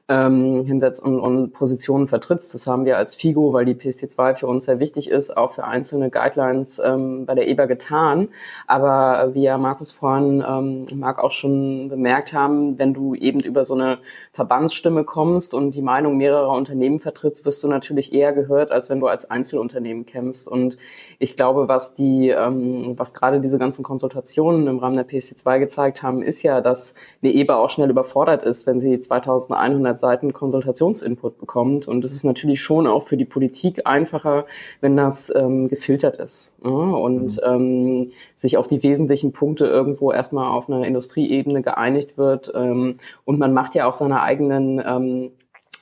ähm, 0.09 0.67
hinsetzt 0.67 1.03
und, 1.03 1.19
und 1.19 1.53
Positionen 1.53 2.09
vertrittst. 2.09 2.53
Das 2.53 2.67
haben 2.67 2.85
wir 2.85 2.99
als 2.99 3.15
FIGO, 3.15 3.55
weil 3.55 3.65
die 3.65 3.75
PSD2 3.75 4.35
für 4.35 4.47
uns 4.47 4.67
sehr 4.67 4.79
wichtig 4.79 5.11
ist, 5.11 5.35
auch 5.35 5.53
für 5.53 5.65
einzelne 5.65 6.11
Guidelines 6.11 6.79
ähm, 6.79 7.25
bei 7.25 7.35
der 7.35 7.49
EBA 7.49 7.65
getan. 7.65 8.29
Aber 8.67 9.35
wie 9.35 9.45
ja 9.45 9.57
Markus 9.57 9.93
vorhin 9.93 10.45
ähm, 10.47 10.87
Marc 10.99 11.19
auch 11.19 11.31
schon 11.31 11.89
bemerkt 11.89 12.35
haben, 12.35 12.79
wenn 12.79 12.93
du 12.93 13.15
eben 13.15 13.41
über 13.41 13.65
so 13.65 13.75
eine 13.75 13.99
Verbandsstimme 14.33 15.05
kommst 15.05 15.55
und 15.55 15.71
die 15.75 15.83
Meinung 15.83 16.19
mehrerer 16.19 16.51
Unternehmen 16.51 17.01
vertrittst, 17.01 17.47
wirst 17.47 17.65
du 17.65 17.69
natürlich 17.69 18.13
eher 18.13 18.35
gehört, 18.35 18.73
als 18.73 18.91
wenn 18.91 19.01
du 19.01 19.07
als 19.07 19.31
Einzelunternehmen 19.31 20.05
kämpfst. 20.05 20.47
Und 20.47 20.77
ich 21.19 21.35
glaube, 21.35 21.67
was 21.69 21.95
die, 21.95 22.29
ähm, 22.29 22.99
was 22.99 23.15
gerade 23.15 23.41
diese 23.41 23.59
ganzen 23.59 23.83
Konsultationen 23.83 24.67
im 24.67 24.79
Rahmen 24.81 24.97
der 24.97 25.09
PSD2 25.09 25.59
gezeigt 25.61 26.03
haben, 26.03 26.21
ist 26.21 26.43
ja, 26.43 26.61
dass 26.61 26.95
eine 27.23 27.33
EBA 27.33 27.57
auch 27.57 27.71
schnell 27.71 27.89
überfordert 27.89 28.43
ist, 28.43 28.67
wenn 28.67 28.81
sie 28.81 29.01
2100 29.01 29.94
100 29.95 29.99
Seiten 29.99 30.33
Konsultationsinput 30.33 31.39
bekommt. 31.39 31.89
Und 31.89 32.05
es 32.05 32.13
ist 32.13 32.25
natürlich 32.25 32.61
schon 32.61 32.87
auch 32.87 33.07
für 33.07 33.17
die 33.17 33.25
Politik 33.25 33.87
einfacher, 33.87 34.47
wenn 34.81 34.97
das 34.97 35.33
ähm, 35.35 35.69
gefiltert 35.69 36.17
ist 36.17 36.55
ja? 36.65 36.71
und 36.71 37.37
mhm. 37.37 37.41
ähm, 37.43 38.13
sich 38.37 38.57
auf 38.57 38.69
die 38.69 38.83
wesentlichen 38.83 39.33
Punkte 39.33 39.67
irgendwo 39.67 40.13
erstmal 40.13 40.51
auf 40.51 40.69
einer 40.69 40.85
Industrieebene 40.85 41.63
geeinigt 41.63 42.19
wird. 42.19 42.53
Ähm, 42.55 42.97
und 43.25 43.39
man 43.39 43.53
macht 43.53 43.75
ja 43.75 43.87
auch 43.87 43.95
seine 43.95 44.23
eigenen 44.23 44.83
ähm, 44.85 45.31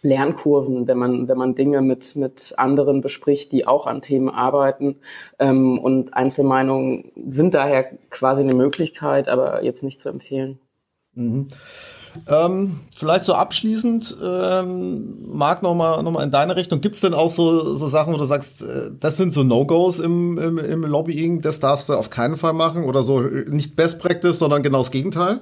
Lernkurven, 0.04 0.88
wenn 0.88 0.98
man, 0.98 1.28
wenn 1.28 1.38
man 1.38 1.54
Dinge 1.54 1.80
mit, 1.80 2.16
mit 2.16 2.54
anderen 2.56 3.00
bespricht, 3.00 3.52
die 3.52 3.68
auch 3.68 3.86
an 3.86 4.02
Themen 4.02 4.28
arbeiten. 4.28 4.96
Ähm, 5.38 5.78
und 5.78 6.14
Einzelmeinungen 6.14 7.12
sind 7.28 7.54
daher 7.54 7.84
quasi 8.10 8.42
eine 8.42 8.54
Möglichkeit, 8.54 9.28
aber 9.28 9.62
jetzt 9.62 9.84
nicht 9.84 10.00
zu 10.00 10.08
empfehlen. 10.08 10.58
Mhm. 11.14 11.48
Ähm, 12.28 12.80
vielleicht 12.94 13.24
so 13.24 13.34
abschließend, 13.34 14.16
ähm, 14.22 15.14
Marc, 15.32 15.62
nochmal 15.62 16.02
noch 16.02 16.10
mal 16.10 16.22
in 16.22 16.30
deine 16.30 16.56
Richtung. 16.56 16.80
Gibt 16.80 16.96
es 16.96 17.00
denn 17.00 17.14
auch 17.14 17.30
so, 17.30 17.74
so 17.74 17.88
Sachen, 17.88 18.12
wo 18.12 18.18
du 18.18 18.24
sagst, 18.24 18.62
äh, 18.62 18.90
das 18.98 19.16
sind 19.16 19.32
so 19.32 19.42
No-Gos 19.42 19.98
im, 19.98 20.38
im, 20.38 20.58
im 20.58 20.84
Lobbying, 20.84 21.40
das 21.40 21.60
darfst 21.60 21.88
du 21.88 21.94
auf 21.94 22.10
keinen 22.10 22.36
Fall 22.36 22.52
machen? 22.52 22.84
Oder 22.84 23.02
so 23.02 23.20
nicht 23.20 23.76
Best 23.76 23.98
Practice, 23.98 24.38
sondern 24.38 24.62
genau 24.62 24.78
das 24.78 24.90
Gegenteil? 24.90 25.40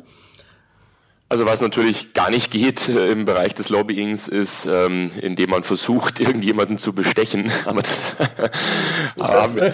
Also 1.30 1.46
was 1.46 1.60
natürlich 1.60 2.12
gar 2.12 2.28
nicht 2.28 2.50
geht 2.50 2.88
äh, 2.88 3.06
im 3.06 3.24
Bereich 3.24 3.54
des 3.54 3.68
Lobbyings 3.68 4.26
ist, 4.26 4.66
ähm, 4.66 5.12
indem 5.22 5.50
man 5.50 5.62
versucht, 5.62 6.18
irgendjemanden 6.18 6.76
zu 6.76 6.92
bestechen. 6.92 7.52
Aber 7.66 7.82
das, 7.82 8.16
haben, 9.20 9.54
wir, 9.54 9.72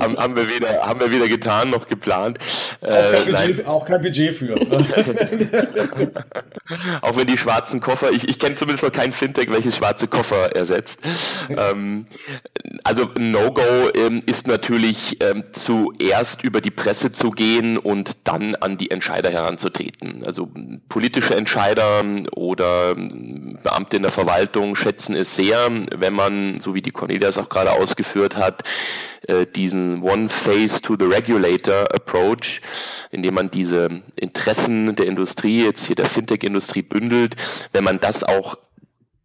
haben, 0.00 0.18
haben, 0.18 0.34
wir 0.34 0.48
weder, 0.48 0.84
haben 0.84 0.98
wir 0.98 1.12
weder 1.12 1.28
getan 1.28 1.70
noch 1.70 1.86
geplant. 1.86 2.40
Auch 2.80 2.88
kein, 2.88 2.98
äh, 2.98 3.30
Budget, 3.30 3.66
auch 3.68 3.84
kein 3.84 4.02
Budget 4.02 4.34
für. 4.34 4.56
auch 7.02 7.16
wenn 7.16 7.28
die 7.28 7.38
schwarzen 7.38 7.78
Koffer, 7.78 8.10
ich, 8.10 8.28
ich 8.28 8.40
kenne 8.40 8.56
zumindest 8.56 8.82
noch 8.82 8.90
kein 8.90 9.12
Fintech, 9.12 9.50
welches 9.50 9.76
schwarze 9.76 10.08
Koffer 10.08 10.56
ersetzt. 10.56 11.02
Ähm, 11.50 12.06
also 12.82 13.10
No-Go 13.16 13.90
ähm, 13.94 14.18
ist 14.26 14.48
natürlich 14.48 15.22
ähm, 15.22 15.44
zuerst 15.52 16.42
über 16.42 16.60
die 16.60 16.72
Presse 16.72 17.12
zu 17.12 17.30
gehen 17.30 17.78
und 17.78 18.26
dann 18.26 18.56
an 18.56 18.76
die 18.76 18.90
Entscheider 18.90 19.30
heranzutreten. 19.30 20.24
Also 20.26 20.50
politische 20.88 21.34
Entscheider 21.34 22.04
oder 22.32 22.94
Beamte 22.94 23.96
in 23.96 24.02
der 24.02 24.12
Verwaltung 24.12 24.76
schätzen 24.76 25.14
es 25.14 25.36
sehr, 25.36 25.70
wenn 25.94 26.14
man, 26.14 26.60
so 26.60 26.74
wie 26.74 26.82
die 26.82 26.90
Cornelia 26.90 27.28
es 27.28 27.38
auch 27.38 27.48
gerade 27.48 27.72
ausgeführt 27.72 28.36
hat, 28.36 28.62
äh, 29.28 29.46
diesen 29.46 30.02
One 30.02 30.28
Face 30.28 30.82
to 30.82 30.96
the 30.98 31.06
Regulator 31.06 31.94
Approach, 31.94 32.60
indem 33.10 33.34
man 33.34 33.50
diese 33.50 34.02
Interessen 34.16 34.94
der 34.96 35.06
Industrie, 35.06 35.64
jetzt 35.64 35.86
hier 35.86 35.96
der 35.96 36.06
Fintech-Industrie 36.06 36.82
bündelt, 36.82 37.36
wenn 37.72 37.84
man 37.84 38.00
das 38.00 38.24
auch 38.24 38.56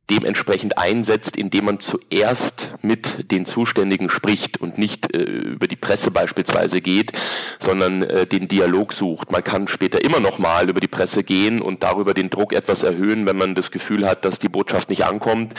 dementsprechend 0.09 0.77
einsetzt, 0.77 1.37
indem 1.37 1.65
man 1.65 1.79
zuerst 1.79 2.73
mit 2.81 3.31
den 3.31 3.45
Zuständigen 3.45 4.09
spricht 4.09 4.59
und 4.59 4.77
nicht 4.77 5.13
äh, 5.13 5.23
über 5.23 5.67
die 5.67 5.75
Presse 5.75 6.11
beispielsweise 6.11 6.81
geht, 6.81 7.11
sondern 7.59 8.03
äh, 8.03 8.25
den 8.25 8.47
Dialog 8.47 8.93
sucht. 8.93 9.31
Man 9.31 9.43
kann 9.43 9.67
später 9.67 10.03
immer 10.03 10.19
noch 10.19 10.39
mal 10.39 10.69
über 10.69 10.79
die 10.79 10.87
Presse 10.87 11.23
gehen 11.23 11.61
und 11.61 11.83
darüber 11.83 12.13
den 12.13 12.29
Druck 12.29 12.53
etwas 12.53 12.83
erhöhen, 12.83 13.25
wenn 13.25 13.37
man 13.37 13.55
das 13.55 13.71
Gefühl 13.71 14.07
hat, 14.07 14.25
dass 14.25 14.39
die 14.39 14.49
Botschaft 14.49 14.89
nicht 14.89 15.05
ankommt. 15.05 15.53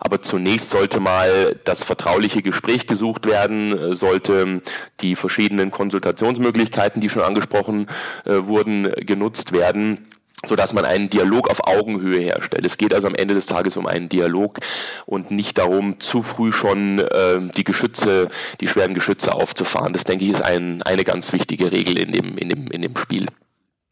Aber 0.00 0.20
zunächst 0.20 0.70
sollte 0.70 1.00
mal 1.00 1.58
das 1.64 1.82
vertrauliche 1.82 2.42
Gespräch 2.42 2.86
gesucht 2.86 3.26
werden, 3.26 3.78
äh, 3.78 3.94
sollte 3.94 4.62
die 5.00 5.16
verschiedenen 5.16 5.70
Konsultationsmöglichkeiten, 5.70 7.00
die 7.00 7.08
schon 7.08 7.22
angesprochen 7.22 7.86
äh, 8.24 8.46
wurden, 8.46 8.92
genutzt 9.06 9.52
werden 9.52 9.98
so 10.44 10.56
dass 10.56 10.72
man 10.72 10.84
einen 10.84 11.10
Dialog 11.10 11.48
auf 11.50 11.66
Augenhöhe 11.66 12.20
herstellt. 12.20 12.66
Es 12.66 12.76
geht 12.76 12.94
also 12.94 13.08
am 13.08 13.14
Ende 13.14 13.34
des 13.34 13.46
Tages 13.46 13.76
um 13.76 13.86
einen 13.86 14.08
Dialog 14.08 14.58
und 15.06 15.30
nicht 15.30 15.58
darum, 15.58 16.00
zu 16.00 16.22
früh 16.22 16.52
schon 16.52 16.98
äh, 16.98 17.40
die 17.56 17.64
Geschütze, 17.64 18.28
die 18.60 18.68
schweren 18.68 18.94
Geschütze 18.94 19.32
aufzufahren. 19.32 19.92
Das 19.92 20.04
denke 20.04 20.24
ich 20.24 20.30
ist 20.30 20.42
ein, 20.42 20.82
eine 20.82 21.04
ganz 21.04 21.32
wichtige 21.32 21.72
Regel 21.72 21.98
in 21.98 22.12
dem, 22.12 22.38
in 22.38 22.48
dem, 22.48 22.66
in 22.68 22.82
dem 22.82 22.96
Spiel. 22.96 23.26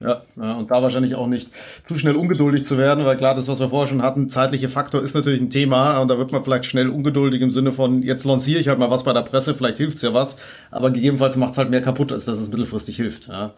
Ja, 0.01 0.23
ja, 0.37 0.55
und 0.55 0.71
da 0.73 0.83
wahrscheinlich 0.83 1.15
auch 1.15 1.29
nicht 1.29 1.51
zu 1.87 1.97
schnell 1.97 2.17
ungeduldig 2.17 2.67
zu 2.67 2.77
werden, 2.77 3.05
weil 3.05 3.17
klar, 3.17 3.37
das, 3.37 3.47
was 3.47 3.61
wir 3.61 3.69
vorher 3.69 3.87
schon 3.87 4.03
hatten, 4.03 4.29
zeitliche 4.29 4.69
Faktor 4.69 5.01
ist 5.01 5.15
natürlich 5.15 5.41
ein 5.41 5.51
Thema 5.51 6.01
und 6.01 6.09
da 6.09 6.19
wird 6.19 6.33
man 6.33 6.43
vielleicht 6.43 6.65
schnell 6.65 6.89
ungeduldig 6.89 7.41
im 7.41 7.53
Sinne 7.53 7.71
von, 7.71 8.03
jetzt 8.03 8.25
lanciere 8.25 8.59
ich 8.59 8.67
halt 8.67 8.81
mal 8.81 8.91
was 8.91 9.05
bei 9.05 9.13
der 9.13 9.23
Presse, 9.23 9.55
vielleicht 9.55 9.77
hilft's 9.77 10.03
ja 10.03 10.13
was, 10.13 10.39
aber 10.73 10.91
gegebenenfalls 10.91 11.37
macht's 11.37 11.57
halt 11.57 11.71
mehr 11.71 11.83
kaputt, 11.83 12.11
als 12.11 12.25
dass 12.25 12.39
es 12.39 12.51
mittelfristig 12.51 12.97
hilft. 12.97 13.29
Ja, 13.29 13.53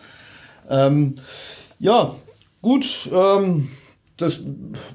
ähm, 0.68 1.14
ja 1.78 2.14
Gut, 2.64 3.10
ähm, 3.12 3.68
das 4.16 4.40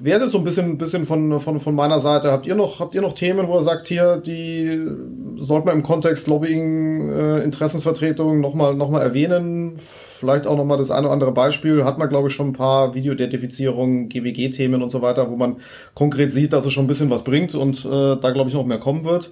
wäre 0.00 0.28
so 0.28 0.38
ein 0.38 0.44
bisschen, 0.44 0.76
bisschen 0.76 1.06
von, 1.06 1.38
von, 1.38 1.60
von 1.60 1.72
meiner 1.72 2.00
Seite. 2.00 2.32
Habt 2.32 2.44
ihr 2.48 2.56
noch, 2.56 2.80
habt 2.80 2.96
ihr 2.96 3.00
noch 3.00 3.12
Themen, 3.12 3.46
wo 3.46 3.58
ihr 3.58 3.62
sagt, 3.62 3.86
hier, 3.86 4.16
die 4.16 4.88
sollte 5.36 5.66
man 5.66 5.76
im 5.76 5.84
Kontext 5.84 6.26
Lobbying, 6.26 7.12
äh, 7.12 7.44
Interessensvertretung 7.44 8.40
nochmal 8.40 8.74
noch 8.74 8.90
mal 8.90 9.02
erwähnen? 9.02 9.78
Vielleicht 9.78 10.48
auch 10.48 10.56
nochmal 10.56 10.78
das 10.78 10.90
eine 10.90 11.06
oder 11.06 11.12
andere 11.12 11.30
Beispiel. 11.30 11.84
Hat 11.84 11.96
man, 11.96 12.08
glaube 12.08 12.26
ich, 12.26 12.34
schon 12.34 12.48
ein 12.48 12.54
paar 12.54 12.92
Videoidentifizierungen, 12.92 14.08
GWG-Themen 14.08 14.82
und 14.82 14.90
so 14.90 15.00
weiter, 15.00 15.30
wo 15.30 15.36
man 15.36 15.58
konkret 15.94 16.32
sieht, 16.32 16.52
dass 16.52 16.66
es 16.66 16.72
schon 16.72 16.86
ein 16.86 16.88
bisschen 16.88 17.08
was 17.08 17.22
bringt 17.22 17.54
und 17.54 17.84
äh, 17.84 18.16
da, 18.16 18.32
glaube 18.32 18.48
ich, 18.48 18.54
noch 18.54 18.66
mehr 18.66 18.80
kommen 18.80 19.04
wird. 19.04 19.30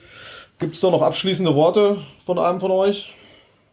Gibt 0.60 0.76
es 0.76 0.80
da 0.80 0.92
noch 0.92 1.02
abschließende 1.02 1.56
Worte 1.56 1.96
von 2.24 2.38
einem 2.38 2.60
von 2.60 2.70
euch? 2.70 3.12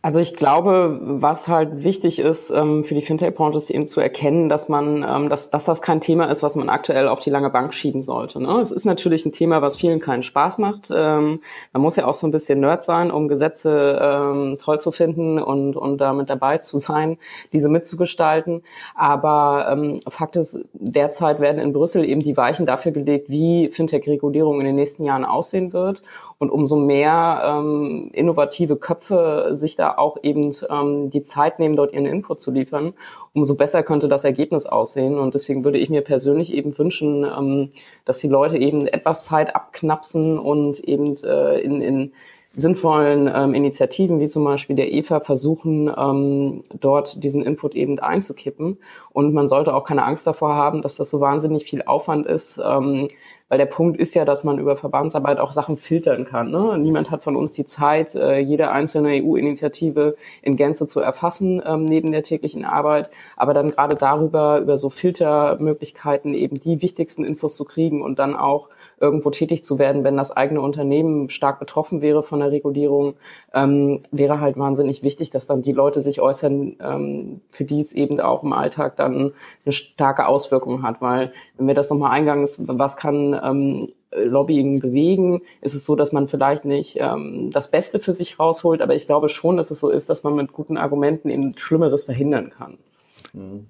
Also 0.06 0.20
ich 0.20 0.36
glaube, 0.36 1.00
was 1.02 1.48
halt 1.48 1.84
wichtig 1.84 2.20
ist 2.20 2.52
ähm, 2.52 2.84
für 2.84 2.94
die 2.94 3.02
Fintech-Branche, 3.02 3.58
ist 3.58 3.72
eben 3.72 3.88
zu 3.88 4.02
erkennen, 4.02 4.50
dass 4.50 4.70
man, 4.70 5.04
ähm, 5.04 5.30
dass, 5.30 5.50
dass 5.50 5.66
das 5.66 5.82
kein 5.82 6.00
Thema 6.00 6.26
ist, 6.26 6.44
was 6.44 6.56
man 6.56 6.70
aktuell 6.70 7.08
auf 7.08 7.22
die 7.22 7.32
lange 7.32 7.50
Bank 7.50 7.74
schieben 7.74 8.04
sollte. 8.04 8.40
Ne? 8.40 8.60
Es 8.62 8.72
ist 8.72 8.86
natürlich 8.86 9.26
ein 9.26 9.32
Thema, 9.32 9.64
was 9.64 9.78
vielen 9.78 10.00
keinen 10.00 10.22
Spaß 10.22 10.60
macht. 10.60 10.92
Ähm, 10.96 11.40
man 11.74 11.82
muss 11.82 11.96
ja 11.96 12.06
auch 12.06 12.14
so 12.14 12.28
ein 12.28 12.32
bisschen 12.32 12.60
Nerd 12.60 12.84
sein, 12.84 13.10
um 13.10 13.28
Gesetze 13.28 14.56
toll 14.62 14.80
zu 14.80 14.92
finden 14.92 15.40
und, 15.40 15.76
und 15.76 15.98
damit 15.98 16.30
dabei 16.30 16.60
zu 16.60 16.78
sein, 16.78 17.18
diese 17.52 17.68
mitzugestalten. 17.70 18.62
Aber 18.94 19.98
Fakt 20.08 20.36
ist, 20.36 20.66
derzeit 20.74 21.40
werden 21.40 21.60
in 21.60 21.74
Brüssel 21.74 22.06
eben 22.06 22.22
die 22.22 22.38
Weichen 22.38 22.68
dafür 22.68 22.92
gelegt, 22.92 23.30
wie 23.30 23.70
Fintech-Regulierung 23.70 24.60
in 24.60 24.68
den 24.68 24.76
nächsten 24.76 25.04
Jahren 25.04 25.26
aussehen 25.26 25.74
wird. 25.74 26.04
Und 26.38 26.50
umso 26.50 26.76
mehr 26.76 27.42
ähm, 27.46 28.10
innovative 28.12 28.76
Köpfe 28.76 29.50
sich 29.52 29.76
da 29.78 29.98
auch 29.98 30.18
eben 30.22 30.52
ähm, 30.70 31.10
die 31.10 31.24
Zeit 31.24 31.60
nehmen, 31.60 31.78
dort 31.78 31.94
ihren 31.94 32.06
Input 32.06 32.42
zu 32.42 32.52
liefern, 32.52 32.94
umso 33.34 33.56
besser 33.56 33.84
könnte 33.84 34.10
das 34.10 34.26
Ergebnis 34.26 34.66
aussehen. 34.66 35.18
Und 35.18 35.34
deswegen 35.34 35.64
würde 35.64 35.78
ich 35.78 35.90
mir 35.90 36.02
persönlich 36.02 36.54
eben 36.54 36.78
wünschen, 36.78 37.24
ähm, 37.24 37.72
dass 38.04 38.20
die 38.20 38.28
Leute 38.28 38.58
eben 38.58 38.86
etwas 38.88 39.26
Zeit 39.26 39.56
abknapsen 39.56 40.38
und 40.38 40.80
eben 40.80 41.16
äh, 41.24 41.60
in, 41.62 41.82
in 41.82 42.12
sinnvollen 42.56 43.32
ähm, 43.34 43.54
Initiativen 43.54 44.20
wie 44.20 44.28
zum 44.28 44.44
Beispiel 44.44 44.76
der 44.76 44.94
EFA 44.94 45.20
versuchen, 45.20 45.92
ähm, 45.96 46.64
dort 46.80 47.24
diesen 47.24 47.44
Input 47.44 47.76
eben 47.76 48.00
einzukippen. 48.00 48.78
Und 49.12 49.34
man 49.34 49.48
sollte 49.48 49.74
auch 49.74 49.84
keine 49.84 50.04
Angst 50.04 50.26
davor 50.26 50.56
haben, 50.56 50.82
dass 50.82 50.96
das 50.96 51.10
so 51.10 51.20
wahnsinnig 51.22 51.66
viel 51.66 51.84
Aufwand 51.84 52.26
ist, 52.26 52.62
ähm, 52.66 53.08
weil 53.48 53.60
der 53.60 53.66
Punkt 53.68 54.00
ist 54.00 54.16
ja, 54.16 54.26
dass 54.26 54.44
man 54.44 54.58
über 54.58 54.76
Verbandsarbeit 54.76 55.40
auch 55.40 55.52
Sachen 55.52 55.78
filtern 55.78 56.26
kann. 56.26 56.50
Ne? 56.50 56.78
Niemand 56.80 57.12
hat 57.12 57.24
von 57.24 57.36
uns 57.36 57.54
die 57.54 57.66
Zeit, 57.66 58.16
äh, 58.16 58.40
jede 58.40 58.72
einzelne 58.72 59.22
EU-Initiative 59.24 60.16
in 60.42 60.56
Gänze 60.56 60.88
zu 60.88 61.00
erfassen 61.00 61.62
ähm, 61.66 61.86
neben 61.86 62.12
der 62.12 62.24
täglichen 62.24 62.66
Arbeit, 62.66 63.10
aber 63.36 63.54
dann 63.54 63.72
gerade 63.72 63.96
darüber, 63.98 64.60
über 64.60 64.78
so 64.78 64.90
Filtermöglichkeiten 64.90 66.34
eben 66.34 66.60
die 66.60 66.82
wichtigsten 66.82 67.24
Infos 67.24 67.56
zu 67.56 67.66
kriegen 67.66 68.02
und 68.02 68.18
dann 68.18 68.36
auch 68.36 68.70
irgendwo 69.00 69.30
tätig 69.30 69.64
zu 69.64 69.80
werden, 69.80 70.04
wenn 70.04 70.18
das 70.18 70.32
eigene 70.36 70.62
Unternehmen 70.62 71.30
stark 71.30 71.60
betroffen 71.60 72.02
wäre 72.02 72.24
von 72.24 72.40
der 72.40 72.52
Regulierung, 72.52 73.16
ähm, 73.54 74.04
wäre 74.12 74.40
halt 74.40 74.58
wahnsinnig 74.58 75.04
wichtig, 75.04 75.30
dass 75.30 75.48
dann 75.48 75.62
die 75.62 75.72
Leute 75.72 76.00
sich 76.00 76.22
äußern, 76.22 76.78
ähm, 76.82 77.42
für 77.50 77.66
die 77.66 77.80
es 77.80 77.94
eben 77.94 78.20
auch 78.20 78.44
im 78.44 78.54
Alltag 78.54 78.96
dann 78.98 79.34
eine 79.66 79.72
starke 79.72 80.28
Auswirkung 80.28 80.84
hat. 80.84 81.02
Weil, 81.02 81.32
wenn 81.58 81.68
wir 81.68 81.76
das 81.76 81.90
nochmal 81.90 82.12
eingangs, 82.12 82.62
was 82.68 82.98
kann 82.98 83.40
ähm, 83.44 83.90
Lobbying 84.16 84.80
bewegen, 84.80 85.42
ist 85.62 85.76
es 85.76 85.86
so, 85.86 85.96
dass 85.96 86.12
man 86.12 86.28
vielleicht 86.28 86.66
nicht 86.66 86.98
ähm, 87.00 87.50
das 87.52 87.70
Beste 87.70 88.00
für 88.00 88.14
sich 88.14 88.40
rausholt, 88.40 88.82
aber 88.82 88.96
ich 88.96 89.08
glaube 89.08 89.30
schon, 89.30 89.58
dass 89.58 89.72
es 89.72 89.80
so 89.80 89.90
ist, 89.90 90.10
dass 90.10 90.24
man 90.24 90.36
mit 90.36 90.54
guten 90.54 90.78
Argumenten 90.78 91.30
eben 91.30 91.58
Schlimmeres 91.58 92.06
verhindern 92.06 92.52
kann. 92.58 92.78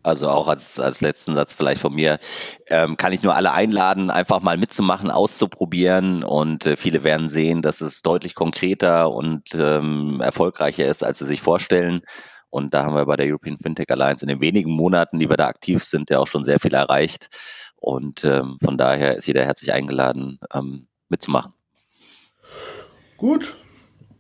Also 0.04 0.30
auch 0.30 0.48
als, 0.48 0.80
als 0.80 1.02
letzten 1.02 1.34
Satz 1.34 1.54
vielleicht 1.54 1.82
von 1.82 1.94
mir, 1.94 2.20
ähm, 2.68 2.98
kann 2.98 3.14
ich 3.14 3.24
nur 3.24 3.36
alle 3.36 3.52
einladen, 3.52 4.12
einfach 4.12 4.42
mal 4.42 4.58
mitzumachen, 4.58 5.10
auszuprobieren 5.10 6.24
und 6.24 6.66
äh, 6.66 6.78
viele 6.78 7.04
werden 7.04 7.30
sehen, 7.30 7.62
dass 7.62 7.82
es 7.82 8.02
deutlich 8.04 8.36
konkreter 8.36 9.12
und 9.12 9.56
ähm, 9.56 10.22
erfolgreicher 10.22 10.86
ist, 10.86 11.04
als 11.04 11.20
sie 11.20 11.26
sich 11.26 11.42
vorstellen. 11.42 12.02
Und 12.50 12.74
da 12.74 12.86
haben 12.86 12.96
wir 12.96 13.06
bei 13.06 13.16
der 13.16 13.28
European 13.28 13.58
Fintech 13.58 13.90
Alliance 13.90 14.24
in 14.24 14.30
den 14.30 14.40
wenigen 14.40 14.72
Monaten, 14.72 15.20
die 15.20 15.30
wir 15.30 15.38
da 15.38 15.48
aktiv 15.48 15.84
sind, 15.84 16.10
ja 16.10 16.20
auch 16.20 16.28
schon 16.28 16.44
sehr 16.44 16.60
viel 16.60 16.74
erreicht. 16.74 17.30
Und 17.76 18.24
ähm, 18.24 18.58
von 18.64 18.78
daher 18.78 19.16
ist 19.16 19.26
jeder 19.26 19.44
herzlich 19.44 19.74
eingeladen, 19.74 20.40
ähm, 20.54 20.88
mitzumachen. 21.10 21.54
Gut, 23.18 23.58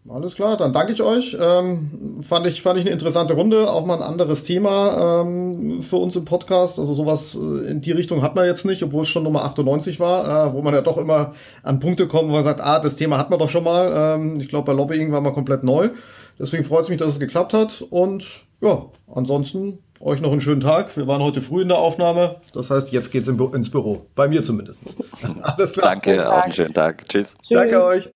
alles 0.07 0.35
klar, 0.35 0.55
dann 0.55 0.71
danke 0.71 0.93
ich 0.93 1.01
euch. 1.01 1.35
Ähm, 1.39 2.21
fand, 2.21 2.45
ich, 2.45 2.61
fand 2.61 2.77
ich 2.77 2.85
eine 2.85 2.91
interessante 2.93 3.33
Runde, 3.33 3.71
auch 3.71 3.85
mal 3.85 3.95
ein 3.95 4.03
anderes 4.03 4.43
Thema 4.43 5.21
ähm, 5.21 5.81
für 5.81 5.95
uns 5.97 6.15
im 6.15 6.25
Podcast. 6.25 6.77
Also 6.77 6.93
sowas 6.93 7.35
äh, 7.35 7.71
in 7.71 7.81
die 7.81 7.91
Richtung 7.91 8.21
hat 8.21 8.35
man 8.35 8.45
jetzt 8.45 8.65
nicht, 8.65 8.83
obwohl 8.83 9.03
es 9.03 9.09
schon 9.09 9.23
Nummer 9.23 9.43
98 9.45 9.99
war, 9.99 10.49
äh, 10.49 10.53
wo 10.53 10.61
man 10.61 10.73
ja 10.73 10.81
doch 10.81 10.97
immer 10.97 11.33
an 11.63 11.79
Punkte 11.79 12.07
kommt, 12.07 12.29
wo 12.29 12.33
man 12.33 12.43
sagt, 12.43 12.61
ah, 12.61 12.79
das 12.79 12.95
Thema 12.95 13.17
hat 13.17 13.29
man 13.29 13.39
doch 13.39 13.49
schon 13.49 13.63
mal. 13.63 14.15
Ähm, 14.15 14.39
ich 14.39 14.47
glaube, 14.47 14.65
bei 14.65 14.73
Lobbying 14.73 15.11
war 15.11 15.21
man 15.21 15.33
komplett 15.33 15.63
neu. 15.63 15.89
Deswegen 16.37 16.65
freut 16.65 16.83
es 16.83 16.89
mich, 16.89 16.99
dass 16.99 17.13
es 17.13 17.19
geklappt 17.19 17.53
hat. 17.53 17.83
Und 17.89 18.25
ja, 18.61 18.85
ansonsten 19.13 19.79
euch 19.99 20.21
noch 20.21 20.31
einen 20.31 20.41
schönen 20.41 20.61
Tag. 20.61 20.95
Wir 20.97 21.07
waren 21.07 21.23
heute 21.23 21.41
früh 21.41 21.63
in 21.63 21.69
der 21.69 21.79
Aufnahme. 21.79 22.41
Das 22.53 22.69
heißt, 22.69 22.91
jetzt 22.91 23.11
geht's 23.11 23.27
ins 23.27 23.71
Büro. 23.71 24.05
Bei 24.13 24.27
mir 24.27 24.43
zumindest. 24.43 24.83
Alles 25.41 25.73
klar. 25.73 25.87
Danke, 25.87 26.29
auch 26.29 26.43
einen 26.43 26.53
schönen 26.53 26.73
Tag. 26.73 27.07
Tschüss. 27.07 27.35
Tschüss. 27.41 27.57
Danke 27.57 27.83
euch. 27.83 28.09